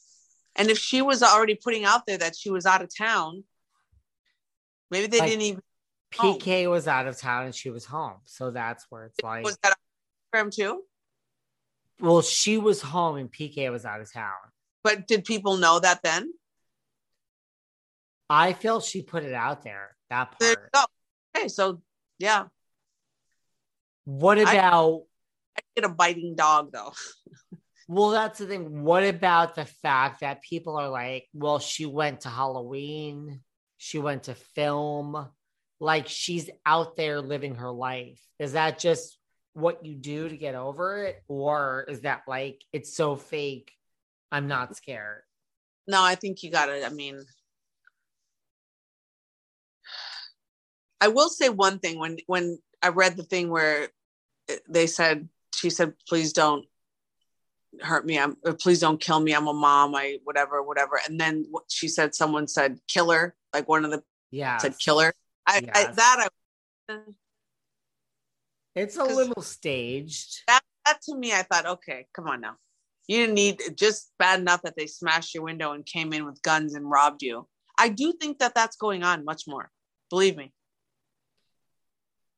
And 0.56 0.68
if 0.68 0.78
she 0.78 1.00
was 1.00 1.22
already 1.22 1.54
putting 1.54 1.84
out 1.84 2.04
there 2.06 2.18
that 2.18 2.36
she 2.36 2.50
was 2.50 2.66
out 2.66 2.82
of 2.82 2.90
town, 2.94 3.44
maybe 4.90 5.06
they 5.06 5.20
like, 5.20 5.30
didn't 5.30 5.42
even. 5.42 5.62
PK 6.12 6.64
home. 6.64 6.72
was 6.72 6.88
out 6.88 7.06
of 7.06 7.16
town 7.16 7.46
and 7.46 7.54
she 7.54 7.70
was 7.70 7.86
home. 7.86 8.16
So 8.24 8.50
that's 8.50 8.84
where 8.90 9.04
it's 9.04 9.22
like. 9.22 9.44
Was 9.44 9.56
that 9.62 9.74
program 10.30 10.50
too? 10.50 10.82
Well, 12.00 12.20
she 12.20 12.58
was 12.58 12.82
home 12.82 13.16
and 13.16 13.32
PK 13.32 13.70
was 13.70 13.84
out 13.84 14.00
of 14.00 14.12
town. 14.12 14.32
But 14.82 15.06
did 15.06 15.24
people 15.24 15.56
know 15.56 15.78
that 15.78 16.00
then? 16.02 16.32
I 18.32 18.54
feel 18.54 18.80
she 18.80 19.02
put 19.02 19.24
it 19.24 19.34
out 19.34 19.62
there. 19.62 19.94
That 20.08 20.38
part. 20.38 20.70
Okay, 21.36 21.48
so 21.48 21.82
yeah. 22.18 22.44
What 24.04 24.38
about? 24.38 25.02
I, 25.54 25.60
I 25.60 25.62
get 25.76 25.84
a 25.84 25.92
biting 25.92 26.34
dog 26.34 26.72
though. 26.72 26.92
well, 27.88 28.08
that's 28.08 28.38
the 28.38 28.46
thing. 28.46 28.82
What 28.84 29.04
about 29.04 29.54
the 29.54 29.66
fact 29.66 30.20
that 30.20 30.40
people 30.40 30.76
are 30.78 30.88
like, 30.88 31.26
well, 31.34 31.58
she 31.58 31.84
went 31.84 32.22
to 32.22 32.30
Halloween, 32.30 33.40
she 33.76 33.98
went 33.98 34.24
to 34.24 34.34
film, 34.34 35.28
like 35.78 36.08
she's 36.08 36.48
out 36.64 36.96
there 36.96 37.20
living 37.20 37.56
her 37.56 37.70
life. 37.70 38.18
Is 38.38 38.54
that 38.54 38.78
just 38.78 39.18
what 39.52 39.84
you 39.84 39.94
do 39.94 40.30
to 40.30 40.36
get 40.38 40.54
over 40.54 41.04
it, 41.04 41.22
or 41.28 41.84
is 41.86 42.00
that 42.00 42.22
like 42.26 42.62
it's 42.72 42.96
so 42.96 43.14
fake? 43.14 43.72
I'm 44.30 44.48
not 44.48 44.74
scared. 44.74 45.20
No, 45.86 46.02
I 46.02 46.14
think 46.14 46.42
you 46.42 46.50
got 46.50 46.70
it. 46.70 46.82
I 46.82 46.88
mean, 46.88 47.20
I 51.02 51.08
will 51.08 51.28
say 51.28 51.48
one 51.48 51.80
thing 51.80 51.98
when 51.98 52.18
when 52.28 52.58
I 52.80 52.88
read 52.88 53.16
the 53.16 53.24
thing 53.24 53.50
where 53.50 53.88
they 54.68 54.86
said 54.86 55.28
she 55.52 55.68
said 55.68 55.94
please 56.08 56.32
don't 56.32 56.64
hurt 57.80 58.06
me. 58.06 58.20
I'm 58.20 58.36
please 58.60 58.78
don't 58.78 59.00
kill 59.00 59.18
me. 59.18 59.32
I'm 59.32 59.48
a 59.48 59.52
mom. 59.52 59.96
I 59.96 60.18
whatever 60.22 60.62
whatever. 60.62 61.00
And 61.04 61.20
then 61.20 61.46
she 61.68 61.88
said 61.88 62.14
someone 62.14 62.46
said 62.46 62.78
killer 62.86 63.34
like 63.52 63.68
one 63.68 63.84
of 63.84 63.90
the 63.90 64.00
yeah 64.30 64.58
said 64.58 64.78
killer 64.78 65.12
i, 65.46 65.60
yes. 65.62 65.72
I 65.74 65.92
that 65.92 66.28
i 66.88 66.98
it's 68.76 68.96
a 68.96 69.04
little 69.04 69.42
staged. 69.42 70.42
That, 70.46 70.62
that 70.86 71.02
to 71.02 71.16
me 71.16 71.32
i 71.32 71.42
thought 71.42 71.66
okay 71.66 72.06
come 72.14 72.28
on 72.28 72.40
now. 72.40 72.54
You 73.08 73.18
didn't 73.18 73.34
need 73.34 73.60
just 73.74 74.12
bad 74.20 74.38
enough 74.38 74.62
that 74.62 74.76
they 74.76 74.86
smashed 74.86 75.34
your 75.34 75.42
window 75.42 75.72
and 75.72 75.84
came 75.84 76.12
in 76.12 76.24
with 76.24 76.40
guns 76.42 76.74
and 76.76 76.88
robbed 76.88 77.22
you. 77.22 77.48
I 77.76 77.88
do 77.88 78.12
think 78.12 78.38
that 78.38 78.54
that's 78.54 78.76
going 78.76 79.02
on 79.02 79.24
much 79.24 79.48
more. 79.48 79.68
Believe 80.08 80.36
me 80.36 80.52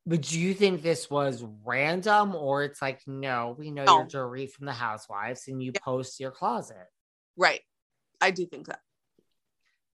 but 0.07 0.21
do 0.23 0.39
you 0.39 0.53
think 0.55 0.83
this 0.83 1.09
was 1.09 1.43
random 1.65 2.35
or 2.35 2.63
it's 2.65 2.83
like, 2.83 3.01
no, 3.07 3.57
we 3.59 3.71
know 3.71 3.85
No. 3.85 3.99
you're 3.99 4.07
Dorit 4.07 4.51
from 4.51 4.67
the 4.67 4.73
Housewives 4.73 5.49
and 5.49 5.63
you 5.63 5.73
post 5.73 6.21
your 6.21 6.31
closet? 6.31 6.87
right 7.37 7.61
i 8.21 8.31
do 8.31 8.47
think 8.47 8.67
that 8.69 8.81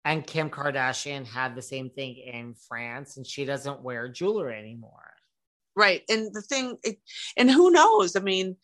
And 0.05 0.27
Kim 0.27 0.51
Kardashian 0.51 1.25
had 1.27 1.55
the 1.55 1.63
same 1.63 1.89
thing 1.91 2.17
in 2.17 2.55
France 2.55 3.17
and 3.17 3.27
she 3.27 3.45
doesn't 3.45 3.83
wear 3.83 4.09
jewelry 4.09 4.59
anymore. 4.59 5.13
right 5.77 6.03
and 6.11 6.35
the 6.35 6.43
thing 6.43 6.77
it, 6.83 6.99
and 7.39 7.51
who 7.51 7.71
knows 7.71 8.15
i 8.17 8.21
mean 8.21 8.57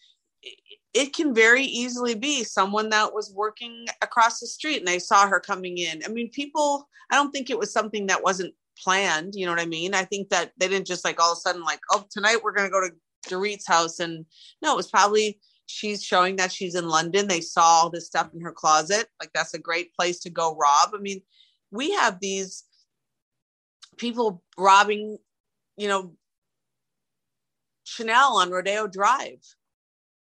it, 0.42 0.58
it 0.92 1.12
can 1.14 1.34
very 1.34 1.62
easily 1.64 2.14
be 2.14 2.44
someone 2.44 2.90
that 2.90 3.14
was 3.14 3.32
working 3.32 3.86
across 4.02 4.40
the 4.40 4.46
street 4.46 4.78
and 4.78 4.88
they 4.88 4.98
saw 4.98 5.26
her 5.26 5.40
coming 5.40 5.78
in 5.78 6.02
i 6.04 6.08
mean 6.08 6.28
people 6.30 6.86
i 7.10 7.14
don't 7.14 7.30
think 7.30 7.48
it 7.48 7.58
was 7.58 7.72
something 7.72 8.06
that 8.08 8.22
wasn't 8.22 8.52
planned 8.82 9.34
you 9.34 9.46
know 9.46 9.52
what 9.52 9.60
i 9.60 9.66
mean 9.66 9.94
i 9.94 10.04
think 10.04 10.28
that 10.28 10.52
they 10.58 10.68
didn't 10.68 10.86
just 10.86 11.04
like 11.04 11.20
all 11.20 11.32
of 11.32 11.38
a 11.38 11.40
sudden 11.40 11.62
like 11.62 11.80
oh 11.92 12.04
tonight 12.10 12.38
we're 12.42 12.52
going 12.52 12.68
to 12.68 12.72
go 12.72 12.80
to 12.80 12.94
Dorit's 13.28 13.66
house 13.66 13.98
and 13.98 14.24
no 14.62 14.72
it 14.72 14.76
was 14.76 14.90
probably 14.90 15.40
she's 15.66 16.02
showing 16.02 16.36
that 16.36 16.52
she's 16.52 16.74
in 16.74 16.88
london 16.88 17.26
they 17.26 17.40
saw 17.40 17.62
all 17.62 17.90
this 17.90 18.06
stuff 18.06 18.30
in 18.34 18.40
her 18.40 18.52
closet 18.52 19.06
like 19.20 19.30
that's 19.34 19.54
a 19.54 19.58
great 19.58 19.92
place 19.94 20.20
to 20.20 20.30
go 20.30 20.56
rob 20.56 20.90
i 20.94 20.98
mean 20.98 21.20
we 21.70 21.90
have 21.92 22.20
these 22.20 22.64
people 23.96 24.42
robbing 24.56 25.18
you 25.76 25.88
know 25.88 26.12
Chanel 27.86 28.36
on 28.36 28.50
Rodeo 28.50 28.86
Drive 28.86 29.40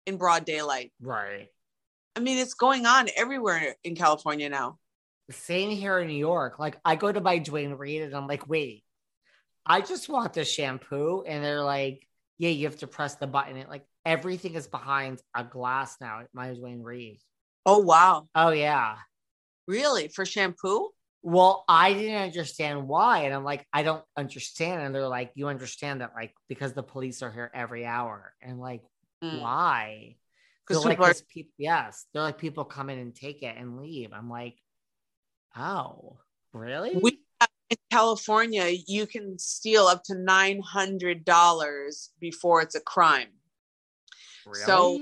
in 0.06 0.18
broad 0.18 0.44
daylight. 0.44 0.92
Right. 1.00 1.50
I 2.16 2.20
mean, 2.20 2.38
it's 2.38 2.56
going 2.56 2.86
on 2.86 3.08
everywhere 3.16 3.76
in 3.84 3.96
California 3.96 4.50
now. 4.50 4.80
Same 5.32 5.70
here 5.72 6.00
in 6.00 6.08
New 6.08 6.14
York. 6.14 6.60
Like 6.60 6.78
I 6.84 6.96
go 6.96 7.12
to 7.12 7.22
buy 7.22 7.38
Duane 7.38 7.74
Reade 7.74 8.04
and 8.04 8.16
I'm 8.16 8.28
like, 8.28 8.48
wait, 8.48 8.84
I 9.66 9.82
just 9.82 10.10
want 10.10 10.34
the 10.34 10.46
shampoo. 10.46 11.24
And 11.26 11.44
they're 11.44 11.64
like, 11.64 12.08
yeah, 12.38 12.50
you 12.50 12.66
have 12.68 12.80
to 12.80 12.88
press 12.88 13.16
the 13.16 13.28
button. 13.28 13.58
It 13.58 13.70
like 13.70 13.86
everything 14.06 14.56
is 14.56 14.68
behind 14.68 15.22
a 15.36 15.44
glass 15.44 15.98
now 16.02 16.22
at 16.22 16.28
my 16.34 16.54
Duane 16.54 16.82
Reade. 16.82 17.22
Oh, 17.66 17.80
wow. 17.80 18.28
Oh 18.36 18.52
yeah. 18.52 18.96
Really? 19.68 20.10
For 20.10 20.26
shampoo? 20.26 20.90
Well, 21.22 21.64
I 21.70 21.94
didn't 21.94 22.22
understand 22.22 22.90
why. 22.90 23.20
And 23.20 23.34
I'm 23.34 23.46
like, 23.46 23.66
I 23.72 23.84
don't 23.84 24.04
understand. 24.18 24.82
And 24.82 24.94
they're 24.94 25.08
like, 25.08 25.32
you 25.36 25.48
understand 25.48 26.02
that, 26.02 26.12
like, 26.14 26.34
because 26.50 26.74
the 26.74 26.84
police 26.84 27.22
are 27.22 27.32
here 27.32 27.50
every 27.54 27.86
hour. 27.86 28.34
And 28.42 28.60
like, 28.60 28.82
Mm. 29.24 29.40
why? 29.40 30.16
Because 30.68 30.86
like, 30.86 30.98
people 30.98 31.06
are, 31.06 31.14
yes. 31.58 32.06
They're 32.14 32.24
like, 32.24 32.38
people 32.38 32.66
come 32.66 32.90
in 32.90 33.00
and 33.00 33.16
take 33.16 33.42
it 33.44 33.56
and 33.58 33.78
leave. 33.78 34.12
I'm 34.14 34.30
like, 34.30 34.56
oh, 35.56 36.18
really? 36.54 36.96
we 37.02 37.20
in 37.70 37.78
California, 37.92 38.66
you 38.88 39.08
can 39.08 39.38
steal 39.40 39.86
up 39.88 40.04
to 40.04 40.14
$900 40.14 42.10
before 42.20 42.62
it's 42.62 42.76
a 42.76 42.80
crime. 42.82 43.30
really? 44.46 44.66
so- 44.66 45.00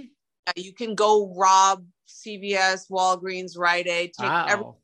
Yeah, 0.47 0.53
You 0.55 0.73
can 0.73 0.95
go 0.95 1.33
rob 1.35 1.85
CVS, 2.07 2.89
Walgreens, 2.89 3.57
Rite 3.57 3.87
Aid, 3.87 4.13
take 4.13 4.29
every, 4.49 4.65
oh, 4.65 4.77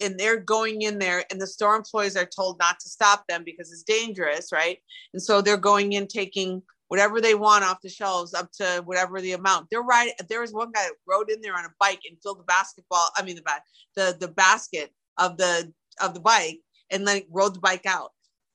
and 0.00 0.18
they're 0.18 0.38
going 0.38 0.82
in 0.82 0.98
there 0.98 1.24
and 1.30 1.40
the 1.40 1.46
store 1.46 1.74
employees 1.76 2.16
are 2.16 2.26
told 2.26 2.58
not 2.58 2.78
to 2.80 2.88
stop 2.88 3.26
them 3.28 3.42
because 3.44 3.72
it's 3.72 3.82
dangerous 3.82 4.52
right 4.52 4.78
and 5.12 5.22
so 5.22 5.40
they're 5.40 5.56
going 5.56 5.92
in 5.94 6.06
taking 6.06 6.62
whatever 6.88 7.20
they 7.20 7.34
want 7.34 7.64
off 7.64 7.80
the 7.82 7.88
shelves 7.88 8.34
up 8.34 8.50
to 8.52 8.82
whatever 8.84 9.20
the 9.20 9.32
amount 9.32 9.66
they're 9.70 9.82
right 9.82 10.12
there 10.28 10.40
was 10.40 10.52
one 10.52 10.70
guy 10.72 10.82
that 10.82 10.92
rode 11.06 11.30
in 11.30 11.40
there 11.40 11.56
on 11.56 11.64
a 11.64 11.72
bike 11.78 12.00
and 12.08 12.18
filled 12.22 12.38
the 12.38 12.44
basketball 12.44 13.08
i 13.16 13.22
mean 13.22 13.36
the 13.36 13.42
ba- 13.42 13.62
the 13.94 14.16
the 14.20 14.28
basket 14.28 14.90
of 15.18 15.36
the 15.36 15.72
of 16.00 16.14
the 16.14 16.20
bike 16.20 16.60
and 16.90 17.06
then 17.06 17.22
rode 17.30 17.54
the 17.54 17.60
bike 17.60 17.86
out 17.86 18.10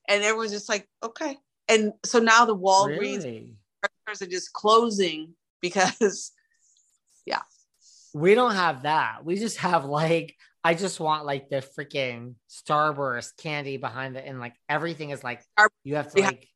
and 0.08 0.22
everyone's 0.22 0.52
just 0.52 0.68
like 0.68 0.88
okay 1.02 1.36
and 1.68 1.92
so 2.04 2.18
now 2.18 2.44
the 2.44 2.56
walgreens 2.56 3.24
really? 3.24 3.54
are 4.08 4.26
just 4.26 4.52
closing 4.52 5.34
because 5.60 6.32
yeah. 7.26 7.40
We 8.12 8.34
don't 8.34 8.54
have 8.54 8.82
that. 8.82 9.24
We 9.24 9.36
just 9.36 9.56
have 9.58 9.86
like, 9.86 10.36
I 10.62 10.74
just 10.74 11.00
want 11.00 11.24
like 11.24 11.48
the 11.48 11.64
freaking 11.78 12.34
Starburst 12.50 13.36
candy 13.38 13.78
behind 13.78 14.16
it. 14.16 14.24
And 14.26 14.38
like 14.38 14.54
everything 14.68 15.10
is 15.10 15.24
like, 15.24 15.42
you 15.82 15.96
have 15.96 16.12
to 16.12 16.20
like, 16.20 16.48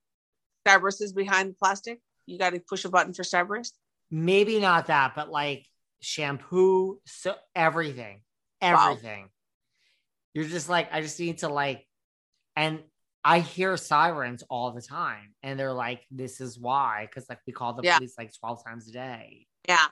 starburst 0.67 1.01
is 1.03 1.13
behind 1.13 1.51
the 1.51 1.55
plastic 1.55 2.01
you 2.27 2.39
got 2.39 2.51
to 2.51 2.61
push 2.61 2.85
a 2.85 2.89
button 2.89 3.13
for 3.15 3.23
starburst 3.23 3.73
maybe 4.11 4.61
not 4.61 4.87
that, 4.87 5.15
but 5.17 5.31
like 5.31 5.67
shampoo, 6.01 7.01
so 7.07 7.35
everything, 7.55 8.23
Wow. 8.63 8.91
everything. 8.91 9.29
You're 10.35 10.45
just 10.45 10.69
like, 10.69 10.93
I 10.93 11.01
just 11.01 11.19
need 11.19 11.39
to 11.39 11.49
like, 11.49 11.87
and 12.55 12.85
I 13.25 13.41
hear 13.41 13.77
sirens 13.77 14.45
all 14.49 14.71
the 14.71 14.83
time, 14.83 15.35
and 15.43 15.59
they're 15.59 15.73
like, 15.73 16.07
"This 16.11 16.41
is 16.41 16.59
why," 16.59 17.07
because 17.07 17.29
like 17.29 17.41
we 17.47 17.53
call 17.53 17.73
the 17.73 17.83
Yeah. 17.83 17.97
police 17.97 18.15
like 18.17 18.33
twelve 18.39 18.63
times 18.65 18.89
a 18.89 18.93
day, 18.93 19.47
yeah 19.69 19.87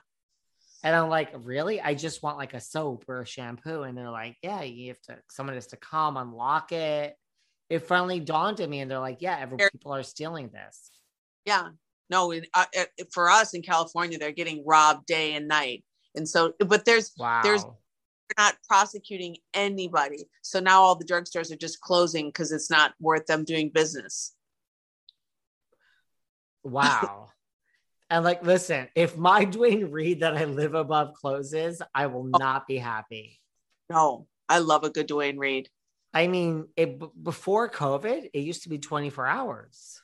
and 0.83 0.95
I'm 0.95 1.09
like, 1.09 1.31
"Really? 1.43 1.81
I 1.81 1.95
just 1.95 2.21
want 2.23 2.37
like 2.37 2.53
a 2.53 2.61
soap 2.61 3.05
or 3.09 3.21
a 3.21 3.25
shampoo," 3.25 3.81
and 3.83 3.97
they're 3.97 4.09
like, 4.11 4.37
"Yeah, 4.41 4.61
you 4.61 4.89
have 4.89 5.01
to. 5.07 5.19
Someone 5.29 5.55
has 5.55 5.67
to 5.67 5.77
come 5.77 6.15
unlock 6.15 6.71
it." 6.71 7.17
It 7.69 7.79
finally 7.79 8.19
dawned 8.19 8.61
on 8.61 8.69
me, 8.69 8.79
and 8.81 8.89
they're 8.91 8.99
like, 8.99 9.21
"Yeah, 9.21 9.37
every 9.39 9.57
people 9.71 9.93
are 9.93 10.03
stealing 10.03 10.49
this." 10.49 10.91
Yeah, 11.45 11.69
no, 12.09 12.31
uh, 12.33 12.65
uh, 12.77 12.85
for 13.11 13.29
us 13.29 13.53
in 13.53 13.61
California, 13.63 14.17
they're 14.17 14.31
getting 14.31 14.63
robbed 14.65 15.05
day 15.07 15.33
and 15.33 15.47
night, 15.47 15.83
and 16.15 16.27
so, 16.27 16.53
but 16.59 16.85
there's 16.85 17.11
Wow. 17.17 17.41
There's- 17.43 17.65
not 18.39 18.55
prosecuting 18.67 19.37
anybody. 19.53 20.27
So 20.41 20.59
now 20.59 20.81
all 20.81 20.95
the 20.95 21.05
drugstores 21.05 21.51
are 21.51 21.55
just 21.55 21.79
closing 21.79 22.29
because 22.29 22.51
it's 22.51 22.71
not 22.71 22.95
worth 22.99 23.27
them 23.27 23.43
doing 23.43 23.69
business. 23.69 24.33
Wow. 26.63 27.29
and 28.09 28.23
like, 28.23 28.43
listen, 28.43 28.87
if 28.95 29.15
my 29.15 29.45
Duane 29.45 29.91
Reade 29.91 30.21
that 30.21 30.35
I 30.35 30.45
live 30.45 30.73
above 30.73 31.13
closes, 31.13 31.81
I 31.93 32.07
will 32.07 32.29
Oh. 32.33 32.37
not 32.39 32.65
be 32.67 32.77
happy. 32.77 33.39
No, 33.91 34.27
I 34.49 34.57
love 34.59 34.83
a 34.83 34.89
good 34.89 35.05
Duane 35.07 35.37
Reade. 35.37 35.69
I 36.15 36.27
mean, 36.27 36.69
it 36.77 36.97
before 37.21 37.69
COVID, 37.69 38.29
it 38.33 38.39
used 38.39 38.63
to 38.63 38.69
be 38.69 38.79
24 38.79 39.27
hours. 39.27 40.01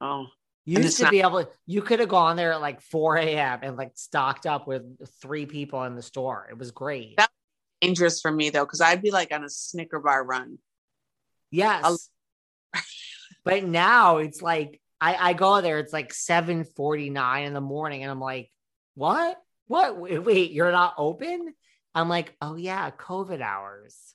Oh, 0.00 0.26
You 0.64 0.78
used 0.80 0.96
to 0.96 1.04
not- 1.04 1.10
be 1.12 1.20
able 1.20 1.44
you 1.66 1.82
could 1.82 2.00
have 2.00 2.08
gone 2.08 2.36
there 2.36 2.52
at 2.54 2.62
like 2.62 2.80
4 2.80 3.18
a.m. 3.18 3.60
and 3.62 3.76
like 3.76 3.92
stocked 3.96 4.46
up 4.46 4.66
with 4.66 4.82
three 5.20 5.44
people 5.44 5.84
in 5.84 5.94
the 5.94 6.02
store. 6.02 6.48
It 6.50 6.56
was 6.58 6.70
great. 6.70 7.18
That's 7.18 7.32
dangerous 7.82 8.22
for 8.22 8.30
me 8.32 8.48
though, 8.48 8.64
because 8.64 8.80
I'd 8.80 9.02
be 9.02 9.10
like 9.10 9.30
on 9.32 9.44
a 9.44 9.50
Snicker 9.50 10.00
bar 10.00 10.24
run. 10.24 10.58
yes. 11.50 12.08
but 13.44 13.62
now 13.64 14.16
it's 14.18 14.40
like 14.40 14.80
I, 15.02 15.30
I 15.30 15.32
go 15.34 15.60
there, 15.60 15.80
it's 15.80 15.92
like 15.92 16.14
7:49 16.14 17.46
in 17.46 17.52
the 17.52 17.60
morning, 17.60 18.02
and 18.02 18.10
I'm 18.10 18.20
like, 18.20 18.50
what? 18.94 19.36
What? 19.66 19.98
Wait, 19.98 20.18
wait, 20.18 20.50
you're 20.52 20.72
not 20.72 20.94
open? 20.96 21.52
I'm 21.94 22.08
like, 22.08 22.34
oh 22.40 22.56
yeah, 22.56 22.90
COVID 22.90 23.42
hours. 23.42 24.14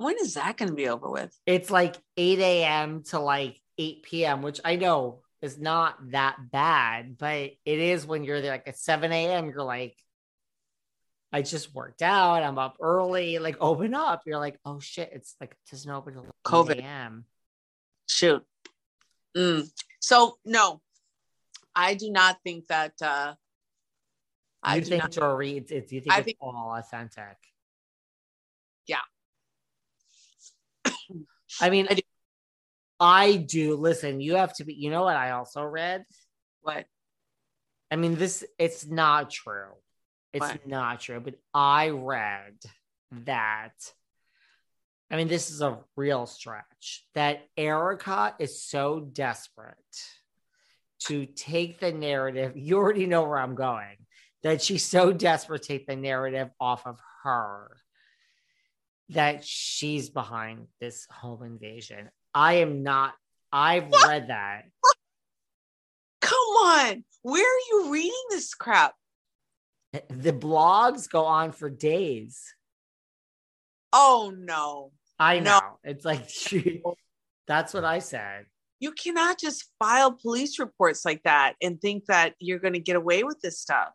When 0.00 0.16
is 0.18 0.32
that 0.34 0.56
going 0.56 0.70
to 0.70 0.74
be 0.74 0.88
over 0.88 1.10
with? 1.10 1.30
It's 1.44 1.70
like 1.70 1.94
8 2.16 2.38
a.m. 2.38 3.02
to 3.10 3.18
like 3.18 3.60
8 3.76 4.02
p.m., 4.02 4.40
which 4.40 4.58
I 4.64 4.76
know 4.76 5.20
is 5.42 5.58
not 5.58 5.96
that 6.12 6.36
bad, 6.50 7.18
but 7.18 7.36
it 7.66 7.78
is 7.78 8.06
when 8.06 8.24
you're 8.24 8.40
there 8.40 8.52
like 8.52 8.66
at 8.66 8.78
7 8.78 9.12
a.m. 9.12 9.50
You're 9.50 9.62
like, 9.62 9.94
I 11.34 11.42
just 11.42 11.74
worked 11.74 12.00
out. 12.00 12.42
I'm 12.42 12.58
up 12.58 12.76
early. 12.80 13.38
Like, 13.38 13.58
open 13.60 13.92
up. 13.92 14.22
You're 14.24 14.38
like, 14.38 14.58
oh 14.64 14.80
shit, 14.80 15.10
it's 15.12 15.36
like 15.38 15.50
it 15.50 15.70
doesn't 15.70 15.90
open 15.90 16.14
till 16.14 16.22
8 16.24 16.30
COVID. 16.46 16.78
a.m. 16.78 17.26
Shoot. 18.08 18.42
Mm. 19.36 19.68
So 20.00 20.38
no, 20.46 20.80
I 21.76 21.92
do 21.92 22.10
not 22.10 22.38
think 22.42 22.68
that. 22.68 22.94
uh 23.02 23.34
I 24.62 24.76
You 24.76 24.82
think 24.82 25.02
not. 25.02 25.10
Jory, 25.12 25.58
it's, 25.58 25.70
it's 25.70 25.92
you 25.92 26.00
think 26.00 26.14
I 26.14 26.18
it's 26.20 26.24
think- 26.24 26.38
all 26.40 26.74
authentic? 26.78 27.36
Yeah. 28.86 28.96
I 31.60 31.70
mean, 31.70 31.86
I 31.88 31.94
do. 31.94 32.02
I 32.98 33.36
do. 33.36 33.76
Listen, 33.76 34.20
you 34.20 34.36
have 34.36 34.54
to 34.56 34.64
be. 34.64 34.74
You 34.74 34.90
know 34.90 35.04
what? 35.04 35.16
I 35.16 35.30
also 35.30 35.62
read. 35.62 36.04
What? 36.62 36.84
I 37.90 37.96
mean, 37.96 38.16
this. 38.16 38.44
It's 38.58 38.86
not 38.86 39.30
true. 39.30 39.72
It's 40.32 40.40
What? 40.40 40.66
not 40.66 41.00
true. 41.00 41.20
But 41.20 41.36
I 41.54 41.88
read 41.88 42.54
that. 43.24 43.72
I 45.10 45.16
mean, 45.16 45.28
this 45.28 45.50
is 45.50 45.60
a 45.60 45.78
real 45.96 46.26
stretch. 46.26 47.04
That 47.14 47.42
Erika 47.56 48.34
is 48.38 48.62
so 48.62 49.00
desperate 49.00 49.76
to 51.06 51.26
take 51.26 51.80
the 51.80 51.90
narrative. 51.90 52.52
You 52.56 52.76
already 52.76 53.06
know 53.06 53.22
where 53.22 53.38
I'm 53.38 53.56
going. 53.56 53.96
That 54.42 54.62
she's 54.62 54.84
so 54.84 55.12
desperate 55.12 55.62
to 55.62 55.68
take 55.68 55.86
the 55.86 55.96
narrative 55.96 56.50
off 56.60 56.86
of 56.86 56.98
her 57.24 57.76
that 59.10 59.44
she's 59.44 60.10
behind 60.10 60.66
this 60.80 61.06
home 61.10 61.42
invasion. 61.42 62.10
I 62.34 62.54
am 62.54 62.82
not. 62.82 63.14
I've 63.52 63.90
read 63.90 64.28
that. 64.28 64.64
Come 66.20 66.38
on. 66.38 67.04
Where 67.22 67.44
are 67.44 67.60
you 67.70 67.92
reading 67.92 68.24
this 68.30 68.54
crap? 68.54 68.94
The 70.08 70.32
blogs 70.32 71.10
go 71.10 71.24
on 71.24 71.52
for 71.52 71.68
days. 71.68 72.54
Oh 73.92 74.32
no. 74.36 74.92
I 75.18 75.40
know. 75.40 75.58
No. 75.58 75.78
It's 75.82 76.04
like 76.04 76.28
she, 76.28 76.80
that's 77.46 77.74
what 77.74 77.84
I 77.84 77.98
said. 77.98 78.46
You 78.78 78.92
cannot 78.92 79.38
just 79.38 79.68
file 79.78 80.12
police 80.12 80.58
reports 80.58 81.04
like 81.04 81.22
that 81.24 81.54
and 81.60 81.80
think 81.80 82.06
that 82.06 82.34
you're 82.38 82.60
going 82.60 82.72
to 82.72 82.80
get 82.80 82.96
away 82.96 83.24
with 83.24 83.40
this 83.40 83.58
stuff. 83.58 83.92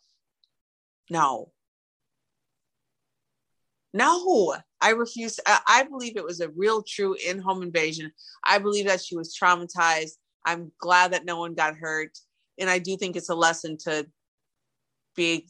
No. 1.09 1.51
No, 3.95 4.53
I 4.81 4.89
refuse. 4.89 5.39
I, 5.47 5.59
I 5.67 5.83
believe 5.83 6.17
it 6.17 6.23
was 6.23 6.41
a 6.41 6.49
real, 6.49 6.83
true 6.83 7.15
in 7.25 7.39
home 7.39 7.63
invasion. 7.63 8.11
I 8.43 8.57
believe 8.59 8.87
that 8.87 9.01
she 9.01 9.15
was 9.15 9.35
traumatized. 9.35 10.17
I'm 10.45 10.73
glad 10.79 11.13
that 11.13 11.23
no 11.23 11.39
one 11.39 11.55
got 11.55 11.77
hurt. 11.77 12.11
And 12.59 12.69
I 12.69 12.79
do 12.79 12.97
think 12.97 13.15
it's 13.15 13.29
a 13.29 13.35
lesson 13.35 13.77
to 13.85 14.05
be 15.15 15.47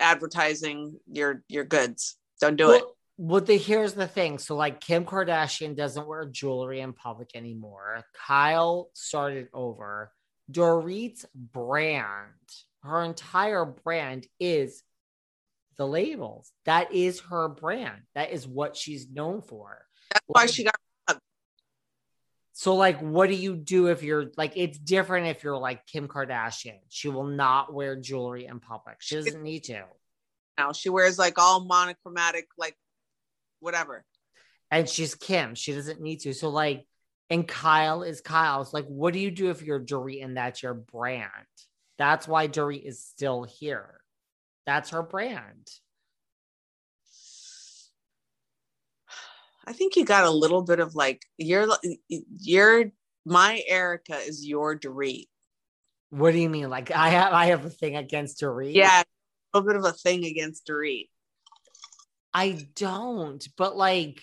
advertising 0.00 0.98
your 1.06 1.44
your 1.48 1.64
goods. 1.64 2.16
Don't 2.40 2.56
do 2.56 2.70
it. 2.70 2.82
Well, 2.82 2.96
well, 3.16 3.40
the, 3.42 3.58
here's 3.58 3.92
the 3.92 4.08
thing. 4.08 4.38
So, 4.38 4.56
like, 4.56 4.80
Kim 4.80 5.04
Kardashian 5.04 5.76
doesn't 5.76 6.06
wear 6.06 6.24
jewelry 6.24 6.80
in 6.80 6.94
public 6.94 7.30
anymore. 7.34 8.02
Kyle 8.26 8.88
started 8.94 9.48
over. 9.52 10.10
Dorit's 10.50 11.24
brand, 11.34 12.32
her 12.82 13.02
entire 13.02 13.64
brand 13.64 14.26
is 14.40 14.82
the 15.76 15.86
labels. 15.86 16.52
That 16.64 16.92
is 16.92 17.20
her 17.20 17.48
brand. 17.48 18.02
That 18.14 18.32
is 18.32 18.46
what 18.46 18.76
she's 18.76 19.08
known 19.10 19.42
for. 19.42 19.84
That's 20.12 20.24
why 20.26 20.46
she 20.46 20.64
got 20.64 20.74
So, 22.52 22.76
like, 22.76 23.00
what 23.00 23.28
do 23.28 23.34
you 23.34 23.56
do 23.56 23.88
if 23.88 24.02
you're 24.02 24.26
like, 24.36 24.52
it's 24.56 24.78
different 24.78 25.26
if 25.26 25.42
you're 25.42 25.58
like 25.58 25.86
Kim 25.86 26.06
Kardashian. 26.06 26.78
She 26.88 27.08
will 27.08 27.26
not 27.26 27.74
wear 27.74 27.96
jewelry 27.96 28.46
in 28.46 28.60
public. 28.60 28.98
She 29.00 29.16
doesn't 29.16 29.42
need 29.42 29.64
to. 29.64 29.82
now. 30.56 30.72
She 30.72 30.88
wears 30.88 31.18
like 31.18 31.38
all 31.38 31.64
monochromatic, 31.64 32.46
like 32.56 32.76
whatever. 33.60 34.04
And 34.70 34.88
she's 34.88 35.14
Kim. 35.14 35.54
She 35.54 35.72
doesn't 35.72 36.00
need 36.00 36.20
to. 36.20 36.32
So, 36.32 36.48
like, 36.48 36.86
and 37.30 37.46
Kyle 37.46 38.02
is 38.02 38.20
Kyle's. 38.20 38.72
Like, 38.72 38.86
what 38.86 39.12
do 39.12 39.18
you 39.18 39.30
do 39.30 39.50
if 39.50 39.62
you're 39.62 39.80
Dorit 39.80 40.24
and 40.24 40.36
that's 40.36 40.62
your 40.62 40.74
brand? 40.74 41.30
That's 41.98 42.28
why 42.28 42.48
Dorit 42.48 42.84
is 42.84 43.02
still 43.02 43.44
here. 43.44 44.00
That's 44.66 44.90
her 44.90 45.02
brand. 45.02 45.68
I 49.66 49.72
think 49.72 49.96
you 49.96 50.04
got 50.04 50.24
a 50.24 50.30
little 50.30 50.62
bit 50.62 50.80
of 50.80 50.94
like 50.94 51.22
you're 51.38 51.66
you're 52.08 52.92
my 53.24 53.62
Erika 53.66 54.16
is 54.16 54.46
your 54.46 54.78
Dorit. 54.78 55.26
What 56.10 56.32
do 56.32 56.38
you 56.38 56.48
mean? 56.48 56.68
Like, 56.70 56.90
I 56.90 57.08
have 57.08 57.32
I 57.32 57.46
have 57.46 57.64
a 57.64 57.70
thing 57.70 57.96
against 57.96 58.40
Dorit. 58.40 58.74
Yeah, 58.74 59.02
a 59.02 59.58
little 59.58 59.66
bit 59.66 59.76
of 59.76 59.84
a 59.84 59.92
thing 59.92 60.24
against 60.24 60.66
Dorit. 60.66 61.08
I 62.32 62.66
don't, 62.74 63.46
but 63.56 63.76
like, 63.76 64.20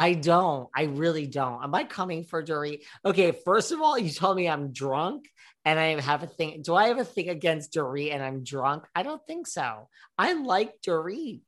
I 0.00 0.14
don't. 0.14 0.70
I 0.74 0.84
really 0.84 1.26
don't. 1.26 1.62
Am 1.62 1.74
I 1.74 1.84
coming 1.84 2.24
for 2.24 2.42
Dorit? 2.42 2.84
Okay, 3.04 3.32
first 3.32 3.70
of 3.70 3.82
all, 3.82 3.98
you 3.98 4.10
told 4.10 4.38
me 4.38 4.48
I'm 4.48 4.72
drunk 4.72 5.28
and 5.66 5.78
I 5.78 6.00
have 6.00 6.22
a 6.22 6.26
thing. 6.26 6.62
Do 6.62 6.74
I 6.74 6.88
have 6.88 6.98
a 6.98 7.04
thing 7.04 7.28
against 7.28 7.74
Dorit 7.74 8.14
and 8.14 8.22
I'm 8.22 8.42
drunk? 8.42 8.86
I 8.94 9.02
don't 9.02 9.20
think 9.26 9.46
so. 9.46 9.90
I 10.16 10.32
like 10.32 10.80
Dorit. 10.80 11.42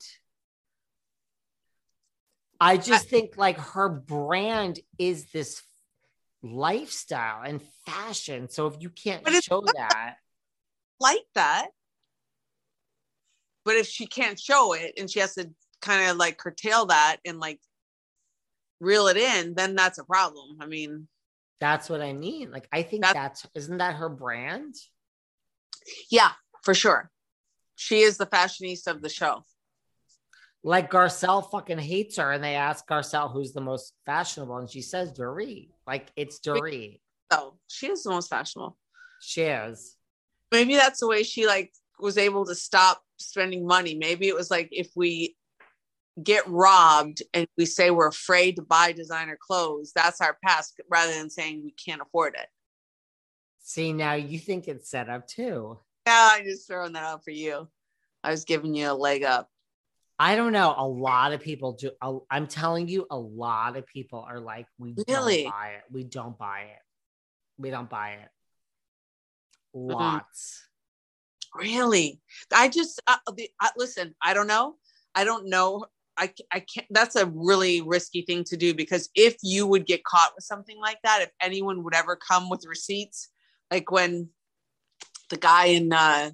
I 2.60 2.76
just 2.76 3.08
think 3.08 3.38
like 3.38 3.58
her 3.58 3.88
brand 3.88 4.80
is 4.98 5.32
this 5.32 5.62
lifestyle 6.42 7.42
and 7.44 7.62
fashion. 7.86 8.50
So 8.50 8.66
if 8.66 8.74
you 8.80 8.90
can't 8.90 9.26
show 9.42 9.62
that, 9.62 10.16
Like 11.00 11.24
that. 11.36 11.68
But 13.64 13.76
if 13.76 13.86
she 13.86 14.06
can't 14.06 14.38
show 14.38 14.74
it 14.74 14.92
and 14.98 15.10
she 15.10 15.20
has 15.20 15.36
to 15.36 15.50
kind 15.80 16.10
of 16.10 16.18
like 16.18 16.36
curtail 16.36 16.86
that 16.86 17.16
and 17.24 17.40
like 17.40 17.58
reel 18.82 19.06
it 19.06 19.16
in, 19.16 19.54
then 19.54 19.74
that's 19.74 19.98
a 19.98 20.04
problem. 20.04 20.58
I 20.60 20.66
mean, 20.66 21.08
that's 21.60 21.88
what 21.88 22.02
I 22.02 22.12
mean. 22.12 22.50
Like 22.50 22.68
I 22.72 22.82
think 22.82 23.04
That's- 23.04 23.42
that's 23.42 23.46
isn't 23.54 23.78
that 23.78 23.94
her 23.96 24.08
brand? 24.08 24.74
yeah, 26.10 26.32
for 26.62 26.74
sure. 26.74 27.10
She 27.76 28.00
is 28.00 28.16
the 28.18 28.26
fashionista 28.26 28.88
of 28.88 29.00
the 29.02 29.08
show. 29.08 29.44
Like 30.64 30.90
Garcelle 30.92 31.50
fucking 31.50 31.78
hates 31.78 32.16
her, 32.18 32.30
and 32.32 32.42
they 32.44 32.54
ask 32.54 32.86
Garcelle 32.86 33.32
who's 33.32 33.52
the 33.52 33.60
most 33.60 33.94
fashionable, 34.06 34.58
and 34.58 34.70
she 34.70 34.82
says 34.82 35.12
Dorit. 35.12 35.70
Like 35.86 36.12
it's 36.16 36.38
Dorit. 36.40 37.00
So 37.32 37.38
oh, 37.38 37.54
she 37.68 37.88
is 37.88 38.02
the 38.02 38.10
most 38.10 38.28
fashionable. 38.28 38.76
She 39.20 39.42
is. 39.42 39.96
maybe 40.50 40.74
that's 40.76 41.00
the 41.00 41.08
way 41.08 41.22
she 41.22 41.46
like 41.46 41.72
was 41.98 42.18
able 42.18 42.44
to 42.44 42.54
stop 42.56 43.00
spending 43.18 43.64
money 43.64 43.94
maybe 43.94 44.26
it 44.26 44.34
was 44.34 44.50
like 44.50 44.68
if 44.72 44.90
we 44.96 45.36
get 46.22 46.46
robbed 46.48 47.22
and 47.32 47.46
we 47.56 47.64
say 47.64 47.90
we're 47.90 48.08
afraid 48.08 48.56
to 48.56 48.62
buy 48.62 48.92
designer 48.92 49.38
clothes 49.40 49.92
that's 49.94 50.20
our 50.20 50.36
past 50.44 50.78
rather 50.90 51.12
than 51.14 51.30
saying 51.30 51.62
we 51.64 51.72
can't 51.72 52.02
afford 52.02 52.34
it 52.34 52.48
See, 53.64 53.92
now 53.92 54.14
you 54.14 54.38
think 54.38 54.66
it's 54.68 54.90
set 54.90 55.08
up 55.08 55.26
too. 55.26 55.78
yeah 56.06 56.30
i'm 56.32 56.44
just 56.44 56.66
throwing 56.66 56.92
that 56.94 57.04
out 57.04 57.24
for 57.24 57.30
you 57.30 57.68
i 58.22 58.30
was 58.30 58.44
giving 58.44 58.74
you 58.74 58.90
a 58.90 58.94
leg 58.94 59.22
up 59.24 59.48
I 60.18 60.36
don't 60.36 60.52
know. 60.52 60.72
A 60.76 60.86
lot 60.86 61.32
of 61.32 61.40
people 61.40 61.72
do. 61.72 61.90
a- 62.00 62.18
I'm 62.30 62.46
telling 62.46 62.86
you, 62.86 63.06
a 63.10 63.18
lot 63.18 63.76
of 63.76 63.86
people 63.88 64.20
are 64.28 64.38
like, 64.38 64.66
we 64.78 64.94
Really? 65.08 65.42
don't 65.44 65.50
buy 65.50 65.68
it. 65.70 65.82
We 65.90 66.04
don't 66.04 66.38
buy 66.38 66.60
it. 66.60 66.78
We 67.58 67.70
don't 67.70 67.90
buy 67.90 68.10
it. 68.10 68.28
Mm-hmm. 69.74 69.90
Lots. 69.94 70.68
really 71.56 72.20
i 72.54 72.68
just 72.68 73.00
uh, 73.08 73.16
the, 73.34 73.48
uh, 73.60 73.68
listen 73.76 74.14
i 74.22 74.32
don't 74.32 74.46
know 74.46 74.76
i 75.14 75.24
don't 75.24 75.48
know 75.48 75.86
I, 76.22 76.32
I 76.52 76.60
can't 76.60 76.86
that's 76.90 77.16
a 77.16 77.26
really 77.26 77.80
risky 77.80 78.22
thing 78.22 78.44
to 78.44 78.56
do 78.56 78.74
because 78.74 79.08
if 79.16 79.36
you 79.42 79.66
would 79.66 79.86
get 79.86 80.04
caught 80.04 80.32
with 80.36 80.44
something 80.44 80.78
like 80.78 80.98
that 81.02 81.20
if 81.22 81.30
anyone 81.42 81.82
would 81.82 81.96
ever 81.96 82.14
come 82.14 82.48
with 82.48 82.64
receipts 82.64 83.28
like 83.72 83.90
when 83.90 84.28
the 85.30 85.36
guy 85.36 85.66
in 85.66 85.92
uh 85.92 86.30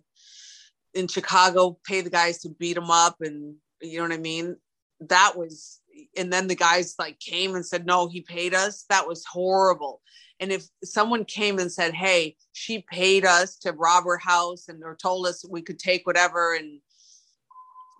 in 0.92 1.08
chicago 1.08 1.78
paid 1.86 2.04
the 2.04 2.10
guys 2.10 2.38
to 2.40 2.50
beat 2.50 2.76
him 2.76 2.90
up 2.90 3.16
and 3.20 3.54
you 3.80 3.96
know 3.96 4.04
what 4.04 4.12
i 4.12 4.18
mean? 4.18 4.56
That 5.00 5.36
was 5.36 5.80
and 6.16 6.32
then 6.32 6.48
the 6.48 6.54
guys 6.54 6.94
like 6.98 7.18
came 7.18 7.54
and 7.54 7.64
said 7.64 7.86
no 7.86 8.08
he 8.08 8.20
paid 8.20 8.54
us. 8.54 8.84
That 8.90 9.06
was 9.06 9.24
horrible. 9.24 10.00
And 10.40 10.52
if 10.52 10.64
someone 10.84 11.24
came 11.24 11.58
and 11.58 11.72
said 11.72 11.94
hey 11.94 12.36
she 12.52 12.84
paid 12.90 13.24
us 13.24 13.56
to 13.60 13.72
rob 13.72 14.04
her 14.04 14.18
house 14.18 14.68
and 14.68 14.82
or 14.84 14.96
told 14.96 15.26
us 15.26 15.48
we 15.48 15.62
could 15.62 15.78
take 15.78 16.06
whatever 16.06 16.54
and 16.54 16.80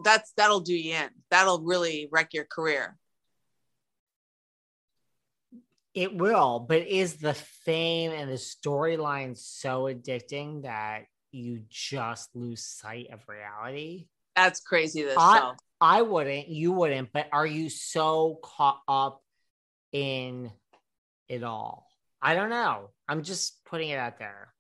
that's 0.05 0.33
that'll 0.37 0.61
do 0.61 0.75
you 0.75 0.95
in 0.95 1.09
that'll 1.31 1.61
really 1.63 2.09
wreck 2.13 2.33
your 2.35 2.45
career 2.45 2.97
It 5.95 6.15
will, 6.15 6.61
but 6.61 6.87
is 6.87 7.17
the 7.17 7.35
fame 7.35 8.13
and 8.13 8.31
the 8.31 8.35
storyline 8.37 9.37
so 9.37 9.85
addicting 9.85 10.63
that 10.63 11.07
you 11.33 11.63
just 11.69 12.29
lose 12.37 12.65
sight 12.65 13.09
of 13.13 13.21
reality? 13.29 14.07
that's 14.37 14.61
crazy 14.61 15.03
this 15.03 15.17
I- 15.19 15.55
I 15.81 16.03
wouldn't, 16.03 16.49
you 16.49 16.73
wouldn't, 16.73 17.13
but 17.13 17.29
are 17.33 17.47
you 17.47 17.69
so 17.71 18.39
caught 18.43 18.81
up 18.87 19.23
in 19.93 20.53
it 21.29 21.43
all? 21.43 21.89
I 22.23 22.35
don't 22.35 22.51
know. 22.51 22.91
I'm 23.09 23.23
just 23.23 23.65
putting 23.65 23.91
it 23.91 23.99
out 23.99 24.19
there. 24.19 24.53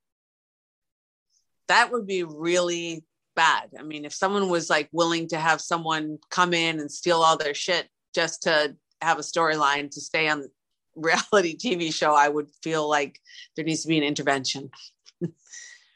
that 1.68 1.93
would 1.93 2.07
be 2.07 2.22
really 2.24 3.05
bad 3.45 3.66
i 3.78 3.82
mean 3.82 4.05
if 4.05 4.12
someone 4.22 4.49
was 4.49 4.68
like 4.68 4.89
willing 4.93 5.26
to 5.28 5.39
have 5.39 5.61
someone 5.61 6.18
come 6.30 6.53
in 6.53 6.80
and 6.80 6.91
steal 6.91 7.20
all 7.24 7.36
their 7.39 7.55
shit 7.55 7.89
just 8.14 8.43
to 8.43 8.74
have 9.01 9.18
a 9.18 9.22
storyline 9.32 9.86
to 9.91 10.01
stay 10.01 10.28
on 10.28 10.39
reality 11.09 11.53
tv 11.57 11.95
show 11.95 12.12
i 12.24 12.28
would 12.28 12.49
feel 12.64 12.89
like 12.97 13.20
there 13.55 13.64
needs 13.64 13.82
to 13.82 13.89
be 13.89 13.99
an 13.99 14.05
intervention 14.05 14.70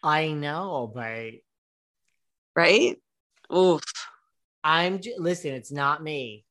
I 0.04 0.32
know, 0.32 0.90
but 0.92 1.30
right 2.56 2.96
oof 3.54 3.82
I'm 4.64 5.00
listen, 5.18 5.52
it's 5.60 5.70
not 5.72 6.02
me. 6.02 6.44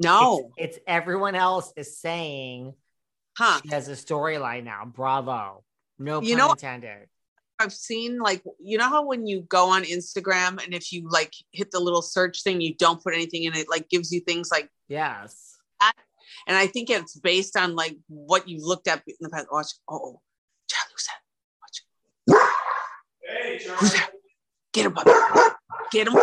no 0.00 0.52
It's, 0.56 0.76
it's 0.76 0.84
everyone 0.86 1.34
else 1.34 1.72
is 1.76 1.98
saying 2.00 2.74
Huh. 3.38 3.60
She 3.62 3.68
has 3.70 3.86
a 3.88 3.92
storyline 3.92 4.64
now. 4.64 4.82
Bravo. 4.84 5.62
No 5.98 6.18
pun 6.20 6.28
You 6.28 6.34
know- 6.36 6.50
intended. 6.50 7.06
I've 7.60 7.72
seen 7.72 8.18
like 8.18 8.42
you 8.60 8.78
know 8.78 8.88
how 8.88 9.04
when 9.04 9.26
you 9.26 9.40
go 9.42 9.70
on 9.70 9.82
Instagram 9.84 10.62
and 10.64 10.74
if 10.74 10.92
you 10.92 11.08
like 11.08 11.32
hit 11.52 11.70
the 11.70 11.80
little 11.80 12.02
search 12.02 12.42
thing, 12.42 12.60
you 12.60 12.74
don't 12.76 13.02
put 13.02 13.14
anything 13.14 13.44
in 13.44 13.54
it, 13.54 13.68
like 13.68 13.88
gives 13.88 14.12
you 14.12 14.20
things 14.20 14.50
like 14.50 14.70
Yes. 14.88 15.56
and 16.46 16.56
I 16.56 16.66
think 16.66 16.88
it's 16.90 17.16
based 17.16 17.56
on 17.56 17.74
like 17.74 17.96
what 18.08 18.48
you've 18.48 18.62
looked 18.64 18.88
at 18.88 19.02
in 19.06 19.14
the 19.20 19.28
past. 19.28 19.46
Watch, 19.50 19.72
oh, 19.88 19.96
oh, 19.96 20.20
Charlie, 20.68 20.90
who's 20.92 21.06
that? 21.06 22.36
Watch. 22.36 22.48
Hey, 23.22 23.60
Who's 23.76 23.92
that? 23.92 24.10
Get 24.72 24.86
him, 24.86 24.92
puppy. 24.92 25.10
Get 25.90 26.08
him. 26.08 26.14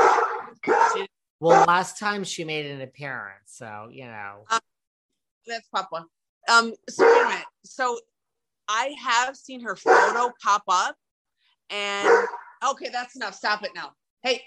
Well, 1.40 1.66
last 1.68 2.00
time 2.00 2.24
she 2.24 2.44
made 2.44 2.66
an 2.66 2.82
appearance, 2.82 3.36
so 3.48 3.90
you 3.92 4.06
know. 4.06 4.46
That's 5.48 5.68
Papa. 5.68 6.06
Um, 6.50 6.74
so 6.90 7.06
wait 7.06 7.22
a 7.22 7.28
minute. 7.30 7.46
So 7.64 8.00
I 8.68 8.96
have 9.04 9.36
seen 9.36 9.62
her 9.62 9.76
photo 9.76 10.32
pop 10.44 10.64
up, 10.68 10.96
and 11.70 12.28
okay, 12.72 12.90
that's 12.90 13.16
enough. 13.16 13.36
Stop 13.36 13.64
it 13.64 13.72
now. 13.76 13.92
Hey. 14.24 14.44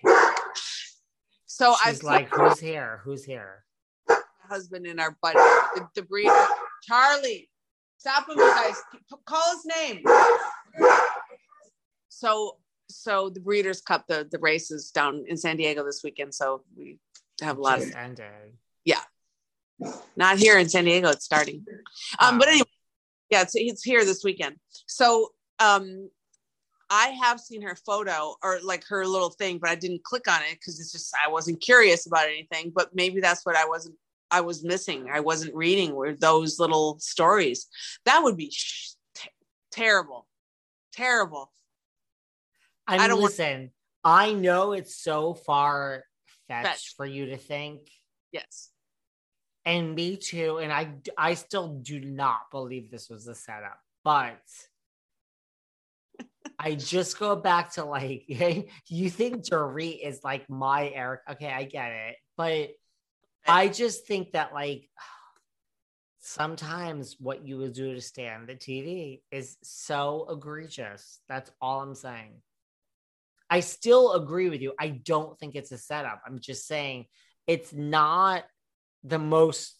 So 1.47 1.75
She's 1.85 2.01
seen 2.01 2.07
like, 2.09 2.29
who's 2.29 2.61
here? 2.61 3.01
Who's 3.05 3.25
here? 3.25 3.64
husband 4.49 4.87
and 4.87 4.99
our 4.99 5.16
buddy, 5.23 5.39
the, 5.75 5.89
the 5.95 6.03
breeder, 6.03 6.33
Charlie. 6.83 7.49
Stop 7.99 8.29
him, 8.29 8.39
you 8.39 8.51
guys. 8.51 8.81
Call 9.27 9.43
his 9.53 9.66
name. 9.66 10.03
So, 12.09 12.57
so 12.89 13.29
the 13.29 13.41
Breeders' 13.41 13.81
Cup, 13.81 14.07
the 14.09 14.27
the 14.31 14.39
race 14.39 14.71
is 14.71 14.91
down 14.91 15.25
in 15.29 15.37
San 15.37 15.57
Diego 15.57 15.85
this 15.85 16.03
weekend. 16.03 16.35
So 16.35 16.62
we 16.77 16.99
have 17.43 17.59
a 17.59 17.61
lot 17.61 17.81
of 17.81 17.93
ended. 17.95 18.27
not 20.16 20.39
here 20.39 20.59
in 20.59 20.69
San 20.69 20.85
Diego. 20.85 21.09
It's 21.11 21.25
starting. 21.25 21.64
Um, 22.21 22.39
but 22.39 22.49
anyway, 22.49 22.66
yeah, 23.31 23.43
it's 23.43 23.55
it's 23.55 23.83
here 23.83 24.05
this 24.05 24.23
weekend. 24.25 24.57
So 24.87 25.33
um, 25.59 26.09
I 26.91 27.09
have 27.22 27.39
seen 27.41 27.62
her 27.62 27.74
photo 27.76 28.34
or 28.43 28.61
like 28.62 28.84
her 28.89 29.07
little 29.07 29.30
thing, 29.30 29.59
but 29.59 29.70
I 29.70 29.74
didn't 29.74 30.05
click 30.05 30.26
on 30.26 30.41
it 30.43 30.55
because 30.55 30.80
it's 30.80 30.93
just 30.93 31.14
I 31.22 31.28
wasn't 31.28 31.61
curious 31.61 32.07
about 32.07 32.26
anything. 32.26 32.72
But 32.74 32.95
maybe 32.95 33.20
that's 33.20 33.45
what 33.45 33.57
I 33.57 33.66
wasn't. 33.66 33.97
I 34.30 34.41
was 34.43 34.62
missing. 34.64 35.09
I 35.11 35.20
wasn't 35.20 35.55
reading 35.55 35.95
were 35.95 36.14
those 36.14 36.59
little 36.59 36.99
stories. 36.99 37.66
That 38.05 38.20
would 38.22 38.36
be 38.36 38.51
sh- 38.51 38.91
t- 39.14 39.30
terrible, 39.70 40.26
terrible. 40.93 41.53
I 42.86 42.99
mean, 42.99 43.09
don't 43.09 43.20
want- 43.20 43.32
listen, 43.32 43.72
I 44.05 44.32
know 44.32 44.72
it's 44.72 44.95
so 44.97 45.34
far 45.34 46.05
fetched 46.47 46.66
Fetched. 46.68 46.97
for 46.97 47.05
you 47.07 47.26
to 47.26 47.36
think, 47.36 47.91
Yes. 48.32 48.70
and 49.66 49.95
me 49.95 50.16
too. 50.16 50.59
And 50.59 50.72
I, 50.72 50.95
I 51.16 51.34
still 51.34 51.68
do 51.80 52.01
not 52.01 52.51
believe 52.51 52.91
this 52.91 53.09
was 53.11 53.26
a 53.28 53.34
setup, 53.34 53.78
but 54.05 54.41
I 56.59 56.74
just 56.74 57.18
go 57.18 57.36
back 57.36 57.74
to 57.74 57.84
like, 57.84 58.24
you 58.88 59.11
think 59.11 59.44
Dorit 59.44 60.00
is 60.02 60.24
like 60.24 60.48
my 60.50 60.88
Eric? 60.88 61.20
Okay, 61.30 61.50
I 61.52 61.64
get 61.64 61.92
it, 61.92 62.16
but 62.36 62.70
I 63.46 63.68
just 63.68 64.06
think 64.06 64.32
that 64.32 64.52
like 64.52 64.88
sometimes 66.20 67.16
what 67.18 67.46
you 67.46 67.59
would 67.59 67.72
do 67.72 67.94
to 67.94 68.00
stay 68.00 68.28
on 68.28 68.46
the 68.46 68.54
TV 68.54 69.22
is 69.30 69.56
so 69.62 70.26
egregious. 70.30 71.20
That's 71.28 71.50
all 71.61 71.80
I'm 71.80 71.94
saying. 71.94 72.42
I 73.48 73.61
still 73.61 74.12
agree 74.12 74.50
with 74.50 74.61
you. 74.61 74.74
I 74.78 74.88
don't 74.88 75.38
think 75.38 75.54
it's 75.54 75.72
a 75.72 75.78
setup. 75.78 76.20
I'm 76.26 76.38
just 76.40 76.66
saying 76.66 77.06
it's 77.46 77.72
not 77.72 78.44
the 79.04 79.18
most 79.18 79.74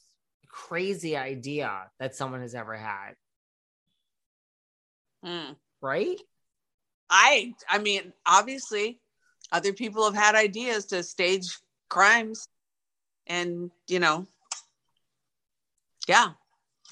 crazy 0.48 1.16
idea 1.16 1.90
that 1.98 2.14
someone 2.14 2.40
has 2.40 2.54
ever 2.54 2.74
had, 2.74 3.12
Hmm. 5.22 5.52
right? 5.82 6.18
I 7.11 7.54
I 7.68 7.78
mean, 7.78 8.12
obviously, 8.26 9.00
other 9.52 9.72
people 9.72 10.04
have 10.04 10.14
had 10.14 10.34
ideas 10.34 10.86
to 10.86 11.02
stage 11.02 11.59
crimes, 11.88 12.48
and 13.26 13.70
you 13.86 13.98
know, 13.98 14.26
yeah, 16.06 16.30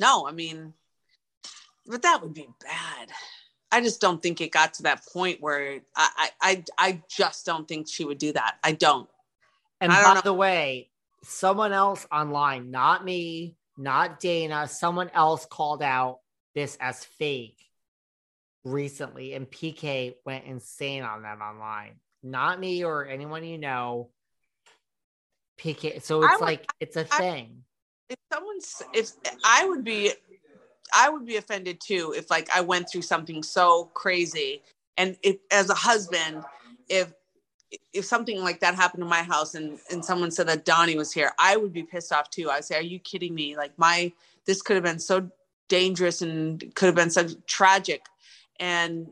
no, 0.00 0.26
I 0.26 0.32
mean, 0.32 0.74
but 1.86 2.02
that 2.02 2.22
would 2.22 2.34
be 2.34 2.48
bad. 2.62 3.10
I 3.70 3.80
just 3.80 4.00
don't 4.00 4.22
think 4.22 4.40
it 4.40 4.52
got 4.52 4.74
to 4.74 4.84
that 4.84 5.04
point 5.06 5.40
where 5.40 5.80
I 5.94 6.30
I 6.40 6.64
I, 6.78 7.02
just 7.08 7.44
don't 7.44 7.66
think 7.66 7.88
she 7.88 8.04
would 8.04 8.18
do 8.18 8.32
that. 8.32 8.56
I 8.62 8.72
don't. 8.72 9.08
And 9.80 9.92
I 9.92 9.96
by 9.96 10.02
don't 10.02 10.14
know. 10.16 10.20
the 10.22 10.34
way, 10.34 10.88
someone 11.22 11.72
else 11.72 12.06
online, 12.10 12.70
not 12.70 13.04
me, 13.04 13.56
not 13.76 14.20
Dana, 14.20 14.66
someone 14.68 15.10
else 15.12 15.44
called 15.44 15.82
out 15.82 16.20
this 16.54 16.76
as 16.80 17.04
fake 17.04 17.65
recently, 18.66 19.34
and 19.34 19.50
PK 19.50 20.14
went 20.26 20.44
insane 20.44 21.02
on 21.02 21.22
that 21.22 21.38
online. 21.40 22.00
Not 22.22 22.58
me 22.58 22.84
or 22.84 23.06
anyone 23.06 23.44
you 23.44 23.58
know. 23.58 24.10
PK. 25.58 26.02
So 26.02 26.22
it's 26.22 26.32
would- 26.32 26.40
like 26.40 26.70
it's 26.80 26.96
a 26.96 27.06
I- 27.12 27.18
thing. 27.18 27.62
If 28.08 28.18
someone's 28.32 28.82
if 28.92 29.10
I 29.44 29.64
would 29.64 29.82
be 29.82 30.12
I 30.94 31.08
would 31.08 31.26
be 31.26 31.36
offended 31.36 31.80
too 31.80 32.14
if 32.16 32.30
like 32.30 32.48
I 32.54 32.60
went 32.60 32.88
through 32.88 33.02
something 33.02 33.42
so 33.42 33.86
crazy 33.94 34.62
and 34.96 35.16
if 35.24 35.38
as 35.50 35.70
a 35.70 35.74
husband 35.74 36.44
if 36.88 37.12
if 37.92 38.04
something 38.04 38.40
like 38.40 38.60
that 38.60 38.76
happened 38.76 39.02
to 39.02 39.08
my 39.08 39.24
house 39.24 39.56
and 39.56 39.80
and 39.90 40.04
someone 40.04 40.30
said 40.30 40.46
that 40.46 40.64
Donnie 40.64 40.96
was 40.96 41.12
here 41.12 41.32
I 41.40 41.56
would 41.56 41.72
be 41.72 41.82
pissed 41.82 42.12
off 42.12 42.30
too 42.30 42.48
I'd 42.48 42.64
say 42.64 42.76
are 42.76 42.80
you 42.82 43.00
kidding 43.00 43.34
me 43.34 43.56
like 43.56 43.76
my 43.76 44.12
this 44.44 44.62
could 44.62 44.76
have 44.76 44.84
been 44.84 45.00
so 45.00 45.28
dangerous 45.68 46.22
and 46.22 46.60
could 46.76 46.86
have 46.86 46.94
been 46.94 47.10
so 47.10 47.26
tragic 47.48 48.06
and 48.60 49.08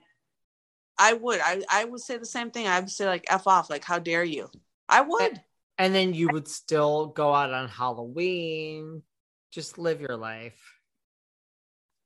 I 0.99 1.13
would 1.15 1.41
I 1.43 1.63
I 1.71 1.85
would 1.85 2.01
say 2.01 2.17
the 2.19 2.27
same 2.27 2.51
thing. 2.51 2.67
I 2.69 2.81
would 2.81 2.91
say 2.91 3.07
like 3.07 3.25
f 3.29 3.47
off 3.47 3.71
like 3.71 3.85
how 3.85 3.99
dare 3.99 4.25
you? 4.25 4.49
I 4.89 5.01
would. 5.03 5.41
And 5.79 5.95
then 5.95 6.15
you 6.15 6.29
would 6.29 6.47
still 6.49 7.07
go 7.09 7.35
out 7.35 7.53
on 7.53 7.69
Halloween, 7.69 9.03
just 9.51 9.79
live 9.79 10.01
your 10.01 10.17
life. 10.17 10.61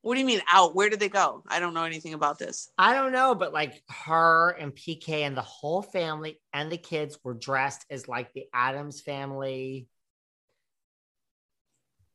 what 0.00 0.14
do 0.14 0.20
you 0.20 0.26
mean 0.26 0.40
out? 0.50 0.74
Where 0.74 0.88
did 0.88 1.00
they 1.00 1.08
go? 1.10 1.42
I 1.48 1.60
don't 1.60 1.74
know 1.74 1.84
anything 1.84 2.14
about 2.14 2.38
this. 2.38 2.70
I 2.78 2.94
don't 2.94 3.12
know, 3.12 3.34
but 3.34 3.52
like 3.52 3.82
her 3.90 4.50
and 4.50 4.74
PK 4.74 5.08
and 5.26 5.36
the 5.36 5.42
whole 5.42 5.82
family 5.82 6.40
and 6.54 6.72
the 6.72 6.78
kids 6.78 7.18
were 7.22 7.34
dressed 7.34 7.84
as 7.90 8.08
like 8.08 8.32
the 8.32 8.46
Addams 8.54 9.00
family. 9.02 9.88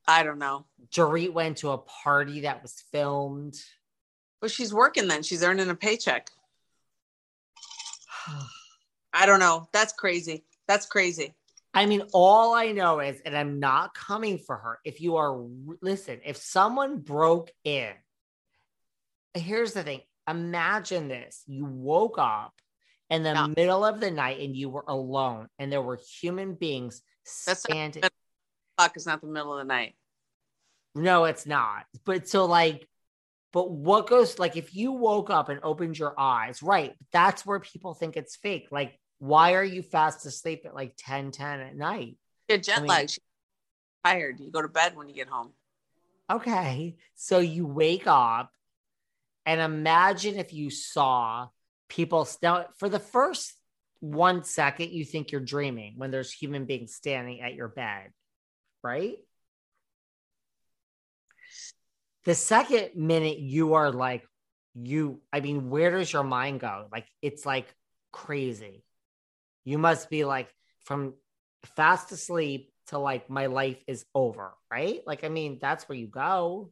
I 0.08 0.24
don't 0.24 0.40
know. 0.40 0.66
Dorit 0.92 1.34
went 1.34 1.58
to 1.58 1.72
a 1.72 1.78
party 1.78 2.42
that 2.42 2.62
was 2.62 2.84
filmed. 2.92 3.56
But 4.44 4.52
she's 4.52 4.74
working 4.74 5.08
then. 5.08 5.24
She's 5.24 5.42
earning 5.42 5.70
a 5.70 5.76
paycheck. 5.76 6.30
I 9.14 9.26
don't 9.26 9.40
know. 9.40 9.70
That's 9.72 9.94
crazy. 9.94 10.44
That's 10.68 10.86
crazy. 10.86 11.34
I 11.74 11.86
mean, 11.86 12.02
all 12.12 12.54
I 12.54 12.74
know 12.74 13.00
is, 13.00 13.22
and 13.26 13.38
I'm 13.38 13.62
not 13.62 13.94
coming 13.94 14.38
for 14.38 14.58
her. 14.58 14.80
If 14.84 15.00
you 15.00 15.16
are, 15.16 15.42
listen, 15.82 16.20
if 16.26 16.36
someone 16.36 16.98
broke 16.98 17.52
in, 17.64 17.92
here's 19.34 19.72
the 19.72 19.82
thing 19.84 20.02
imagine 20.30 21.08
this 21.08 21.44
you 21.48 21.64
woke 21.64 22.18
up 22.18 22.52
in 23.10 23.24
the 23.24 23.32
Yeah. 23.32 23.48
middle 23.48 23.86
of 23.86 24.02
the 24.02 24.12
night 24.12 24.42
and 24.42 24.54
you 24.58 24.68
were 24.70 24.84
alone, 24.90 25.48
and 25.58 25.72
there 25.72 25.82
were 25.82 25.96
human 26.20 26.56
beings 26.56 27.02
That's 27.46 27.64
not- 27.70 27.76
standing. 27.76 28.04
Fuck, 28.78 28.98
it's 28.98 29.06
not 29.06 29.22
the 29.22 29.28
middle 29.28 29.54
of 29.54 29.60
the 29.60 29.74
night. 29.74 29.96
No, 30.96 31.24
it's 31.24 31.46
not. 31.46 31.86
But 32.04 32.28
so 32.28 32.44
like, 32.44 32.90
but 33.54 33.72
what 33.72 34.08
goes 34.08 34.40
like 34.40 34.58
if 34.58 34.76
you 34.76 34.92
woke 34.92 35.30
up 35.30 35.48
and 35.48 35.60
opened 35.64 35.98
your 35.98 36.14
eyes, 36.20 36.62
right? 36.64 36.96
That's 37.12 37.46
where 37.46 37.60
people 37.60 37.94
think 37.94 38.18
it's 38.18 38.36
fake. 38.36 38.68
Like, 38.72 39.00
why 39.20 39.54
are 39.54 39.64
you 39.64 39.84
fast 39.84 40.26
asleep 40.26 40.64
at 40.66 40.76
like 40.76 40.96
10, 40.98 41.32
10 41.32 41.60
at 41.62 41.76
night? 41.76 42.18
You're 42.50 42.58
jet 42.58 42.80
I 42.80 42.82
mean- 42.82 42.90
lag. 42.90 43.10
She's 43.12 43.20
tired. 44.04 44.40
You 44.40 44.52
go 44.52 44.62
to 44.62 44.68
bed 44.68 44.98
when 44.98 45.08
you 45.08 45.14
get 45.14 45.30
home. 45.30 45.54
Okay. 46.32 46.98
So 47.16 47.40
you 47.40 47.68
wake 47.68 48.08
up 48.08 48.50
and 49.46 49.62
imagine 49.62 50.38
if 50.38 50.52
you 50.52 50.70
saw 50.72 51.48
people 51.90 52.28
now 52.42 52.66
for 52.78 52.90
the 52.90 53.00
first 53.00 53.54
one 54.00 54.44
second, 54.44 54.90
you 54.92 55.06
think 55.06 55.32
you're 55.32 55.42
dreaming 55.42 55.94
when 55.98 56.12
there's 56.12 56.32
human 56.32 56.66
beings 56.66 56.96
standing 56.96 57.42
at 57.42 57.54
your 57.54 57.68
bed, 57.68 58.12
right? 58.84 59.18
The 62.26 62.36
second 62.36 62.92
minute 62.96 63.40
you 63.40 63.74
are 63.74 63.92
like, 63.92 64.26
you, 64.76 65.22
I 65.32 65.40
mean, 65.40 65.70
where 65.70 65.92
does 65.92 66.12
your 66.12 66.24
mind 66.24 66.62
go? 66.62 66.88
Like, 66.92 67.06
it's 67.22 67.46
like 67.46 67.68
crazy. 68.12 68.84
You 69.66 69.78
must 69.78 70.10
be 70.10 70.26
like 70.26 70.54
from 70.86 71.14
fast 71.76 72.12
asleep 72.12 72.72
to 72.88 72.98
like 72.98 73.30
my 73.30 73.48
life 73.48 73.82
is 73.88 74.06
over, 74.16 74.54
right? 74.72 75.02
Like, 75.06 75.24
I 75.24 75.30
mean, 75.30 75.60
that's 75.62 75.88
where 75.88 75.98
you 75.98 76.08
go. 76.08 76.72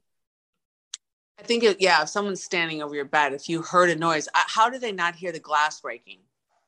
I 1.40 1.44
think, 1.44 1.64
it, 1.64 1.82
yeah, 1.82 2.04
if 2.04 2.10
someone's 2.10 2.44
standing 2.44 2.82
over 2.82 2.96
your 2.96 3.06
bed, 3.06 3.34
if 3.34 3.50
you 3.50 3.62
heard 3.62 3.90
a 3.90 3.96
noise, 3.96 4.28
I, 4.34 4.44
how 4.48 4.70
do 4.70 4.78
they 4.80 4.92
not 4.92 5.16
hear 5.16 5.32
the 5.32 5.40
glass 5.40 5.82
breaking? 5.82 6.20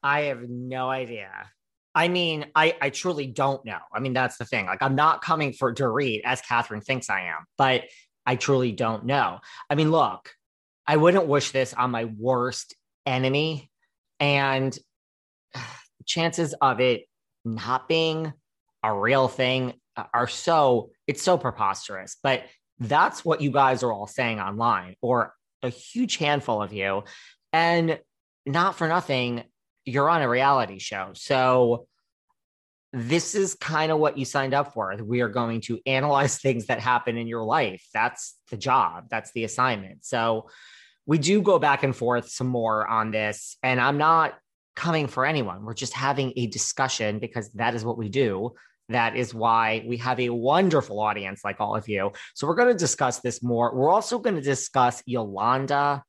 I 0.02 0.22
have 0.22 0.50
no 0.50 0.90
idea. 0.90 1.30
I 1.96 2.08
mean, 2.08 2.48
I, 2.56 2.76
I 2.82 2.90
truly 2.90 3.28
don't 3.28 3.64
know. 3.66 3.78
I 3.94 4.00
mean, 4.00 4.14
that's 4.14 4.38
the 4.38 4.46
thing. 4.46 4.66
Like, 4.66 4.82
I'm 4.82 4.96
not 4.96 5.22
coming 5.22 5.54
for 5.54 5.74
Dorit 5.74 6.22
as 6.26 6.42
Catherine 6.42 6.82
thinks 6.82 7.10
I 7.10 7.28
am, 7.28 7.46
but 7.58 7.84
I 8.26 8.36
truly 8.36 8.72
don't 8.72 9.06
know. 9.06 9.40
I 9.70 9.76
mean, 9.76 9.92
look, 9.92 10.32
I 10.88 10.98
wouldn't 10.98 11.28
wish 11.28 11.52
this 11.52 11.74
on 11.74 11.92
my 11.92 12.06
worst 12.06 12.76
enemy. 13.06 13.70
And 14.20 14.78
chances 16.06 16.54
of 16.62 16.80
it 16.80 17.08
not 17.46 17.88
being 17.88 18.34
a 18.84 18.94
real 18.94 19.28
thing 19.28 19.74
are 20.14 20.28
so, 20.28 20.90
it's 21.08 21.22
so 21.22 21.38
preposterous. 21.38 22.18
But 22.22 22.44
that's 22.80 23.24
what 23.24 23.42
you 23.42 23.52
guys 23.52 23.84
are 23.84 23.92
all 23.92 24.08
saying 24.08 24.40
online, 24.40 24.96
or 25.02 25.34
a 25.62 25.70
huge 25.70 26.18
handful 26.18 26.62
of 26.62 26.74
you. 26.74 27.04
And 27.52 28.00
not 28.46 28.76
for 28.76 28.88
nothing, 28.88 29.44
you're 29.86 30.10
on 30.10 30.22
a 30.22 30.30
reality 30.30 30.80
show. 30.80 31.12
So 31.14 31.88
this 32.94 33.34
is 33.34 33.56
kind 33.56 33.91
of 33.91 33.98
what 33.98 34.20
you 34.20 34.24
signed 34.24 34.54
up 34.54 34.74
for. 34.74 34.96
We 35.04 35.22
are 35.22 35.28
going 35.28 35.62
to 35.62 35.80
analyze 35.88 36.38
things 36.41 36.68
that 36.68 36.80
happen 36.80 37.18
in 37.18 37.28
your 37.28 37.44
life. 37.44 37.84
That's 37.94 38.36
the 38.52 38.58
job, 38.58 39.06
that's 39.10 39.32
the 39.34 39.44
assignment. 39.44 40.06
So 40.06 40.50
we 41.06 41.18
do 41.18 41.41
go 41.41 41.60
back 41.60 41.84
and 41.84 41.96
forth 41.96 42.30
some 42.30 42.48
more 42.48 42.88
on 42.88 43.12
this. 43.12 43.58
And 43.64 43.82
I'm 43.82 43.98
not 43.98 44.36
coming 44.76 45.08
for 45.08 45.26
anyone. 45.26 45.66
We're 45.66 45.74
just 45.74 45.94
having 45.94 46.34
a 46.38 46.48
discussion 46.48 47.20
because 47.20 47.52
that 47.54 47.76
is 47.76 47.84
what 47.84 47.98
we 47.98 48.10
do. 48.10 48.54
That 48.89 49.16
is 49.16 49.34
why 49.34 49.84
we 49.88 49.98
have 49.98 50.20
a 50.20 50.30
wonderful 50.30 51.00
audience 51.00 51.41
like 51.44 51.60
all 51.60 51.76
of 51.76 51.89
you. 51.89 52.12
So 52.36 52.48
we're 52.48 52.56
going 52.56 52.70
to 52.70 52.78
discuss 52.78 53.20
this 53.20 53.41
more. 53.41 53.76
We're 53.76 53.89
also 53.89 54.20
going 54.20 54.36
to 54.36 54.41
discuss 54.41 55.02
Yolanda 55.06 56.04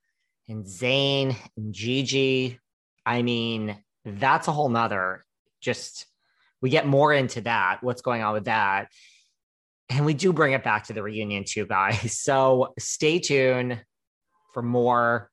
and 0.48 0.64
Zayn 0.64 1.36
and 1.56 1.72
Gigi. 1.72 2.58
I 3.06 3.22
mean, 3.22 3.76
that's 4.04 4.48
a 4.48 4.52
whole 4.52 4.68
nother 4.68 5.24
just 5.60 6.06
we 6.64 6.70
get 6.70 6.86
more 6.86 7.12
into 7.12 7.42
that, 7.42 7.82
what's 7.82 8.00
going 8.00 8.22
on 8.22 8.32
with 8.32 8.46
that. 8.46 8.88
And 9.90 10.06
we 10.06 10.14
do 10.14 10.32
bring 10.32 10.54
it 10.54 10.64
back 10.64 10.84
to 10.84 10.94
the 10.94 11.02
reunion 11.02 11.44
too, 11.46 11.66
guys. 11.78 12.18
So 12.18 12.72
stay 12.78 13.18
tuned 13.18 13.84
for 14.54 14.62
more 14.62 15.30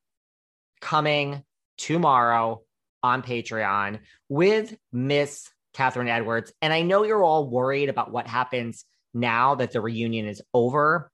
coming 0.82 1.42
tomorrow 1.78 2.60
on 3.02 3.22
Patreon 3.22 4.00
with 4.28 4.76
Miss 4.92 5.48
Catherine 5.72 6.08
Edwards. 6.08 6.52
And 6.60 6.70
I 6.70 6.82
know 6.82 7.02
you're 7.02 7.24
all 7.24 7.48
worried 7.48 7.88
about 7.88 8.12
what 8.12 8.26
happens 8.26 8.84
now 9.14 9.54
that 9.54 9.70
the 9.72 9.80
reunion 9.80 10.26
is 10.26 10.42
over. 10.52 11.10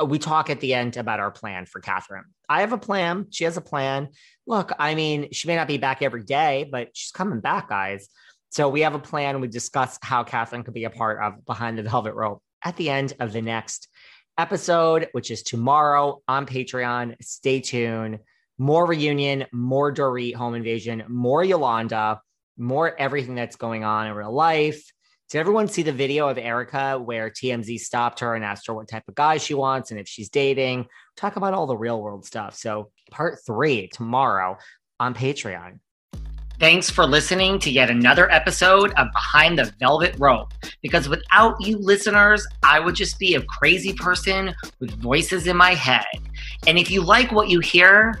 Uh, 0.00 0.04
we 0.04 0.20
talk 0.20 0.48
at 0.48 0.60
the 0.60 0.74
end 0.74 0.96
about 0.96 1.18
our 1.18 1.32
plan 1.32 1.66
for 1.66 1.80
Catherine. 1.80 2.26
I 2.48 2.60
have 2.60 2.72
a 2.72 2.78
plan. 2.78 3.26
She 3.30 3.42
has 3.42 3.56
a 3.56 3.62
plan. 3.62 4.10
Look, 4.46 4.70
I 4.78 4.94
mean, 4.94 5.32
she 5.32 5.48
may 5.48 5.56
not 5.56 5.66
be 5.66 5.76
back 5.76 6.02
every 6.02 6.22
day, 6.22 6.68
but 6.70 6.90
she's 6.92 7.10
coming 7.10 7.40
back, 7.40 7.68
guys. 7.68 8.08
So 8.50 8.68
we 8.68 8.80
have 8.80 8.94
a 8.94 8.98
plan. 8.98 9.40
We 9.40 9.48
discuss 9.48 9.98
how 10.02 10.24
Catherine 10.24 10.64
could 10.64 10.74
be 10.74 10.84
a 10.84 10.90
part 10.90 11.22
of 11.22 11.44
Behind 11.44 11.76
the 11.78 11.82
Velvet 11.82 12.14
Rope 12.14 12.42
at 12.64 12.76
the 12.76 12.90
end 12.90 13.14
of 13.20 13.32
the 13.32 13.42
next 13.42 13.88
episode, 14.38 15.08
which 15.12 15.30
is 15.30 15.42
tomorrow 15.42 16.22
on 16.26 16.46
Patreon. 16.46 17.16
Stay 17.22 17.60
tuned. 17.60 18.20
More 18.56 18.86
reunion, 18.86 19.44
more 19.52 19.92
Dorit 19.92 20.34
home 20.34 20.54
invasion, 20.54 21.04
more 21.08 21.44
Yolanda, 21.44 22.20
more 22.56 22.98
everything 22.98 23.34
that's 23.34 23.56
going 23.56 23.84
on 23.84 24.08
in 24.08 24.14
real 24.14 24.32
life. 24.32 24.82
Did 25.30 25.38
everyone 25.38 25.68
see 25.68 25.82
the 25.82 25.92
video 25.92 26.28
of 26.28 26.38
Erika 26.38 26.98
where 26.98 27.30
TMZ 27.30 27.78
stopped 27.80 28.20
her 28.20 28.34
and 28.34 28.42
asked 28.42 28.66
her 28.66 28.74
what 28.74 28.88
type 28.88 29.04
of 29.08 29.14
guy 29.14 29.36
she 29.36 29.52
wants 29.52 29.90
and 29.90 30.00
if 30.00 30.08
she's 30.08 30.30
dating? 30.30 30.86
Talk 31.16 31.36
about 31.36 31.52
all 31.52 31.66
the 31.66 31.76
real 31.76 32.00
world 32.00 32.24
stuff. 32.24 32.56
So, 32.56 32.90
part 33.10 33.38
three 33.46 33.88
tomorrow 33.88 34.56
on 34.98 35.14
Patreon. 35.14 35.80
Thanks 36.58 36.90
for 36.90 37.06
listening 37.06 37.60
to 37.60 37.70
yet 37.70 37.88
another 37.88 38.28
episode 38.32 38.92
of 38.94 39.12
Behind 39.12 39.56
the 39.56 39.72
Velvet 39.78 40.16
Rope. 40.18 40.52
Because 40.82 41.08
without 41.08 41.54
you 41.60 41.78
listeners, 41.78 42.44
I 42.64 42.80
would 42.80 42.96
just 42.96 43.16
be 43.20 43.36
a 43.36 43.42
crazy 43.42 43.92
person 43.92 44.52
with 44.80 44.90
voices 45.00 45.46
in 45.46 45.56
my 45.56 45.74
head. 45.74 46.04
And 46.66 46.76
if 46.76 46.90
you 46.90 47.00
like 47.00 47.30
what 47.30 47.48
you 47.48 47.60
hear, 47.60 48.20